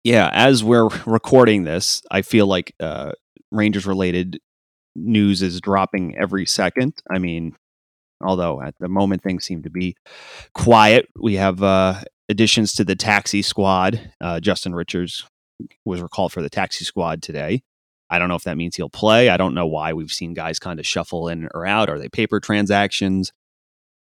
yeah, 0.03 0.31
as 0.33 0.63
we're 0.63 0.89
recording 1.07 1.65
this, 1.65 2.03
I 2.11 2.23
feel 2.23 2.47
like 2.47 2.75
uh, 2.81 3.13
Rangers 3.51 3.87
related 3.87 4.39
news 4.97 5.43
is 5.43 5.61
dropping 5.61 6.17
every 6.17 6.47
second. 6.47 6.95
I 7.11 7.19
mean, 7.19 7.57
although 8.25 8.61
at 8.61 8.75
the 8.79 8.89
moment 8.89 9.23
things 9.23 9.45
seem 9.45 9.63
to 9.63 9.71
be 9.71 9.97
quiet, 10.55 11.09
we 11.21 11.35
have 11.35 11.63
uh, 11.63 12.01
additions 12.29 12.73
to 12.75 12.85
the 12.85 12.97
taxi 12.97 13.43
squad. 13.43 14.01
Uh, 14.21 14.41
Justin 14.41 14.75
Richards 14.75 15.27
was 15.85 16.01
recalled 16.01 16.33
for 16.33 16.43
the 16.43 16.51
taxi 16.51 16.85
squad 16.85 17.23
today. 17.23 17.63
I 18.11 18.19
don't 18.19 18.29
know 18.29 18.35
if 18.37 18.45
that 18.45 18.57
means 18.57 18.77
he'll 18.77 18.91
play. 18.91 19.29
I 19.29 19.37
don't 19.37 19.55
know 19.55 19.67
why 19.67 19.93
we've 19.93 20.13
seen 20.13 20.35
guys 20.35 20.59
kind 20.59 20.79
of 20.79 20.87
shuffle 20.87 21.29
in 21.29 21.49
or 21.55 21.67
out. 21.67 21.89
Are 21.89 21.99
they 21.99 22.09
paper 22.09 22.39
transactions? 22.39 23.33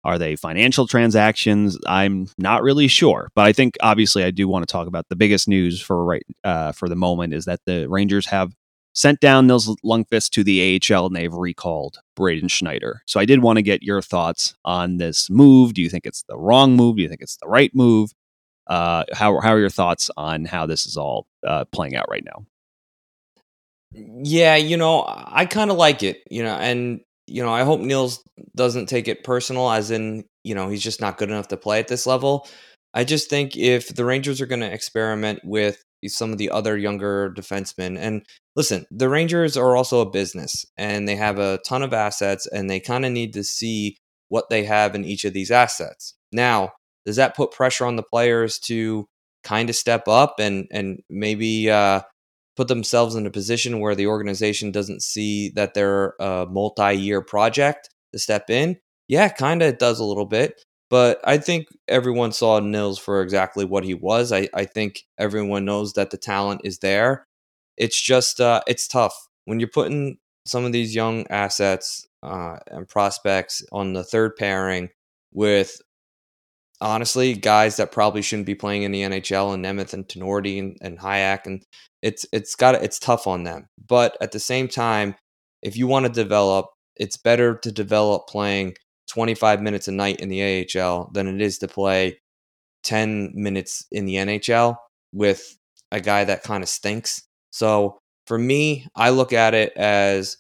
Are 0.03 0.17
they 0.17 0.36
financial 0.36 0.86
transactions? 0.86 1.78
I'm 1.88 2.28
not 2.38 2.61
really 2.61 2.89
sure, 2.89 3.30
but 3.36 3.45
I 3.45 3.53
think 3.53 3.76
obviously 3.82 4.24
I 4.24 4.32
do 4.32 4.47
want 4.49 4.67
to 4.67 4.71
talk 4.71 4.88
about 4.88 5.07
the 5.09 5.15
biggest 5.15 5.47
news 5.47 5.82
for 5.82 6.03
right 6.03 6.26
uh, 6.43 6.74
for 6.74 6.89
the 6.89 6.95
moment 6.95 7.34
is 7.34 7.45
that 7.45 7.61
the 7.65 7.88
Rangers 7.88 8.26
have 8.28 8.51
sent 8.94 9.20
down 9.20 9.48
Nils 9.48 9.76
Lundkvist 9.84 10.30
to 10.32 10.44
the 10.44 10.80
AHL 10.91 11.08
and 11.08 11.16
they've 11.16 11.34
recalled 11.34 12.00
Braden 12.16 12.48
Schneider. 12.48 13.02
So 13.06 13.20
I 13.20 13.26
did 13.26 13.41
want 13.41 13.58
to 13.58 13.64
get 13.64 13.84
your 13.84 14.02
thoughts 14.02 14.56
on 14.64 14.98
this 14.98 15.30
move. 15.30 15.74
Do 15.74 15.82
you 15.82 15.89
think 15.89 16.06
it's 16.06 16.24
the 16.24 16.38
wrong 16.38 16.76
move? 16.76 16.98
Do 16.98 17.02
you 17.02 17.10
think 17.10 17.22
it's 17.22 17.38
the 17.38 17.48
right 17.48 17.74
move? 17.74 18.12
Uh, 18.68 19.04
how 19.12 19.39
how 19.41 19.54
are 19.54 19.60
your 19.60 19.70
thoughts 19.70 20.10
on 20.16 20.46
how 20.46 20.66
this 20.66 20.86
is 20.86 20.96
all 20.96 21.28
uh, 21.46 21.66
playing 21.66 21.96
out 21.96 22.06
right 22.10 22.24
now? 22.24 22.46
Yeah, 23.91 24.56
you 24.56 24.78
know, 24.78 25.04
I 25.08 25.46
kind 25.46 25.70
of 25.70 25.78
like 25.78 26.02
it, 26.02 26.24
you 26.32 26.44
know, 26.44 26.56
and 26.56 27.02
you 27.28 27.44
know, 27.44 27.54
I 27.54 27.64
hope 27.64 27.80
Nils 27.80 28.24
doesn't 28.56 28.88
take 28.88 29.08
it 29.08 29.24
personal, 29.24 29.70
as 29.70 29.91
in, 29.91 30.26
you 30.44 30.56
know, 30.56 30.70
he's 30.70 30.84
just 30.84 31.02
not 31.02 31.18
good 31.18 31.30
enough 31.30 31.48
to 31.50 31.58
play 31.58 31.80
at 31.80 31.88
this 31.88 32.06
level. 32.06 32.48
I 32.94 33.04
just 33.04 33.30
think 33.30 33.58
if 33.58 33.89
the 33.89 34.06
Rangers 34.06 34.39
are 34.41 34.46
going 34.46 34.62
to 34.62 34.72
experiment 34.72 35.39
with 35.44 35.84
some 36.06 36.32
of 36.32 36.38
the 36.38 36.50
other 36.50 36.78
younger 36.78 37.34
defensemen, 37.36 37.98
and 37.98 38.26
listen, 38.56 38.86
the 38.91 39.10
Rangers 39.10 39.58
are 39.58 39.76
also 39.76 40.02
a 40.02 40.10
business 40.10 40.66
and 40.78 41.08
they 41.08 41.16
have 41.16 41.39
a 41.39 41.60
ton 41.66 41.82
of 41.82 41.94
assets, 41.94 42.46
and 42.48 42.70
they 42.70 42.80
kind 42.80 43.06
of 43.06 43.12
need 43.12 43.34
to 43.34 43.44
see 43.44 43.98
what 44.30 44.50
they 44.50 44.64
have 44.64 44.96
in 44.96 45.06
each 45.06 45.26
of 45.26 45.34
these 45.34 45.52
assets. 45.52 46.16
Now, 46.32 46.74
does 47.06 47.16
that 47.18 47.36
put 47.36 47.52
pressure 47.52 47.86
on 47.86 47.96
the 47.96 48.04
players 48.04 48.60
to 48.60 49.06
kind 49.44 49.70
of 49.70 49.76
step 49.76 50.08
up 50.08 50.36
and 50.39 50.68
and 50.72 51.00
maybe 51.10 51.70
uh, 51.70 52.02
put 52.56 52.68
themselves 52.68 53.16
in 53.16 53.26
a 53.26 53.32
position 53.32 53.80
where 53.80 53.96
the 53.96 54.08
organization 54.08 54.72
doesn't 54.72 55.02
see 55.02 55.50
that 55.56 55.74
they're 55.74 56.14
a 56.20 56.46
multi-year 56.50 57.22
project 57.22 57.89
to 58.14 58.20
step 58.20 58.50
in. 58.50 58.78
Yeah, 59.08 59.28
kind 59.30 59.62
of 59.62 59.78
does 59.78 60.00
a 60.00 60.06
little 60.06 60.26
bit, 60.26 60.64
but 60.94 61.20
I 61.24 61.39
think 61.39 61.70
everyone 61.88 62.34
saw 62.34 62.60
Nils 62.60 63.00
for 63.00 63.24
exactly 63.24 63.66
what 63.66 63.84
he 63.84 63.96
was. 63.96 64.32
I, 64.32 64.48
I 64.54 64.66
think 64.66 65.02
everyone 65.18 65.66
knows 65.66 65.94
that 65.94 66.12
the 66.12 66.18
talent 66.18 66.62
is 66.64 66.78
there. 66.78 67.26
It's 67.78 68.00
just 68.00 68.39
uh, 68.39 68.62
it's 68.68 68.88
tough 68.88 69.16
when 69.46 69.60
you're 69.60 69.70
putting 69.70 70.20
some 70.46 70.66
of 70.66 70.72
these 70.72 70.94
young 70.94 71.26
assets 71.32 72.06
uh, 72.22 72.58
and 72.68 72.88
prospects 72.88 73.64
on 73.72 73.94
the 73.94 74.04
third 74.04 74.36
pairing 74.36 74.89
with 75.34 75.82
honestly 76.80 77.34
guys 77.34 77.78
that 77.78 77.91
probably 77.91 78.22
shouldn't 78.22 78.46
be 78.46 78.54
playing 78.54 78.84
in 78.84 78.91
the 78.91 79.02
NHL 79.02 79.52
and 79.52 79.66
Nemeth 79.66 79.96
and 79.96 80.08
Tinordi 80.08 80.60
and, 80.60 80.78
and 80.80 81.00
Hajek 81.00 81.48
and 81.48 81.64
it's 82.04 82.24
it's 82.32 82.54
got 82.54 82.76
it's 82.76 83.00
tough 83.00 83.26
on 83.26 83.46
them. 83.46 83.66
But 83.88 84.16
at 84.22 84.32
the 84.32 84.39
same 84.39 84.68
time, 84.68 85.16
if 85.64 85.76
you 85.76 85.88
want 85.88 86.06
to 86.06 86.12
develop, 86.12 86.68
it's 86.96 87.18
better 87.18 87.56
to 87.64 87.72
develop 87.72 88.28
playing 88.28 88.76
25 89.10 89.62
minutes 89.62 89.88
a 89.88 89.91
night 89.91 90.20
in 90.20 90.30
the 90.30 90.68
AHL 90.78 91.10
than 91.14 91.28
it 91.28 91.41
is 91.41 91.58
to 91.60 91.68
play 91.68 92.20
10 92.84 93.32
minutes 93.36 93.86
in 93.91 94.06
the 94.06 94.16
NHL 94.16 94.76
with 95.12 95.58
a 95.91 96.01
guy 96.01 96.24
that 96.24 96.43
kind 96.43 96.64
of 96.64 96.70
stinks. 96.70 97.24
So 97.51 97.99
for 98.28 98.38
me, 98.38 98.88
I 98.95 99.10
look 99.10 99.34
at 99.34 99.54
it 99.54 99.74
as 99.76 100.38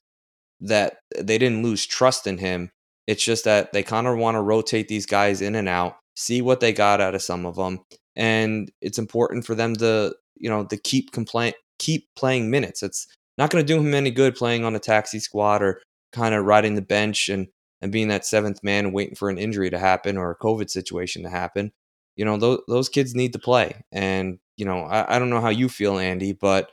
that 0.61 0.97
they 1.17 1.37
didn't 1.37 1.63
lose 1.63 1.85
trust 1.85 2.25
in 2.27 2.37
him. 2.37 2.71
It's 3.07 3.23
just 3.23 3.43
that 3.43 3.73
they 3.73 3.83
kind 3.83 4.07
of 4.07 4.17
want 4.17 4.35
to 4.35 4.41
rotate 4.41 4.87
these 4.87 5.05
guys 5.05 5.41
in 5.41 5.55
and 5.55 5.67
out, 5.67 5.97
see 6.15 6.41
what 6.41 6.59
they 6.59 6.71
got 6.71 7.01
out 7.01 7.15
of 7.15 7.21
some 7.21 7.45
of 7.45 7.55
them, 7.55 7.81
and 8.15 8.71
it's 8.81 8.97
important 8.97 9.45
for 9.45 9.55
them 9.55 9.75
to 9.75 10.15
you 10.37 10.49
know 10.49 10.65
to 10.65 10.77
keep 10.77 11.11
complain 11.11 11.53
keep 11.79 12.07
playing 12.15 12.49
minutes. 12.49 12.81
It's 12.81 13.07
not 13.37 13.49
going 13.49 13.65
to 13.65 13.73
do 13.73 13.79
him 13.79 13.93
any 13.93 14.11
good 14.11 14.35
playing 14.35 14.63
on 14.63 14.75
a 14.75 14.79
taxi 14.79 15.19
squad 15.19 15.61
or 15.61 15.81
kind 16.13 16.33
of 16.33 16.45
riding 16.45 16.75
the 16.75 16.81
bench 16.81 17.27
and 17.27 17.47
and 17.83 17.91
being 17.91 18.07
that 18.07 18.25
seventh 18.25 18.63
man 18.63 18.93
waiting 18.93 19.13
for 19.13 19.29
an 19.29 19.37
injury 19.37 19.69
to 19.69 19.77
happen 19.77 20.17
or 20.17 20.31
a 20.31 20.37
COVID 20.37 20.69
situation 20.69 21.23
to 21.23 21.29
happen. 21.29 21.73
You 22.15 22.23
know 22.23 22.37
those 22.37 22.61
those 22.69 22.89
kids 22.89 23.13
need 23.13 23.33
to 23.33 23.39
play, 23.39 23.83
and 23.91 24.39
you 24.55 24.65
know 24.65 24.83
I, 24.83 25.15
I 25.15 25.19
don't 25.19 25.29
know 25.29 25.41
how 25.41 25.49
you 25.49 25.67
feel, 25.67 25.97
Andy, 25.99 26.31
but 26.31 26.71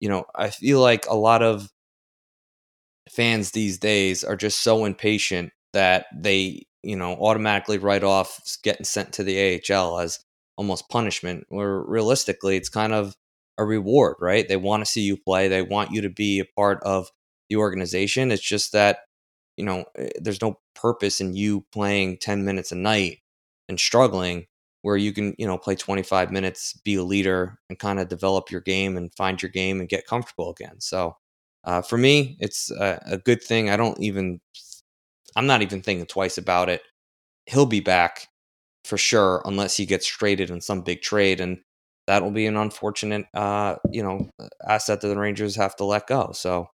you 0.00 0.08
know 0.08 0.24
I 0.34 0.50
feel 0.50 0.80
like 0.80 1.06
a 1.06 1.14
lot 1.14 1.42
of 1.42 1.70
fans 3.08 3.52
these 3.52 3.78
days 3.78 4.24
are 4.24 4.36
just 4.36 4.62
so 4.62 4.84
impatient 4.84 5.52
that 5.74 6.06
they 6.14 6.66
you 6.82 6.96
know 6.96 7.12
automatically 7.14 7.78
write 7.78 8.02
off 8.02 8.40
getting 8.64 8.84
sent 8.84 9.12
to 9.12 9.22
the 9.22 9.60
AHL 9.70 10.00
as 10.00 10.18
almost 10.56 10.88
punishment 10.88 11.44
where 11.50 11.80
realistically 11.82 12.56
it's 12.56 12.68
kind 12.68 12.92
of 12.92 13.14
a 13.58 13.64
reward 13.64 14.16
right? 14.20 14.48
They 14.48 14.56
want 14.56 14.84
to 14.84 14.90
see 14.90 15.02
you 15.02 15.16
play. 15.16 15.46
They 15.46 15.62
want 15.62 15.92
you 15.92 16.00
to 16.00 16.10
be 16.10 16.40
a 16.40 16.44
part 16.56 16.82
of 16.82 17.10
the 17.48 17.56
organization. 17.56 18.32
It's 18.32 18.42
just 18.42 18.72
that 18.72 19.00
you 19.58 19.64
know 19.64 19.84
eh, 19.96 20.10
there's 20.20 20.42
no 20.42 20.58
purpose 20.74 21.20
in 21.20 21.34
you 21.34 21.64
playing 21.72 22.18
10 22.18 22.44
minutes 22.44 22.72
a 22.72 22.76
night 22.76 23.18
and 23.68 23.80
struggling 23.80 24.46
where 24.82 24.96
you 24.96 25.12
can 25.12 25.34
you 25.38 25.46
know 25.46 25.58
play 25.58 25.74
25 25.76 26.30
minutes 26.32 26.74
be 26.84 26.96
a 26.96 27.04
leader 27.04 27.58
and 27.70 27.78
kind 27.78 28.00
of 28.00 28.08
develop 28.08 28.50
your 28.50 28.60
game 28.62 28.96
and 28.96 29.14
find 29.16 29.42
your 29.42 29.50
game 29.50 29.80
and 29.80 29.88
get 29.88 30.06
comfortable 30.06 30.50
again. 30.50 30.80
So 30.80 31.16
uh, 31.64 31.82
for 31.82 31.98
me 31.98 32.36
it's 32.40 32.70
a, 32.72 33.00
a 33.06 33.18
good 33.18 33.42
thing. 33.42 33.70
I 33.70 33.76
don't 33.76 34.00
even 34.00 34.40
i'm 35.36 35.46
not 35.46 35.62
even 35.62 35.82
thinking 35.82 36.06
twice 36.06 36.38
about 36.38 36.68
it. 36.68 36.82
He'll 37.46 37.66
be 37.66 37.80
back 37.80 38.28
for 38.84 38.98
sure, 38.98 39.42
unless 39.46 39.76
he 39.76 39.86
gets 39.86 40.06
traded 40.06 40.50
in 40.50 40.60
some 40.62 40.82
big 40.82 41.02
trade, 41.02 41.40
and 41.40 41.58
that 42.08 42.22
will 42.22 42.32
be 42.32 42.46
an 42.46 42.56
unfortunate, 42.56 43.26
uh, 43.34 43.76
you 43.92 44.02
know, 44.02 44.30
asset 44.68 45.00
that 45.02 45.08
the 45.08 45.18
Rangers 45.18 45.56
have 45.56 45.76
to 45.76 45.84
let 45.84 46.06
go. 46.08 46.32
So, 46.34 46.68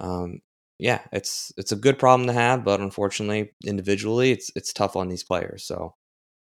um, 0.00 0.40
yeah, 0.78 1.00
it's 1.12 1.52
it's 1.56 1.72
a 1.72 1.76
good 1.76 1.98
problem 1.98 2.26
to 2.26 2.32
have, 2.32 2.64
but 2.64 2.80
unfortunately, 2.80 3.52
individually, 3.64 4.32
it's 4.32 4.50
it's 4.56 4.72
tough 4.72 4.96
on 4.96 5.08
these 5.08 5.24
players. 5.24 5.64
So, 5.64 5.94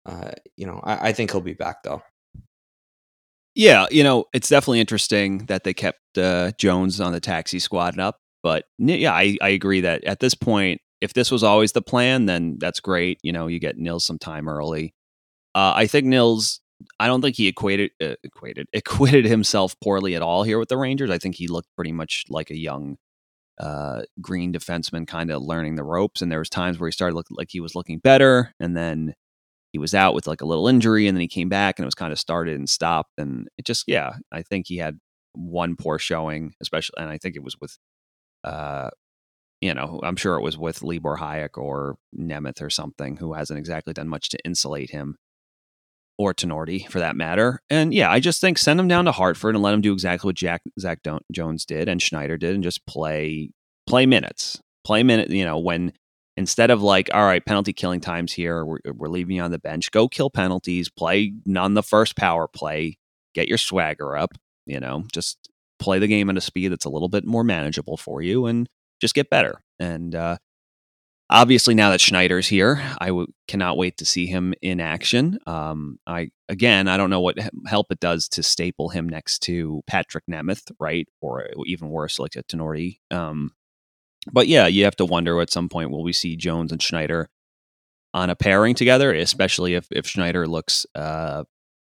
uh, 0.07 0.33
you 0.57 0.67
know, 0.67 0.81
I, 0.83 1.09
I 1.09 1.13
think 1.13 1.31
he'll 1.31 1.41
be 1.41 1.55
back 1.55 1.83
though. 1.85 2.03
Yeah, 3.55 3.87
you 3.91 4.05
know, 4.05 4.27
it's 4.33 4.49
definitely 4.49 4.81
interesting 4.81 5.39
that 5.47 5.65
they 5.65 5.75
kept 5.75 6.01
uh, 6.17 6.53
Jones 6.59 7.01
on 7.01 7.13
the 7.13 7.21
taxi 7.21 7.59
squad 7.59 7.99
up. 7.99 8.21
But 8.43 8.67
yeah, 8.79 9.13
I, 9.13 9.37
I 9.43 9.49
agree 9.49 9.81
that 9.81 10.05
at 10.05 10.21
this 10.21 10.35
point, 10.35 10.81
if 11.01 11.13
this 11.13 11.31
was 11.31 11.43
always 11.43 11.73
the 11.73 11.83
plan, 11.83 12.27
then 12.27 12.57
that's 12.61 12.81
great. 12.81 13.19
You 13.23 13.33
know, 13.33 13.47
you 13.47 13.59
get 13.59 13.77
Nils 13.77 14.05
some 14.05 14.19
time 14.19 14.49
early. 14.49 14.95
Uh, 15.55 15.73
I 15.75 15.87
think 15.87 16.07
Nils. 16.07 16.61
I 17.01 17.09
don't 17.09 17.21
think 17.21 17.35
he 17.35 17.49
equated 17.49 17.91
uh, 18.01 18.15
equated 18.23 18.69
acquitted 18.75 19.25
himself 19.25 19.75
poorly 19.83 20.15
at 20.15 20.23
all 20.23 20.45
here 20.45 20.59
with 20.59 20.69
the 20.69 20.77
Rangers. 20.77 21.11
I 21.11 21.19
think 21.19 21.35
he 21.35 21.49
looked 21.49 21.69
pretty 21.75 21.93
much 21.93 22.25
like 22.29 22.51
a 22.51 22.57
young 22.57 22.97
uh, 23.61 24.03
green 24.21 24.53
defenseman, 24.53 25.07
kind 25.07 25.31
of 25.31 25.43
learning 25.43 25.77
the 25.77 25.85
ropes. 25.85 26.23
And 26.23 26.31
there 26.31 26.39
was 26.39 26.51
times 26.51 26.79
where 26.79 26.89
he 26.89 26.93
started 26.93 27.15
looking 27.15 27.37
like 27.37 27.49
he 27.51 27.61
was 27.61 27.75
looking 27.75 27.99
better, 27.99 28.53
and 28.61 28.77
then 28.77 29.15
he 29.73 29.79
was 29.79 29.95
out 29.95 30.15
with 30.15 30.27
like 30.27 30.41
a 30.41 30.47
little 30.47 30.69
injury, 30.69 31.07
and 31.07 31.17
then 31.17 31.21
he 31.23 31.29
came 31.29 31.49
back, 31.49 31.79
and 31.79 31.85
it 31.85 31.89
was 31.89 31.95
kind 31.95 32.13
of 32.13 32.19
started 32.19 32.57
and 32.57 32.69
stopped. 32.69 33.13
And 33.19 33.49
it 33.59 33.67
just, 33.67 33.85
yeah, 33.87 34.15
I 34.33 34.43
think 34.43 34.67
he 34.69 34.79
had 34.79 34.99
one 35.35 35.77
poor 35.77 35.99
showing, 35.99 36.55
especially, 36.61 36.97
and 36.99 37.11
I 37.11 37.19
think 37.19 37.37
it 37.37 37.45
was 37.45 37.57
with 37.61 37.77
uh, 38.45 38.91
you 39.61 39.75
know, 39.75 40.01
I'm 40.03 40.17
sure 40.17 40.37
it 40.37 40.43
was 40.43 40.57
with 40.57 40.83
Libor 40.83 41.17
Hajek 41.17 41.59
or 41.59 41.97
Nemeth 42.17 42.63
or 42.63 42.71
something 42.71 43.17
who 43.17 43.33
hasn't 43.33 43.59
exactly 43.59 43.93
done 43.93 44.09
much 44.09 44.29
to 44.31 44.39
insulate 44.45 44.91
him 44.91 45.17
or 46.19 46.35
Tinordi 46.35 46.89
for 46.89 46.99
that 46.99 47.17
matter. 47.17 47.61
And 47.71 47.95
yeah, 47.95 48.11
I 48.11 48.21
just 48.21 48.41
think 48.41 48.59
send 48.59 48.79
him 48.79 48.89
down 48.89 49.05
to 49.05 49.13
Hartford 49.13 49.55
and 49.55 49.63
let 49.63 49.73
him 49.73 49.81
do 49.81 49.93
exactly 49.93 50.29
what 50.29 50.37
Jack 50.37 50.63
Zach 50.79 51.01
Jones 51.33 51.65
did 51.65 51.89
and 51.89 52.03
Schneider 52.03 52.37
did, 52.37 52.55
and 52.55 52.63
just 52.63 52.85
play 52.87 53.51
play 53.87 54.05
minutes, 54.05 54.61
play 54.85 55.03
minute. 55.03 55.31
You 55.31 55.45
know, 55.45 55.59
when 55.59 55.93
instead 56.37 56.71
of 56.71 56.83
like, 56.83 57.09
all 57.15 57.25
right, 57.25 57.45
penalty 57.45 57.73
killing 57.73 58.01
times 58.01 58.33
here, 58.33 58.65
we're, 58.65 58.79
we're 58.93 59.09
leaving 59.09 59.37
you 59.37 59.43
on 59.43 59.53
the 59.53 59.59
bench. 59.59 59.91
Go 59.91 60.09
kill 60.09 60.31
penalties, 60.31 60.89
play 60.91 61.33
none 61.47 61.75
the 61.75 61.83
first 61.83 62.17
power 62.17 62.49
play, 62.49 62.99
get 63.35 63.49
your 63.49 63.59
swagger 63.59 64.17
up. 64.17 64.33
You 64.67 64.81
know, 64.81 65.05
just 65.13 65.49
play 65.79 66.01
the 66.01 66.09
game 66.09 66.29
at 66.29 66.37
a 66.37 66.41
speed 66.41 66.69
that's 66.69 66.85
a 66.85 66.91
little 66.91 67.09
bit 67.09 67.25
more 67.25 67.45
manageable 67.45 67.97
for 67.97 68.21
you, 68.23 68.47
and 68.47 68.69
just 69.01 69.15
get 69.15 69.31
better. 69.31 69.63
And 69.79 70.15
uh, 70.15 70.39
obviously 71.31 71.75
now 71.75 71.91
that 71.91 72.01
Schneider's 72.01 72.47
here, 72.47 72.83
I 72.99 73.09
w- 73.09 73.33
cannot 73.47 73.77
wait 73.77 73.99
to 73.99 74.05
see 74.05 74.27
him 74.27 74.55
in 74.63 74.81
action. 74.81 75.39
Um, 75.47 75.99
I 76.07 76.31
again, 76.49 76.89
I 76.89 76.97
don't 76.97 77.11
know 77.11 77.21
what 77.21 77.39
help 77.67 77.91
it 77.91 78.01
does 78.01 78.29
to 78.31 78.43
staple 78.43 78.89
him 78.89 79.09
next 79.09 79.41
to 79.41 79.83
Patrik 79.91 80.23
Nemeth, 80.31 80.71
right, 80.81 81.07
or 81.21 81.47
even 81.67 81.91
worse, 81.91 82.19
like 82.19 82.37
a 82.37 82.43
Tinordi. 82.43 82.99
Um, 83.11 83.53
but 84.33 84.49
yeah, 84.49 84.67
you 84.67 84.85
have 84.85 84.97
to 84.97 85.05
wonder 85.05 85.41
at 85.41 85.51
some 85.51 85.69
point 85.69 85.91
will 85.91 86.03
we 86.03 86.13
see 86.13 86.37
Jones 86.37 86.73
and 86.73 86.83
Schneider 86.83 87.29
on 88.15 88.31
a 88.31 88.37
pairing 88.37 88.75
together, 88.75 89.13
especially 89.15 89.75
if 89.75 89.87
if 89.91 90.07
Schneider 90.07 90.47
looks. 90.47 90.87
Uh, 90.95 91.45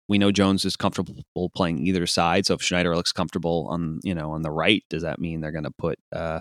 we 0.07 0.17
know 0.17 0.31
Jones 0.31 0.65
is 0.65 0.75
comfortable 0.75 1.49
playing 1.55 1.79
either 1.87 2.05
side, 2.05 2.45
so 2.45 2.55
if 2.55 2.61
Schneider 2.61 2.95
looks 2.95 3.13
comfortable 3.13 3.67
on 3.69 3.99
you 4.03 4.13
know 4.13 4.31
on 4.31 4.41
the 4.41 4.51
right, 4.51 4.83
does 4.89 5.03
that 5.03 5.19
mean 5.19 5.41
they're 5.41 5.51
going 5.51 5.63
to 5.63 5.71
put 5.71 5.99
uh, 6.11 6.39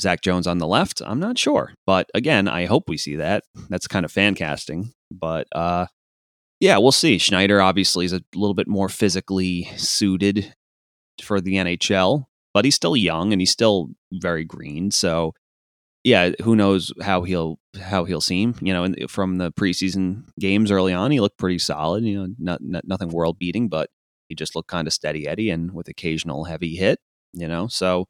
Zach 0.00 0.22
Jones 0.22 0.46
on 0.46 0.58
the 0.58 0.66
left? 0.66 1.02
I'm 1.04 1.20
not 1.20 1.38
sure, 1.38 1.72
but 1.86 2.08
again, 2.14 2.48
I 2.48 2.66
hope 2.66 2.88
we 2.88 2.96
see 2.96 3.16
that. 3.16 3.44
That's 3.68 3.86
kind 3.86 4.04
of 4.04 4.12
fan 4.12 4.34
casting, 4.34 4.92
but 5.10 5.46
uh, 5.52 5.86
yeah, 6.60 6.78
we'll 6.78 6.92
see. 6.92 7.18
Schneider 7.18 7.60
obviously 7.60 8.04
is 8.04 8.12
a 8.12 8.22
little 8.34 8.54
bit 8.54 8.68
more 8.68 8.88
physically 8.88 9.68
suited 9.76 10.54
for 11.22 11.40
the 11.40 11.54
NHL, 11.54 12.24
but 12.52 12.64
he's 12.64 12.74
still 12.74 12.96
young 12.96 13.32
and 13.32 13.40
he's 13.40 13.50
still 13.50 13.88
very 14.12 14.44
green. 14.44 14.90
So 14.90 15.34
yeah, 16.04 16.32
who 16.42 16.54
knows 16.54 16.92
how 17.02 17.22
he'll 17.22 17.58
how 17.80 18.04
he'll 18.04 18.20
seem? 18.20 18.54
You 18.60 18.74
know, 18.74 18.94
from 19.08 19.38
the 19.38 19.52
preseason 19.52 20.24
games 20.38 20.70
early 20.70 20.92
on, 20.92 21.10
he 21.10 21.20
looked 21.20 21.38
pretty 21.38 21.58
solid. 21.58 22.04
You 22.04 22.22
know, 22.22 22.34
not, 22.38 22.60
not 22.62 22.86
nothing 22.86 23.08
world 23.08 23.38
beating, 23.38 23.68
but 23.68 23.88
he 24.28 24.34
just 24.34 24.54
looked 24.54 24.68
kind 24.68 24.86
of 24.86 24.92
steady 24.92 25.26
Eddie 25.26 25.50
and 25.50 25.72
with 25.72 25.88
occasional 25.88 26.44
heavy 26.44 26.76
hit. 26.76 26.98
You 27.32 27.48
know, 27.48 27.68
so 27.68 28.06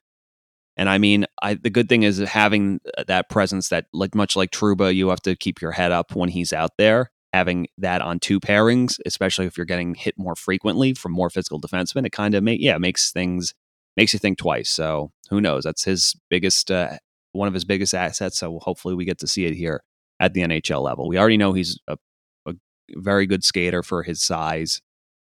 and 0.77 0.89
I 0.89 0.99
mean, 0.99 1.27
I 1.43 1.55
the 1.55 1.71
good 1.71 1.89
thing 1.89 2.03
is 2.03 2.19
having 2.19 2.81
that 3.07 3.29
presence 3.29 3.69
that 3.69 3.87
like 3.93 4.15
much 4.15 4.37
like 4.37 4.51
Trouba, 4.51 4.95
you 4.95 5.09
have 5.09 5.23
to 5.23 5.37
keep 5.37 5.61
your 5.61 5.73
head 5.73 5.93
up 5.93 6.15
when 6.15 6.29
he's 6.29 6.53
out 6.53 6.73
there. 6.79 7.11
Having 7.33 7.67
that 7.79 8.01
on 8.01 8.21
two 8.21 8.39
pairings, 8.39 9.01
especially 9.07 9.47
if 9.47 9.57
you're 9.57 9.65
getting 9.65 9.97
hit 9.97 10.15
more 10.17 10.37
frequently 10.37 10.95
from 10.95 11.11
more 11.11 11.31
physical 11.31 11.61
defensemen, 11.61 12.07
it 12.07 12.13
kind 12.13 12.35
of 12.35 12.45
make 12.45 12.61
yeah 12.61 12.79
makes 12.79 13.11
things 13.13 13.55
makes 13.97 14.13
you 14.13 14.19
think 14.19 14.39
twice. 14.39 14.71
So 14.71 15.11
who 15.31 15.41
knows? 15.41 15.65
That's 15.65 15.85
his 15.85 16.15
biggest 16.31 16.71
uh, 16.71 16.99
one 17.33 17.49
of 17.49 17.55
his 17.55 17.65
biggest 17.65 17.95
assets. 17.95 18.39
So 18.39 18.59
hopefully 18.61 18.95
we 18.95 19.05
get 19.05 19.19
to 19.19 19.27
see 19.27 19.45
it 19.47 19.55
here 19.55 19.83
at 20.21 20.35
the 20.35 20.43
NHL 20.43 20.83
level. 20.83 21.09
We 21.09 21.19
already 21.19 21.37
know 21.37 21.53
he's 21.53 21.79
a, 21.89 21.99
a 22.47 22.55
very 22.97 23.27
good 23.27 23.45
skater 23.45 23.83
for 23.83 24.03
his 24.03 24.23
size. 24.23 24.81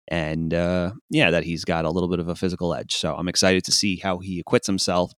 And 0.07 0.53
uh, 0.53 0.93
yeah, 1.09 1.31
that 1.31 1.43
he's 1.43 1.65
got 1.65 1.83
a 1.83 1.89
little 1.89 2.09
bit 2.09 2.19
of 2.19 2.29
a 2.29 2.35
physical 2.35 2.73
edge. 2.73 2.95
So 2.95 3.13
I'm 3.15 3.27
excited 3.27 3.65
to 3.65 3.71
see 3.71 3.97
how 3.97 4.19
he 4.19 4.39
acquits 4.39 4.67
himself. 4.67 5.11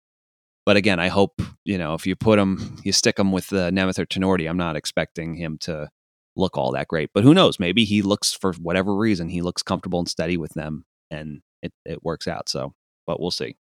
But 0.68 0.76
again, 0.76 1.00
I 1.00 1.08
hope, 1.08 1.40
you 1.64 1.78
know, 1.78 1.94
if 1.94 2.06
you 2.06 2.14
put 2.14 2.38
him, 2.38 2.76
you 2.84 2.92
stick 2.92 3.18
him 3.18 3.32
with 3.32 3.50
uh, 3.54 3.70
Nemeth 3.70 3.98
or 3.98 4.04
Tinordi, 4.04 4.46
I'm 4.46 4.58
not 4.58 4.76
expecting 4.76 5.34
him 5.34 5.56
to 5.60 5.88
look 6.36 6.58
all 6.58 6.72
that 6.72 6.88
great. 6.88 7.08
But 7.14 7.24
who 7.24 7.32
knows? 7.32 7.58
Maybe 7.58 7.86
he 7.86 8.02
looks, 8.02 8.34
for 8.34 8.52
whatever 8.52 8.94
reason, 8.94 9.30
he 9.30 9.40
looks 9.40 9.62
comfortable 9.62 9.98
and 9.98 10.06
steady 10.06 10.36
with 10.36 10.52
them 10.52 10.84
and 11.10 11.40
it, 11.62 11.72
it 11.86 12.04
works 12.04 12.28
out. 12.28 12.50
So, 12.50 12.74
but 13.06 13.18
we'll 13.18 13.30
see. 13.30 13.56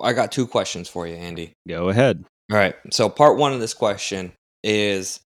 I 0.00 0.12
got 0.12 0.30
two 0.30 0.46
questions 0.46 0.88
for 0.88 1.04
you, 1.04 1.16
Andy. 1.16 1.54
Go 1.68 1.88
ahead. 1.88 2.24
All 2.48 2.56
right. 2.56 2.76
So 2.92 3.08
part 3.08 3.36
one 3.36 3.52
of 3.52 3.58
this 3.58 3.74
question 3.74 4.32
is, 4.62 5.18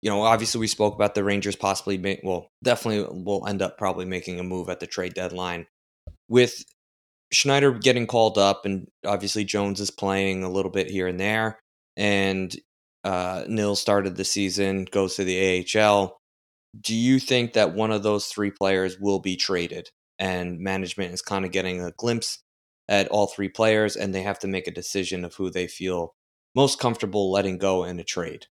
you 0.00 0.08
know, 0.08 0.22
obviously 0.22 0.60
we 0.60 0.66
spoke 0.66 0.94
about 0.94 1.14
the 1.14 1.24
Rangers 1.24 1.56
possibly, 1.56 1.98
make, 1.98 2.20
well, 2.24 2.48
definitely 2.64 3.22
will 3.22 3.46
end 3.46 3.60
up 3.60 3.76
probably 3.76 4.06
making 4.06 4.40
a 4.40 4.44
move 4.44 4.70
at 4.70 4.80
the 4.80 4.86
trade 4.86 5.12
deadline. 5.12 5.66
With 6.30 6.64
Schneider 7.32 7.72
getting 7.72 8.06
called 8.06 8.38
up, 8.38 8.64
and 8.64 8.88
obviously 9.06 9.44
Jones 9.44 9.80
is 9.80 9.90
playing 9.90 10.44
a 10.44 10.50
little 10.50 10.70
bit 10.70 10.90
here 10.90 11.06
and 11.06 11.18
there, 11.18 11.58
and 11.96 12.54
uh, 13.04 13.44
Nils 13.48 13.80
started 13.80 14.16
the 14.16 14.24
season, 14.24 14.86
goes 14.90 15.16
to 15.16 15.24
the 15.24 15.66
AHL. 15.76 16.18
Do 16.80 16.94
you 16.94 17.18
think 17.18 17.52
that 17.52 17.74
one 17.74 17.90
of 17.90 18.02
those 18.02 18.26
three 18.26 18.50
players 18.50 18.98
will 18.98 19.18
be 19.18 19.36
traded? 19.36 19.88
And 20.18 20.60
management 20.60 21.12
is 21.12 21.22
kind 21.22 21.44
of 21.44 21.52
getting 21.52 21.82
a 21.82 21.92
glimpse 21.96 22.38
at 22.88 23.08
all 23.08 23.26
three 23.26 23.48
players, 23.48 23.96
and 23.96 24.14
they 24.14 24.22
have 24.22 24.38
to 24.40 24.48
make 24.48 24.66
a 24.66 24.72
decision 24.72 25.24
of 25.24 25.34
who 25.34 25.50
they 25.50 25.66
feel 25.66 26.14
most 26.54 26.78
comfortable 26.78 27.30
letting 27.30 27.58
go 27.58 27.84
in 27.84 27.98
a 27.98 28.04
trade? 28.04 28.46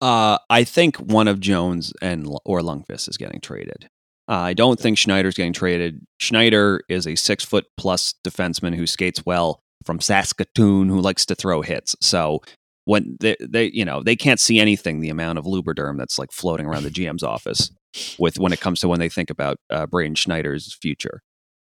Uh, 0.00 0.38
I 0.50 0.64
think 0.64 0.96
one 0.96 1.28
of 1.28 1.40
Jones 1.40 1.92
and 2.02 2.26
or 2.44 2.60
Lundkvist 2.60 3.08
is 3.08 3.16
getting 3.16 3.40
traded. 3.40 3.88
Uh, 4.28 4.34
I 4.34 4.54
don't 4.54 4.78
think 4.78 4.98
Schneider's 4.98 5.34
getting 5.34 5.52
traded. 5.52 6.00
Schneider 6.18 6.82
is 6.88 7.06
a 7.06 7.16
six 7.16 7.44
foot 7.44 7.66
plus 7.76 8.14
defenseman 8.24 8.74
who 8.74 8.86
skates 8.86 9.26
well 9.26 9.60
from 9.84 10.00
Saskatoon, 10.00 10.88
who 10.88 11.00
likes 11.00 11.26
to 11.26 11.34
throw 11.34 11.62
hits. 11.62 11.96
So 12.00 12.40
when 12.84 13.16
they, 13.20 13.36
they 13.40 13.70
you 13.72 13.84
know 13.84 14.02
they 14.02 14.16
can't 14.16 14.40
see 14.40 14.58
anything 14.58 15.00
the 15.00 15.08
amount 15.08 15.38
of 15.38 15.44
lubriderm 15.44 15.98
that's 15.98 16.18
like 16.18 16.32
floating 16.32 16.66
around 16.66 16.84
the 16.84 16.90
GM's 16.98 17.22
office 17.22 17.70
with 18.18 18.38
when 18.38 18.52
it 18.52 18.60
comes 18.60 18.80
to 18.80 18.88
when 18.88 19.00
they 19.00 19.08
think 19.08 19.30
about 19.30 19.56
uh, 19.70 19.86
Braden 19.86 20.14
Schneider's 20.14 20.74
future. 20.80 21.20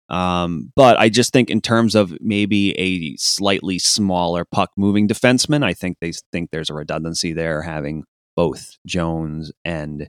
Um, 0.10 0.72
but 0.76 0.97
I 0.99 1.10
just 1.10 1.32
think 1.32 1.49
in 1.49 1.62
terms 1.62 1.95
of 1.95 2.14
maybe 2.20 2.78
a 2.78 3.16
slightly 3.18 3.80
smaller 3.80 4.45
puck 4.45 4.70
moving 4.78 5.08
defenseman, 5.08 5.64
I 5.64 5.74
think 5.74 5.97
they 6.01 6.12
think 6.32 6.51
there's 6.51 6.70
a 6.70 6.74
redundancy 6.74 7.34
there 7.34 7.62
having 7.62 8.04
both 8.36 8.78
Jones 8.86 9.51
and 9.64 10.08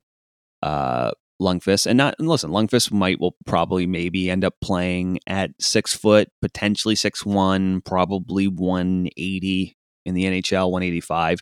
uh, 0.63 1.13
Lundkvist. 1.41 1.87
And 1.87 1.97
not 1.97 2.15
and 2.19 2.29
listen, 2.29 2.51
Lundkvist 2.51 2.93
might 2.93 3.21
will 3.21 3.37
probably 3.47 3.87
maybe 3.87 4.31
end 4.31 4.45
up 4.45 4.55
playing 4.61 5.19
at 5.27 5.51
six 5.61 5.95
foot, 5.95 6.29
potentially 6.41 6.95
six 6.95 7.25
one, 7.25 7.81
probably 7.81 8.47
one 8.47 9.09
eighty 9.17 9.77
in 10.05 10.15
the 10.15 10.25
NHL, 10.25 10.71
one 10.71 10.83
eighty 10.83 11.01
five. 11.01 11.41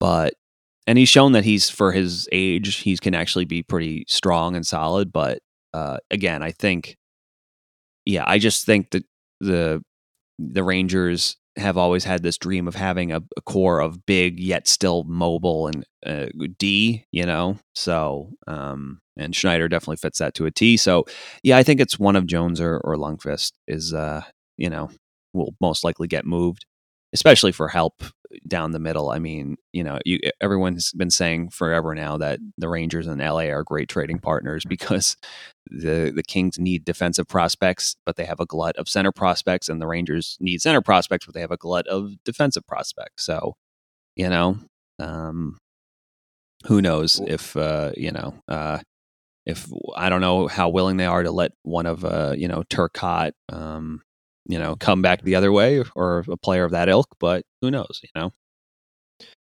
But 0.00 0.34
and 0.86 0.98
he's 0.98 1.08
shown 1.08 1.32
that 1.32 1.44
he's 1.44 1.68
for 1.68 1.92
his 1.92 2.28
age, 2.32 2.76
he 2.76 2.96
can 2.96 3.14
actually 3.14 3.44
be 3.44 3.62
pretty 3.62 4.04
strong 4.08 4.54
and 4.54 4.66
solid. 4.66 5.12
But 5.12 5.40
uh, 5.74 5.98
again, 6.10 6.42
I 6.42 6.52
think 6.52 6.96
yeah, 8.04 8.24
I 8.26 8.38
just 8.38 8.64
think 8.64 8.90
that 8.90 9.04
the 9.40 9.82
the 10.38 10.62
Rangers 10.62 11.36
have 11.56 11.78
always 11.78 12.04
had 12.04 12.22
this 12.22 12.38
dream 12.38 12.68
of 12.68 12.74
having 12.74 13.12
a, 13.12 13.22
a 13.36 13.40
core 13.42 13.80
of 13.80 14.04
big 14.06 14.38
yet 14.38 14.68
still 14.68 15.04
mobile 15.04 15.68
and 15.68 15.84
uh, 16.04 16.26
D, 16.58 17.04
you 17.12 17.24
know. 17.24 17.58
So, 17.74 18.30
um, 18.46 19.00
and 19.16 19.34
Schneider 19.34 19.68
definitely 19.68 19.96
fits 19.96 20.18
that 20.18 20.34
to 20.34 20.46
a 20.46 20.50
T. 20.50 20.76
So, 20.76 21.04
yeah, 21.42 21.56
I 21.56 21.62
think 21.62 21.80
it's 21.80 21.98
one 21.98 22.16
of 22.16 22.26
Jones 22.26 22.60
or, 22.60 22.78
or 22.84 22.96
Lundkvist 22.96 23.52
is, 23.66 23.94
uh, 23.94 24.22
you 24.56 24.68
know, 24.68 24.90
will 25.32 25.54
most 25.60 25.84
likely 25.84 26.08
get 26.08 26.26
moved 26.26 26.66
especially 27.16 27.50
for 27.50 27.68
help 27.68 28.02
down 28.46 28.72
the 28.72 28.78
middle. 28.78 29.08
I 29.08 29.18
mean, 29.18 29.56
you 29.72 29.82
know, 29.82 29.98
you, 30.04 30.20
everyone's 30.38 30.92
been 30.92 31.10
saying 31.10 31.48
forever 31.48 31.94
now 31.94 32.18
that 32.18 32.40
the 32.58 32.68
Rangers 32.68 33.06
and 33.06 33.18
LA 33.18 33.48
are 33.48 33.64
great 33.64 33.88
trading 33.88 34.18
partners 34.18 34.66
because 34.68 35.16
the 35.70 36.12
the 36.14 36.22
Kings 36.22 36.58
need 36.58 36.84
defensive 36.84 37.26
prospects, 37.26 37.96
but 38.04 38.16
they 38.16 38.26
have 38.26 38.38
a 38.38 38.44
glut 38.44 38.76
of 38.76 38.86
center 38.86 39.12
prospects, 39.12 39.70
and 39.70 39.80
the 39.80 39.86
Rangers 39.86 40.36
need 40.40 40.60
center 40.60 40.82
prospects, 40.82 41.24
but 41.24 41.34
they 41.34 41.40
have 41.40 41.50
a 41.50 41.56
glut 41.56 41.86
of 41.86 42.22
defensive 42.22 42.66
prospects. 42.66 43.24
So, 43.24 43.54
you 44.14 44.28
know, 44.28 44.58
um, 44.98 45.56
who 46.66 46.82
knows 46.82 47.18
if 47.26 47.56
uh, 47.56 47.92
you 47.96 48.12
know. 48.12 48.34
Uh, 48.46 48.80
if 49.46 49.70
I 49.94 50.08
don't 50.08 50.20
know 50.20 50.48
how 50.48 50.68
willing 50.70 50.96
they 50.96 51.06
are 51.06 51.22
to 51.22 51.30
let 51.30 51.52
one 51.62 51.86
of 51.86 52.04
uh, 52.04 52.34
you 52.36 52.48
know 52.48 52.64
Turcotte, 52.64 53.30
um, 53.48 54.02
you 54.48 54.58
know, 54.58 54.76
come 54.76 55.02
back 55.02 55.22
the 55.22 55.34
other 55.34 55.52
way 55.52 55.82
or 55.94 56.24
a 56.30 56.36
player 56.36 56.64
of 56.64 56.72
that 56.72 56.88
ilk, 56.88 57.08
but 57.18 57.44
who 57.60 57.70
knows, 57.70 58.00
you 58.02 58.08
know? 58.14 58.32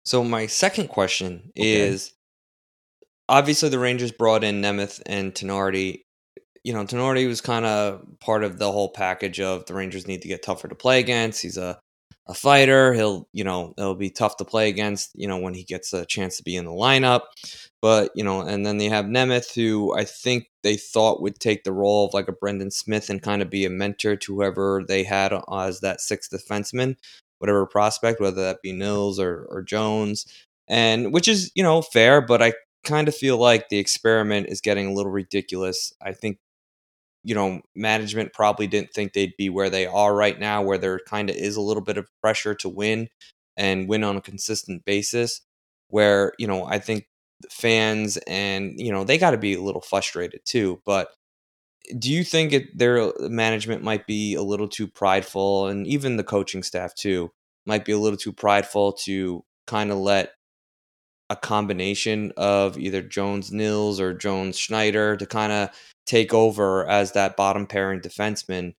So 0.06 0.24
my 0.24 0.48
second 0.48 0.88
question 0.88 1.52
okay. 1.58 1.70
is 1.72 2.14
obviously 3.28 3.70
the 3.70 3.80
Rangers 3.80 4.12
brought 4.12 4.44
in 4.44 4.62
Nemeth 4.62 5.02
and 5.06 5.34
Tinordi. 5.34 6.02
You 6.64 6.74
know, 6.74 6.84
Tinordi 6.84 7.28
was 7.28 7.42
kind 7.42 7.66
of 7.66 8.06
part 8.20 8.44
of 8.44 8.58
the 8.58 8.72
whole 8.72 8.90
package 8.90 9.40
of 9.40 9.66
the 9.66 9.74
Rangers 9.74 10.08
need 10.08 10.22
to 10.22 10.28
get 10.28 10.44
tougher 10.44 10.68
to 10.68 10.76
play 10.76 11.00
against. 11.00 11.42
He's 11.42 11.58
a 11.58 11.80
a 12.28 12.34
fighter. 12.34 12.94
He'll, 12.94 13.28
you 13.32 13.44
know, 13.44 13.74
it'll 13.78 13.96
be 13.96 14.10
tough 14.10 14.38
to 14.38 14.46
play 14.46 14.70
against, 14.70 15.12
you 15.16 15.28
know, 15.28 15.38
when 15.38 15.54
he 15.54 15.64
gets 15.64 15.94
a 15.94 16.06
chance 16.06 16.38
to 16.38 16.44
be 16.44 16.56
in 16.56 16.66
the 16.66 16.72
lineup. 16.72 17.22
But, 17.82 18.12
you 18.16 18.24
know, 18.24 18.42
and 18.42 18.66
then 18.66 18.78
they 18.78 18.90
have 18.90 19.06
Nemeth, 19.06 19.54
who 19.54 19.94
I 19.96 20.04
think 20.04 20.48
they 20.64 20.78
thought 20.78 21.22
would 21.22 21.40
take 21.40 21.64
the 21.64 21.72
role 21.72 22.08
of 22.08 22.14
like 22.14 22.28
a 22.28 22.32
Brendan 22.34 22.72
Smith 22.72 23.10
and 23.10 23.22
kind 23.22 23.42
of 23.42 23.50
be 23.50 23.66
a 23.66 23.70
mentor 23.70 24.16
to 24.16 24.36
whoever 24.36 24.84
they 24.88 25.04
had 25.04 25.32
uh, 25.32 25.42
as 25.52 25.82
that 25.82 26.02
sixth 26.02 26.32
defenseman, 26.32 26.96
whatever 27.40 27.66
prospect, 27.68 28.20
whether 28.20 28.42
that 28.42 28.62
be 28.64 28.72
Nils 28.72 29.20
or, 29.20 29.48
or 29.52 29.62
Jones. 29.62 30.26
And 30.68 31.14
which 31.14 31.28
is, 31.28 31.52
you 31.56 31.64
know, 31.64 31.82
fair, 31.82 32.20
but 32.20 32.42
I 32.42 32.54
kind 32.84 33.08
of 33.08 33.16
feel 33.16 33.38
like 33.38 33.70
the 33.70 33.78
experiment 33.78 34.48
is 34.50 34.60
getting 34.62 34.88
a 34.88 34.94
little 34.94 35.12
ridiculous. 35.12 35.94
I 36.02 36.14
think 36.14 36.40
you 37.24 37.36
know, 37.36 37.62
management 37.76 38.34
probably 38.34 38.68
didn't 38.68 38.94
think 38.94 39.12
they'd 39.14 39.36
be 39.38 39.50
where 39.50 39.70
they 39.70 39.86
are 39.86 40.16
right 40.16 40.40
now, 40.40 40.62
where 40.62 40.78
there 40.78 41.00
kind 41.08 41.30
of 41.30 41.36
is 41.36 41.58
a 41.58 41.62
little 41.62 41.84
bit 41.84 41.98
of 41.98 42.08
pressure 42.22 42.56
to 42.56 42.70
win 42.70 43.10
and 43.58 43.90
win 43.90 44.04
on 44.04 44.16
a 44.16 44.22
consistent 44.22 44.86
basis. 44.86 45.42
Where, 45.90 46.34
you 46.40 46.48
know, 46.48 46.66
I 46.66 46.80
think 46.80 47.08
fans 47.50 48.18
and, 48.28 48.80
you 48.80 48.92
know, 48.92 49.04
they 49.04 49.18
got 49.18 49.32
to 49.32 49.38
be 49.38 49.54
a 49.54 49.62
little 49.62 49.82
frustrated 49.82 50.42
too. 50.46 50.82
But 50.86 51.10
do 51.98 52.12
you 52.12 52.24
think 52.24 52.54
it, 52.54 52.78
their 52.78 53.14
management 53.20 53.84
might 53.84 54.08
be 54.08 54.36
a 54.36 54.44
little 54.44 54.68
too 54.68 54.88
prideful 54.88 55.68
and 55.68 55.88
even 55.88 56.18
the 56.18 56.24
coaching 56.24 56.64
staff 56.64 56.94
too 56.96 57.32
might 57.66 57.86
be 57.86 57.92
a 57.92 58.00
little 58.00 58.18
too 58.18 58.34
prideful 58.34 58.94
to 58.94 59.44
kind 59.68 59.92
of 59.92 59.98
let 59.98 60.32
a 61.30 61.36
combination 61.36 62.32
of 62.38 62.78
either 62.78 63.02
Jones 63.02 63.52
Nils 63.52 64.00
or 64.00 64.14
Jones 64.14 64.58
Schneider 64.58 65.18
to 65.18 65.26
kind 65.26 65.52
of 65.52 65.70
take 66.06 66.34
over 66.34 66.88
as 66.88 67.12
that 67.12 67.36
bottom 67.36 67.68
pairing 67.68 68.00
defenseman, 68.00 68.74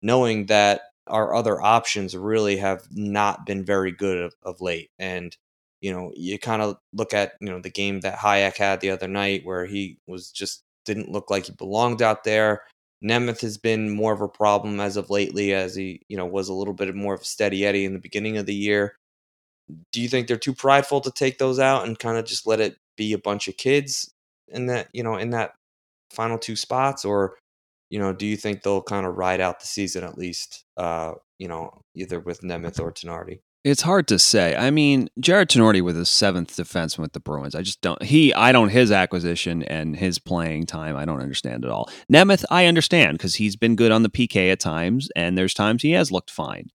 knowing 0.00 0.46
that 0.46 0.82
our 1.08 1.34
other 1.34 1.60
options 1.60 2.16
really 2.16 2.56
have 2.58 2.82
not 2.92 3.46
been 3.46 3.64
very 3.64 3.90
good 3.90 4.18
of, 4.18 4.34
of 4.42 4.60
late. 4.60 4.90
And, 4.98 5.36
you 5.80 5.92
know, 5.92 6.12
you 6.16 6.38
kind 6.38 6.62
of 6.62 6.76
look 6.92 7.14
at, 7.14 7.34
you 7.40 7.48
know, 7.48 7.60
the 7.60 7.70
game 7.70 8.00
that 8.00 8.18
Hajek 8.18 8.56
had 8.56 8.80
the 8.80 8.90
other 8.90 9.08
night 9.08 9.42
where 9.44 9.66
he 9.66 9.98
was 10.06 10.30
just 10.30 10.62
didn't 10.84 11.10
look 11.10 11.30
like 11.30 11.46
he 11.46 11.52
belonged 11.52 12.02
out 12.02 12.24
there. 12.24 12.62
Nemeth 13.04 13.40
has 13.42 13.58
been 13.58 13.90
more 13.90 14.12
of 14.12 14.20
a 14.20 14.28
problem 14.28 14.80
as 14.80 14.96
of 14.96 15.10
lately, 15.10 15.52
as 15.54 15.74
he, 15.76 16.02
you 16.08 16.16
know, 16.16 16.26
was 16.26 16.48
a 16.48 16.54
little 16.54 16.74
bit 16.74 16.92
more 16.94 17.14
of 17.14 17.20
a 17.20 17.24
steady 17.24 17.64
Eddie 17.64 17.84
in 17.84 17.92
the 17.92 18.00
beginning 18.00 18.38
of 18.38 18.46
the 18.46 18.54
year. 18.54 18.96
Do 19.92 20.00
you 20.00 20.08
think 20.08 20.26
they're 20.26 20.36
too 20.36 20.54
prideful 20.54 21.00
to 21.02 21.10
take 21.10 21.38
those 21.38 21.58
out 21.58 21.86
and 21.86 21.98
kind 21.98 22.18
of 22.18 22.24
just 22.24 22.46
let 22.46 22.60
it 22.60 22.76
be 22.96 23.12
a 23.12 23.18
bunch 23.18 23.48
of 23.48 23.56
kids 23.56 24.10
in 24.48 24.66
that, 24.66 24.88
you 24.92 25.02
know, 25.02 25.16
in 25.16 25.30
that 25.30 25.52
final 26.10 26.38
two 26.38 26.56
spots, 26.56 27.04
or 27.04 27.36
you 27.90 27.98
know, 27.98 28.12
do 28.12 28.26
you 28.26 28.36
think 28.36 28.62
they'll 28.62 28.82
kind 28.82 29.06
of 29.06 29.16
ride 29.16 29.40
out 29.40 29.60
the 29.60 29.66
season 29.66 30.04
at 30.04 30.18
least, 30.18 30.64
uh, 30.76 31.14
you 31.38 31.48
know, 31.48 31.82
either 31.94 32.20
with 32.20 32.40
Nemeth 32.42 32.80
or 32.80 32.92
Tinordi? 32.92 33.40
It's 33.64 33.82
hard 33.82 34.06
to 34.08 34.18
say. 34.18 34.54
I 34.54 34.70
mean, 34.70 35.08
Jarred 35.18 35.50
Tinordi 35.50 35.82
with 35.82 35.96
his 35.96 36.08
seventh 36.08 36.56
defenseman 36.56 37.00
with 37.00 37.12
the 37.12 37.20
Bruins. 37.20 37.54
I 37.54 37.62
just 37.62 37.80
don't. 37.80 38.02
He, 38.02 38.32
I 38.32 38.52
don't. 38.52 38.68
His 38.68 38.92
acquisition 38.92 39.62
and 39.64 39.96
his 39.96 40.18
playing 40.18 40.66
time, 40.66 40.96
I 40.96 41.04
don't 41.04 41.20
understand 41.20 41.64
at 41.64 41.70
all. 41.70 41.90
Nemeth, 42.10 42.44
I 42.50 42.66
understand 42.66 43.18
because 43.18 43.34
he's 43.34 43.56
been 43.56 43.74
good 43.74 43.90
on 43.90 44.04
the 44.04 44.10
PK 44.10 44.52
at 44.52 44.60
times, 44.60 45.08
and 45.16 45.36
there's 45.36 45.54
times 45.54 45.82
he 45.82 45.90
has 45.92 46.12
looked 46.12 46.30
fine. 46.30 46.68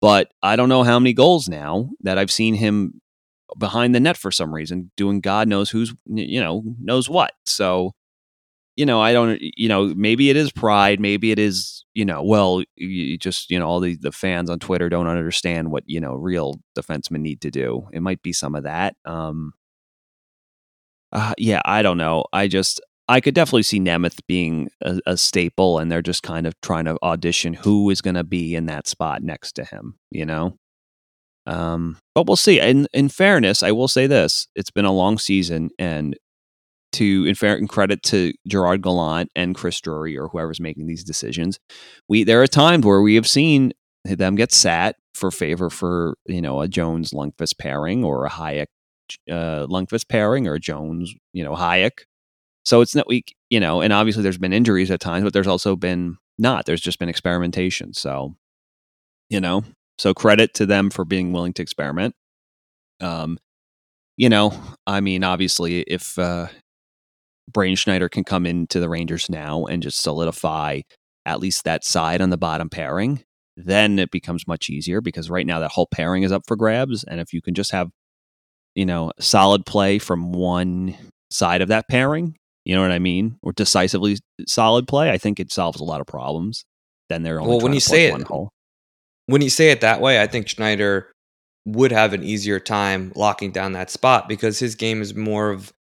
But 0.00 0.32
I 0.42 0.56
don't 0.56 0.68
know 0.68 0.82
how 0.82 0.98
many 0.98 1.14
goals 1.14 1.48
now 1.48 1.90
that 2.00 2.18
I've 2.18 2.30
seen 2.30 2.54
him 2.54 3.00
behind 3.56 3.94
the 3.94 4.00
net 4.00 4.16
for 4.16 4.30
some 4.30 4.54
reason, 4.54 4.90
doing 4.96 5.20
God 5.20 5.48
knows 5.48 5.70
who's, 5.70 5.94
you 6.06 6.40
know, 6.40 6.62
knows 6.80 7.08
what. 7.08 7.32
So 7.46 7.92
you 8.76 8.84
know, 8.84 9.00
I 9.00 9.12
don't, 9.12 9.38
you 9.40 9.68
know, 9.68 9.92
maybe 9.96 10.30
it 10.30 10.36
is 10.36 10.52
pride. 10.52 11.00
Maybe 11.00 11.30
it 11.30 11.38
is, 11.38 11.84
you 11.94 12.04
know, 12.04 12.22
well, 12.22 12.62
you 12.76 13.16
just, 13.16 13.50
you 13.50 13.58
know, 13.58 13.66
all 13.66 13.80
the, 13.80 13.96
the 13.96 14.12
fans 14.12 14.50
on 14.50 14.58
Twitter 14.58 14.88
don't 14.88 15.06
understand 15.06 15.70
what, 15.70 15.84
you 15.86 16.00
know, 16.00 16.14
real 16.14 16.60
defensemen 16.78 17.20
need 17.20 17.40
to 17.40 17.50
do. 17.50 17.88
It 17.92 18.02
might 18.02 18.22
be 18.22 18.34
some 18.34 18.54
of 18.54 18.64
that. 18.64 18.94
Um, 19.06 19.54
uh, 21.10 21.32
yeah, 21.38 21.62
I 21.64 21.80
don't 21.80 21.96
know. 21.96 22.26
I 22.34 22.48
just, 22.48 22.80
I 23.08 23.20
could 23.20 23.34
definitely 23.34 23.62
see 23.62 23.80
Nemeth 23.80 24.20
being 24.26 24.68
a, 24.82 25.00
a 25.06 25.16
staple, 25.16 25.78
and 25.78 25.90
they're 25.90 26.02
just 26.02 26.22
kind 26.22 26.46
of 26.46 26.60
trying 26.60 26.84
to 26.86 26.98
audition 27.02 27.54
who 27.54 27.88
is 27.90 28.02
going 28.02 28.16
to 28.16 28.24
be 28.24 28.54
in 28.54 28.66
that 28.66 28.86
spot 28.86 29.22
next 29.22 29.52
to 29.52 29.64
him, 29.64 29.98
you 30.10 30.26
know? 30.26 30.58
Um, 31.46 31.98
but 32.14 32.26
we'll 32.26 32.36
see. 32.36 32.58
In 32.58 32.88
in 32.92 33.08
fairness, 33.08 33.62
I 33.62 33.70
will 33.70 33.86
say 33.86 34.08
this: 34.08 34.48
it's 34.56 34.72
been 34.72 34.84
a 34.84 34.92
long 34.92 35.16
season, 35.16 35.70
and 35.78 36.16
to 36.96 37.26
in 37.26 37.34
fair 37.34 37.56
in 37.56 37.68
credit 37.68 38.02
to 38.04 38.32
Gerard 38.46 38.82
Gallant 38.82 39.30
and 39.34 39.54
Chris 39.54 39.80
Drury 39.80 40.16
or 40.16 40.28
whoever's 40.28 40.60
making 40.60 40.86
these 40.86 41.04
decisions, 41.04 41.58
we 42.08 42.24
there 42.24 42.42
are 42.42 42.46
times 42.46 42.84
where 42.84 43.00
we 43.00 43.14
have 43.14 43.26
seen 43.26 43.72
them 44.04 44.36
get 44.36 44.52
sat 44.52 44.96
for 45.14 45.30
favor 45.30 45.70
for 45.70 46.16
you 46.26 46.42
know 46.42 46.60
a 46.60 46.68
Jones 46.68 47.12
Lundkvist 47.12 47.58
pairing 47.58 48.04
or 48.04 48.26
a 48.26 48.30
Hajek 48.30 48.66
uh, 49.30 49.66
Lundkvist 49.66 50.08
pairing 50.08 50.46
or 50.46 50.58
Jones 50.58 51.14
you 51.32 51.44
know 51.44 51.54
Hajek. 51.54 52.04
So 52.64 52.80
it's 52.80 52.94
not 52.94 53.08
we 53.08 53.24
you 53.50 53.60
know, 53.60 53.80
and 53.80 53.92
obviously 53.92 54.22
there's 54.22 54.38
been 54.38 54.52
injuries 54.52 54.90
at 54.90 55.00
times, 55.00 55.24
but 55.24 55.32
there's 55.32 55.46
also 55.46 55.76
been 55.76 56.18
not. 56.38 56.66
There's 56.66 56.80
just 56.80 56.98
been 56.98 57.08
experimentation. 57.08 57.94
So 57.94 58.36
you 59.30 59.40
know, 59.40 59.64
so 59.98 60.14
credit 60.14 60.54
to 60.54 60.66
them 60.66 60.90
for 60.90 61.04
being 61.04 61.32
willing 61.32 61.52
to 61.54 61.62
experiment. 61.62 62.14
Um, 63.00 63.38
you 64.16 64.28
know, 64.28 64.58
I 64.86 65.00
mean, 65.00 65.24
obviously, 65.24 65.80
if 65.82 66.18
uh, 66.18 66.48
Braden 67.52 67.76
Schneider 67.76 68.08
can 68.08 68.24
come 68.24 68.46
into 68.46 68.80
the 68.80 68.88
Rangers 68.88 69.30
now 69.30 69.64
and 69.64 69.82
just 69.82 70.00
solidify 70.00 70.80
at 71.24 71.40
least 71.40 71.64
that 71.64 71.84
side 71.84 72.20
on 72.20 72.30
the 72.30 72.36
bottom 72.36 72.70
pairing, 72.70 73.22
then 73.56 73.98
it 73.98 74.10
becomes 74.10 74.46
much 74.46 74.70
easier 74.70 75.00
because 75.00 75.28
right 75.28 75.46
now 75.46 75.60
that 75.60 75.72
whole 75.72 75.88
pairing 75.90 76.22
is 76.22 76.32
up 76.32 76.42
for 76.46 76.56
grabs. 76.56 77.04
And 77.04 77.20
if 77.20 77.32
you 77.32 77.42
can 77.42 77.54
just 77.54 77.72
have, 77.72 77.90
you 78.74 78.86
know, 78.86 79.12
solid 79.18 79.66
play 79.66 79.98
from 79.98 80.32
one 80.32 80.96
side 81.30 81.62
of 81.62 81.68
that 81.68 81.88
pairing, 81.88 82.36
you 82.64 82.74
know 82.74 82.82
what 82.82 82.92
I 82.92 82.98
mean? 82.98 83.38
Or 83.42 83.52
decisively 83.52 84.18
solid 84.46 84.86
play, 84.86 85.10
I 85.10 85.18
think 85.18 85.40
it 85.40 85.52
solves 85.52 85.80
a 85.80 85.84
lot 85.84 86.00
of 86.00 86.06
problems. 86.06 86.64
Then 87.08 87.22
they're 87.22 87.40
only 87.40 87.54
well 87.54 87.60
when 87.60 87.72
you 87.72 87.80
say 87.80 88.06
it 88.06 88.22
hole. 88.22 88.50
when 89.26 89.42
you 89.42 89.50
say 89.50 89.70
it 89.70 89.80
that 89.80 90.00
way, 90.00 90.20
I 90.20 90.26
think 90.26 90.48
Schneider 90.48 91.12
would 91.64 91.92
have 91.92 92.12
an 92.12 92.22
easier 92.22 92.60
time 92.60 93.12
locking 93.16 93.50
down 93.50 93.72
that 93.72 93.90
spot 93.90 94.28
because 94.28 94.58
his 94.58 94.76
game 94.76 95.02
is 95.02 95.14
more 95.14 95.50
of 95.50 95.72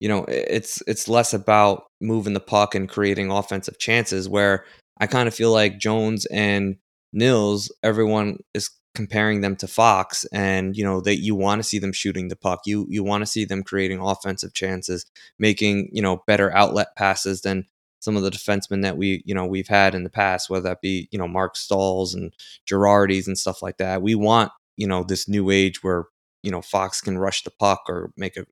you 0.00 0.08
know, 0.08 0.24
it's 0.28 0.82
it's 0.86 1.08
less 1.08 1.32
about 1.34 1.84
moving 2.00 2.32
the 2.32 2.40
puck 2.40 2.74
and 2.74 2.88
creating 2.88 3.30
offensive 3.30 3.78
chances. 3.78 4.28
Where 4.28 4.64
I 4.98 5.06
kind 5.06 5.28
of 5.28 5.34
feel 5.34 5.52
like 5.52 5.78
Jones 5.78 6.26
and 6.26 6.76
Nils, 7.12 7.72
everyone 7.82 8.38
is 8.54 8.70
comparing 8.94 9.40
them 9.40 9.56
to 9.56 9.68
Fox, 9.68 10.24
and 10.32 10.76
you 10.76 10.82
know 10.84 11.00
that 11.02 11.20
you 11.20 11.34
want 11.34 11.60
to 11.60 11.68
see 11.68 11.78
them 11.78 11.92
shooting 11.92 12.28
the 12.28 12.36
puck. 12.36 12.62
You 12.66 12.86
you 12.88 13.04
want 13.04 13.22
to 13.22 13.26
see 13.26 13.44
them 13.44 13.62
creating 13.62 14.00
offensive 14.00 14.54
chances, 14.54 15.04
making 15.38 15.90
you 15.92 16.02
know 16.02 16.22
better 16.26 16.50
outlet 16.54 16.96
passes 16.96 17.42
than 17.42 17.66
some 18.00 18.16
of 18.16 18.22
the 18.22 18.30
defensemen 18.30 18.82
that 18.82 18.96
we 18.96 19.22
you 19.26 19.34
know 19.34 19.46
we've 19.46 19.68
had 19.68 19.94
in 19.94 20.04
the 20.04 20.10
past, 20.10 20.48
whether 20.48 20.64
that 20.64 20.80
be 20.80 21.08
you 21.10 21.18
know 21.18 21.28
Marc 21.28 21.56
Staals 21.56 22.14
and 22.14 22.32
Girardis 22.68 23.26
and 23.26 23.38
stuff 23.38 23.60
like 23.62 23.76
that. 23.76 24.02
We 24.02 24.14
want 24.14 24.50
you 24.76 24.86
know 24.86 25.04
this 25.04 25.28
new 25.28 25.50
age 25.50 25.82
where 25.82 26.06
you 26.42 26.50
know 26.50 26.62
Fox 26.62 27.02
can 27.02 27.18
rush 27.18 27.42
the 27.44 27.50
puck 27.50 27.82
or 27.88 28.12
make 28.16 28.36
a 28.38 28.46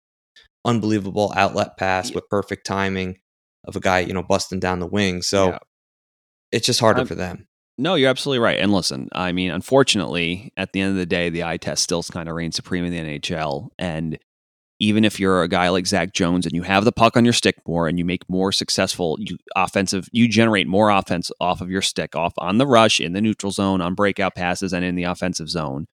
unbelievable 0.65 1.33
outlet 1.37 1.77
pass 1.77 2.11
yeah. 2.11 2.17
with 2.17 2.29
perfect 2.29 2.67
timing 2.67 3.19
of 3.65 3.77
a 3.77 3.81
guy, 3.81 4.01
you 4.01 4.13
know, 4.13 4.23
busting 4.23 4.61
down 4.61 4.81
the 4.81 4.87
wing. 4.87 5.23
So 5.23 5.49
yeah. 5.49 5.59
it's 6.53 6.67
just 6.67 6.81
harder 6.81 7.05
for 7.05 7.15
them. 7.15 7.47
No, 7.81 7.95
you're 7.95 8.11
absolutely 8.11 8.41
right. 8.41 8.59
And 8.59 8.73
listen, 8.73 9.09
I 9.13 9.31
mean, 9.31 9.53
unfortunately, 9.53 10.53
at 10.57 10.73
the 10.73 10.81
end 10.81 10.91
of 10.91 10.97
the 10.97 11.07
day, 11.07 11.29
the 11.29 11.45
eye 11.45 11.59
test 11.59 11.85
still 11.85 12.03
kind 12.03 12.29
of 12.29 12.35
reigns 12.35 12.57
supreme 12.57 12.85
in 12.85 12.93
the 12.93 13.19
NHL. 13.21 13.69
And 13.79 14.19
even 14.81 15.05
if 15.05 15.21
you're 15.21 15.43
a 15.43 15.49
guy 15.49 15.69
like 15.69 15.87
Zach 15.87 16.13
Jones 16.13 16.45
and 16.45 16.55
you 16.55 16.63
have 16.63 16.85
the 16.85 16.93
puck 16.93 17.17
on 17.17 17.25
your 17.25 17.33
stick 17.33 17.57
more 17.67 17.87
and 17.87 17.99
you 17.99 18.05
make 18.05 18.29
more 18.29 18.51
successful 18.51 19.17
you, 19.21 19.39
offensive, 19.55 20.09
you 20.13 20.29
generate 20.29 20.67
more 20.67 20.91
offense 20.91 21.31
off 21.41 21.61
of 21.61 21.71
your 21.71 21.83
stick, 21.83 22.17
off 22.17 22.33
on 22.39 22.59
the 22.59 22.67
rush, 22.67 23.01
in 23.01 23.13
the 23.13 23.21
neutral 23.21 23.53
zone, 23.53 23.81
on 23.81 23.95
breakout 23.95 24.35
passes, 24.35 24.73
and 24.73 24.85
in 24.85 24.97
the 24.97 25.05
offensive 25.05 25.49
zone. 25.49 25.87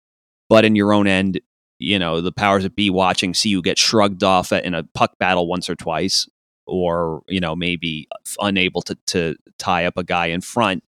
But 0.50 0.66
in 0.66 0.76
your 0.76 0.92
own 0.92 1.08
end, 1.08 1.40
you 1.80 2.00
know 2.00 2.22
the 2.22 2.32
powers 2.32 2.64
that 2.64 2.76
be 2.76 2.90
watching 2.90 3.34
see 3.34 3.50
you 3.50 3.62
get 3.62 3.78
shrugged 3.78 4.24
off 4.24 4.52
in 4.52 4.74
a 4.74 4.84
puck 4.94 5.18
battle 5.20 5.48
once 5.48 5.70
or 5.70 5.76
twice 5.76 6.28
or 6.68 7.22
you 7.28 7.40
know 7.40 7.56
maybe 7.56 8.08
unable 8.40 8.82
to 8.82 8.98
to 9.08 9.36
tie 9.58 9.86
up 9.86 9.98
a 9.98 10.04
guy 10.04 10.28
in 10.28 10.42
front 10.42 10.84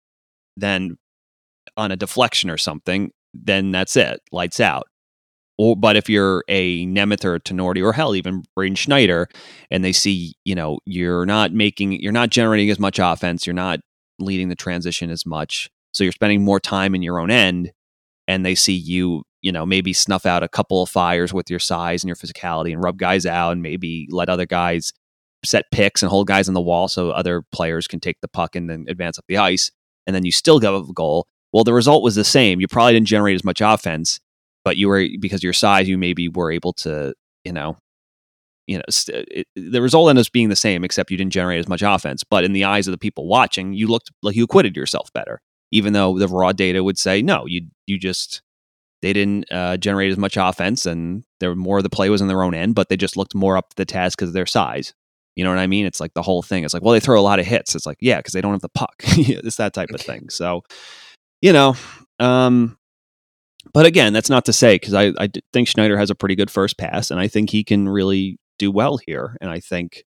then 0.56 0.96
on 1.76 1.90
a 1.90 1.96
deflection 1.96 2.50
or 2.50 2.58
something 2.58 3.10
then 3.34 3.72
that's 3.72 3.96
it 3.96 4.20
lights 4.32 4.60
out. 4.60 4.86
Or 5.56 5.76
but 5.76 5.96
if 5.96 6.08
you're 6.08 6.42
a 6.48 6.84
Nemeth 6.86 7.24
or 7.24 7.36
a 7.36 7.40
Tinordi 7.40 7.84
or 7.84 7.92
hell 7.92 8.14
even 8.14 8.42
Braden 8.56 8.74
Schneider 8.74 9.28
and 9.70 9.84
they 9.84 9.92
see 9.92 10.34
you 10.44 10.54
know 10.54 10.78
you're 10.84 11.26
not 11.26 11.52
making 11.52 11.92
you're 12.00 12.12
not 12.12 12.30
generating 12.30 12.70
as 12.70 12.80
much 12.80 12.98
offense 12.98 13.46
you're 13.46 13.54
not 13.54 13.80
leading 14.18 14.48
the 14.48 14.56
transition 14.56 15.10
as 15.10 15.24
much 15.24 15.70
so 15.92 16.02
you're 16.02 16.12
spending 16.12 16.42
more 16.42 16.58
time 16.58 16.94
in 16.94 17.02
your 17.02 17.20
own 17.20 17.30
end 17.30 17.72
and 18.26 18.44
they 18.44 18.54
see 18.54 18.74
you 18.74 19.22
you 19.44 19.52
know, 19.52 19.66
maybe 19.66 19.92
snuff 19.92 20.24
out 20.24 20.42
a 20.42 20.48
couple 20.48 20.82
of 20.82 20.88
fires 20.88 21.34
with 21.34 21.50
your 21.50 21.58
size 21.58 22.02
and 22.02 22.08
your 22.08 22.16
physicality 22.16 22.72
and 22.72 22.82
rub 22.82 22.96
guys 22.96 23.26
out 23.26 23.52
and 23.52 23.60
maybe 23.60 24.08
let 24.10 24.30
other 24.30 24.46
guys 24.46 24.90
set 25.44 25.66
picks 25.70 26.02
and 26.02 26.08
hold 26.08 26.26
guys 26.26 26.48
on 26.48 26.54
the 26.54 26.62
wall 26.62 26.88
so 26.88 27.10
other 27.10 27.42
players 27.52 27.86
can 27.86 28.00
take 28.00 28.16
the 28.22 28.28
puck 28.28 28.56
and 28.56 28.70
then 28.70 28.86
advance 28.88 29.18
up 29.18 29.26
the 29.28 29.36
ice. 29.36 29.70
And 30.06 30.16
then 30.16 30.24
you 30.24 30.32
still 30.32 30.58
get 30.60 30.72
a 30.72 30.82
goal. 30.94 31.26
Well, 31.52 31.62
the 31.62 31.74
result 31.74 32.02
was 32.02 32.14
the 32.14 32.24
same. 32.24 32.58
You 32.58 32.66
probably 32.66 32.94
didn't 32.94 33.06
generate 33.06 33.34
as 33.34 33.44
much 33.44 33.60
offense, 33.60 34.18
but 34.64 34.78
you 34.78 34.88
were, 34.88 35.06
because 35.20 35.42
your 35.42 35.52
size, 35.52 35.90
you 35.90 35.98
maybe 35.98 36.30
were 36.30 36.50
able 36.50 36.72
to, 36.74 37.12
you 37.44 37.52
know, 37.52 37.76
you 38.66 38.78
know, 38.78 38.84
st- 38.88 39.18
uh, 39.18 39.24
it, 39.30 39.46
the 39.54 39.82
result 39.82 40.08
ended 40.08 40.26
up 40.26 40.32
being 40.32 40.48
the 40.48 40.56
same, 40.56 40.84
except 40.84 41.10
you 41.10 41.18
didn't 41.18 41.34
generate 41.34 41.58
as 41.60 41.68
much 41.68 41.82
offense. 41.82 42.24
But 42.24 42.44
in 42.44 42.54
the 42.54 42.64
eyes 42.64 42.88
of 42.88 42.92
the 42.92 42.98
people 42.98 43.28
watching, 43.28 43.74
you 43.74 43.88
looked 43.88 44.10
like 44.22 44.36
you 44.36 44.44
acquitted 44.44 44.74
yourself 44.74 45.12
better, 45.12 45.42
even 45.70 45.92
though 45.92 46.18
the 46.18 46.28
raw 46.28 46.52
data 46.52 46.82
would 46.82 46.96
say 46.96 47.20
no. 47.20 47.44
You 47.46 47.68
you 47.86 47.98
just 47.98 48.40
they 49.04 49.12
didn't 49.12 49.44
uh, 49.52 49.76
generate 49.76 50.10
as 50.10 50.16
much 50.16 50.38
offense, 50.38 50.86
and 50.86 51.24
there 51.38 51.54
more 51.54 51.76
of 51.76 51.82
the 51.82 51.90
play 51.90 52.08
was 52.08 52.22
in 52.22 52.28
their 52.28 52.42
own 52.42 52.54
end, 52.54 52.74
but 52.74 52.88
they 52.88 52.96
just 52.96 53.18
looked 53.18 53.34
more 53.34 53.54
up 53.54 53.68
to 53.68 53.76
the 53.76 53.84
task 53.84 54.16
because 54.16 54.30
of 54.30 54.34
their 54.34 54.46
size. 54.46 54.94
You 55.36 55.44
know 55.44 55.50
what 55.50 55.58
I 55.58 55.66
mean? 55.66 55.84
It's 55.84 56.00
like 56.00 56.14
the 56.14 56.22
whole 56.22 56.40
thing. 56.40 56.64
It's 56.64 56.72
like, 56.72 56.82
well, 56.82 56.94
they 56.94 57.00
throw 57.00 57.20
a 57.20 57.22
lot 57.22 57.38
of 57.38 57.44
hits. 57.44 57.74
It's 57.74 57.84
like, 57.84 57.98
yeah, 58.00 58.16
because 58.16 58.32
they 58.32 58.40
don't 58.40 58.52
have 58.52 58.62
the 58.62 58.70
puck. 58.70 58.94
it's 59.02 59.56
that 59.56 59.74
type 59.74 59.90
of 59.90 60.00
thing. 60.00 60.30
So, 60.30 60.62
you 61.42 61.52
know, 61.52 61.76
um, 62.18 62.78
but 63.74 63.84
again, 63.84 64.14
that's 64.14 64.30
not 64.30 64.46
to 64.46 64.54
say 64.54 64.76
because 64.76 64.94
I, 64.94 65.12
I 65.18 65.28
think 65.52 65.68
Schneider 65.68 65.98
has 65.98 66.08
a 66.08 66.14
pretty 66.14 66.34
good 66.34 66.50
first 66.50 66.78
pass, 66.78 67.10
and 67.10 67.20
I 67.20 67.28
think 67.28 67.50
he 67.50 67.62
can 67.62 67.86
really 67.86 68.38
do 68.58 68.70
well 68.70 68.98
here. 69.06 69.36
And 69.42 69.50
I 69.50 69.60
think, 69.60 70.04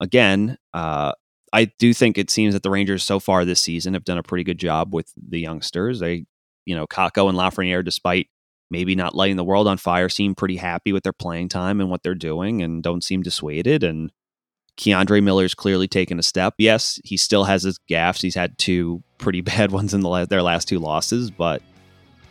again, 0.00 0.56
uh, 0.72 1.12
I 1.52 1.66
do 1.78 1.92
think 1.92 2.16
it 2.16 2.30
seems 2.30 2.54
that 2.54 2.62
the 2.62 2.70
Rangers 2.70 3.02
so 3.02 3.20
far 3.20 3.44
this 3.44 3.60
season 3.60 3.92
have 3.92 4.04
done 4.04 4.16
a 4.16 4.22
pretty 4.22 4.44
good 4.44 4.58
job 4.58 4.94
with 4.94 5.12
the 5.16 5.40
youngsters. 5.40 6.00
They 6.00 6.24
you 6.70 6.76
know, 6.76 6.86
Kakko 6.86 7.28
and 7.28 7.36
Lafreniere, 7.36 7.84
despite 7.84 8.28
maybe 8.70 8.94
not 8.94 9.16
lighting 9.16 9.36
the 9.36 9.42
world 9.42 9.66
on 9.66 9.76
fire, 9.76 10.08
seem 10.08 10.36
pretty 10.36 10.56
happy 10.56 10.92
with 10.92 11.02
their 11.02 11.12
playing 11.12 11.48
time 11.48 11.80
and 11.80 11.90
what 11.90 12.04
they're 12.04 12.14
doing 12.14 12.62
and 12.62 12.80
don't 12.80 13.02
seem 13.02 13.22
dissuaded. 13.22 13.82
And 13.82 14.12
K'Andre 14.76 15.20
Miller's 15.20 15.52
clearly 15.52 15.88
taken 15.88 16.20
a 16.20 16.22
step. 16.22 16.54
Yes, 16.58 17.00
he 17.02 17.16
still 17.16 17.42
has 17.42 17.64
his 17.64 17.80
gaffes. 17.90 18.22
He's 18.22 18.36
had 18.36 18.56
two 18.56 19.02
pretty 19.18 19.40
bad 19.52 19.72
ones 19.72 19.92
in 19.92 20.00
the 20.00 20.08
la- 20.08 20.26
their 20.26 20.42
last 20.42 20.68
two 20.68 20.78
losses, 20.78 21.28
but 21.32 21.60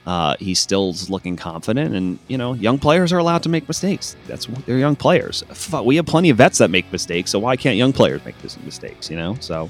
uh, 0.08 0.38
he 0.40 0.56
still 0.56 0.96
looking 1.10 1.36
confident. 1.36 1.94
And 1.94 2.18
you 2.30 2.38
know, 2.38 2.54
young 2.54 2.80
players 2.80 3.12
are 3.12 3.18
allowed 3.18 3.44
to 3.44 3.50
make 3.50 3.68
mistakes. 3.68 4.16
That's 4.26 4.48
what 4.48 4.66
they're 4.66 4.78
young 4.78 4.96
players. 4.96 5.44
We 5.84 5.98
have 5.98 6.06
plenty 6.06 6.30
of 6.30 6.38
vets 6.38 6.60
that 6.60 6.70
make 6.70 6.90
mistakes, 6.94 7.30
so 7.32 7.40
why 7.40 7.58
can't 7.58 7.76
young 7.76 7.92
players 7.92 8.24
make 8.24 8.42
mistakes? 8.64 9.10
You 9.12 9.18
know, 9.18 9.36
so 9.42 9.70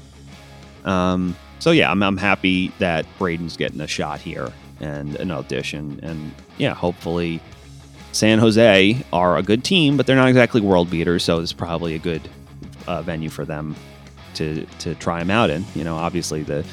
um, 0.84 1.34
so 1.60 1.70
yeah, 1.70 1.90
I'm 1.90 2.02
I'm 2.02 2.16
happy 2.16 2.68
that 2.78 3.06
Braden's 3.18 3.56
getting 3.56 3.80
a 3.80 3.86
shot 3.86 4.20
here 4.20 4.52
and 4.80 5.14
an 5.16 5.30
audition, 5.30 6.00
and 6.02 6.32
yeah, 6.58 6.74
hopefully. 6.74 7.40
San 8.12 8.40
Jose 8.40 9.04
are 9.12 9.36
a 9.36 9.42
good 9.42 9.62
team, 9.62 9.96
but 9.96 10.04
they're 10.04 10.16
not 10.16 10.26
exactly 10.26 10.60
world 10.60 10.90
beaters, 10.90 11.22
so 11.22 11.38
it's 11.38 11.52
probably 11.52 11.94
a 11.94 11.98
good 12.00 12.20
uh, 12.88 13.02
venue 13.02 13.30
for 13.30 13.44
them 13.44 13.76
to 14.34 14.66
to 14.80 14.96
try 14.96 15.20
them 15.20 15.30
out 15.30 15.48
in. 15.48 15.64
You 15.76 15.84
know, 15.84 15.96
obviously 15.96 16.42
the 16.42 16.64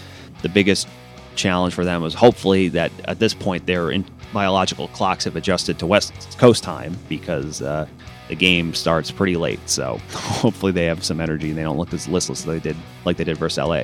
the 0.41 0.49
biggest 0.49 0.87
challenge 1.35 1.73
for 1.73 1.85
them 1.85 2.01
was 2.01 2.13
hopefully 2.13 2.69
that 2.69 2.91
at 3.05 3.19
this 3.19 3.33
point 3.33 3.65
their 3.65 3.93
biological 4.33 4.87
clocks 4.89 5.23
have 5.23 5.35
adjusted 5.35 5.79
to 5.79 5.85
West 5.85 6.37
Coast 6.37 6.63
time 6.63 6.97
because 7.07 7.61
uh, 7.61 7.87
the 8.27 8.35
game 8.35 8.73
starts 8.73 9.11
pretty 9.11 9.37
late. 9.37 9.59
So 9.69 9.99
hopefully 10.11 10.71
they 10.71 10.85
have 10.85 11.03
some 11.03 11.21
energy 11.21 11.49
and 11.49 11.57
they 11.57 11.63
don't 11.63 11.77
look 11.77 11.93
as 11.93 12.07
listless 12.07 12.39
as 12.39 12.45
they 12.45 12.59
did 12.59 12.75
like 13.05 13.17
they 13.17 13.23
did 13.23 13.37
versus 13.37 13.57
LA. 13.57 13.83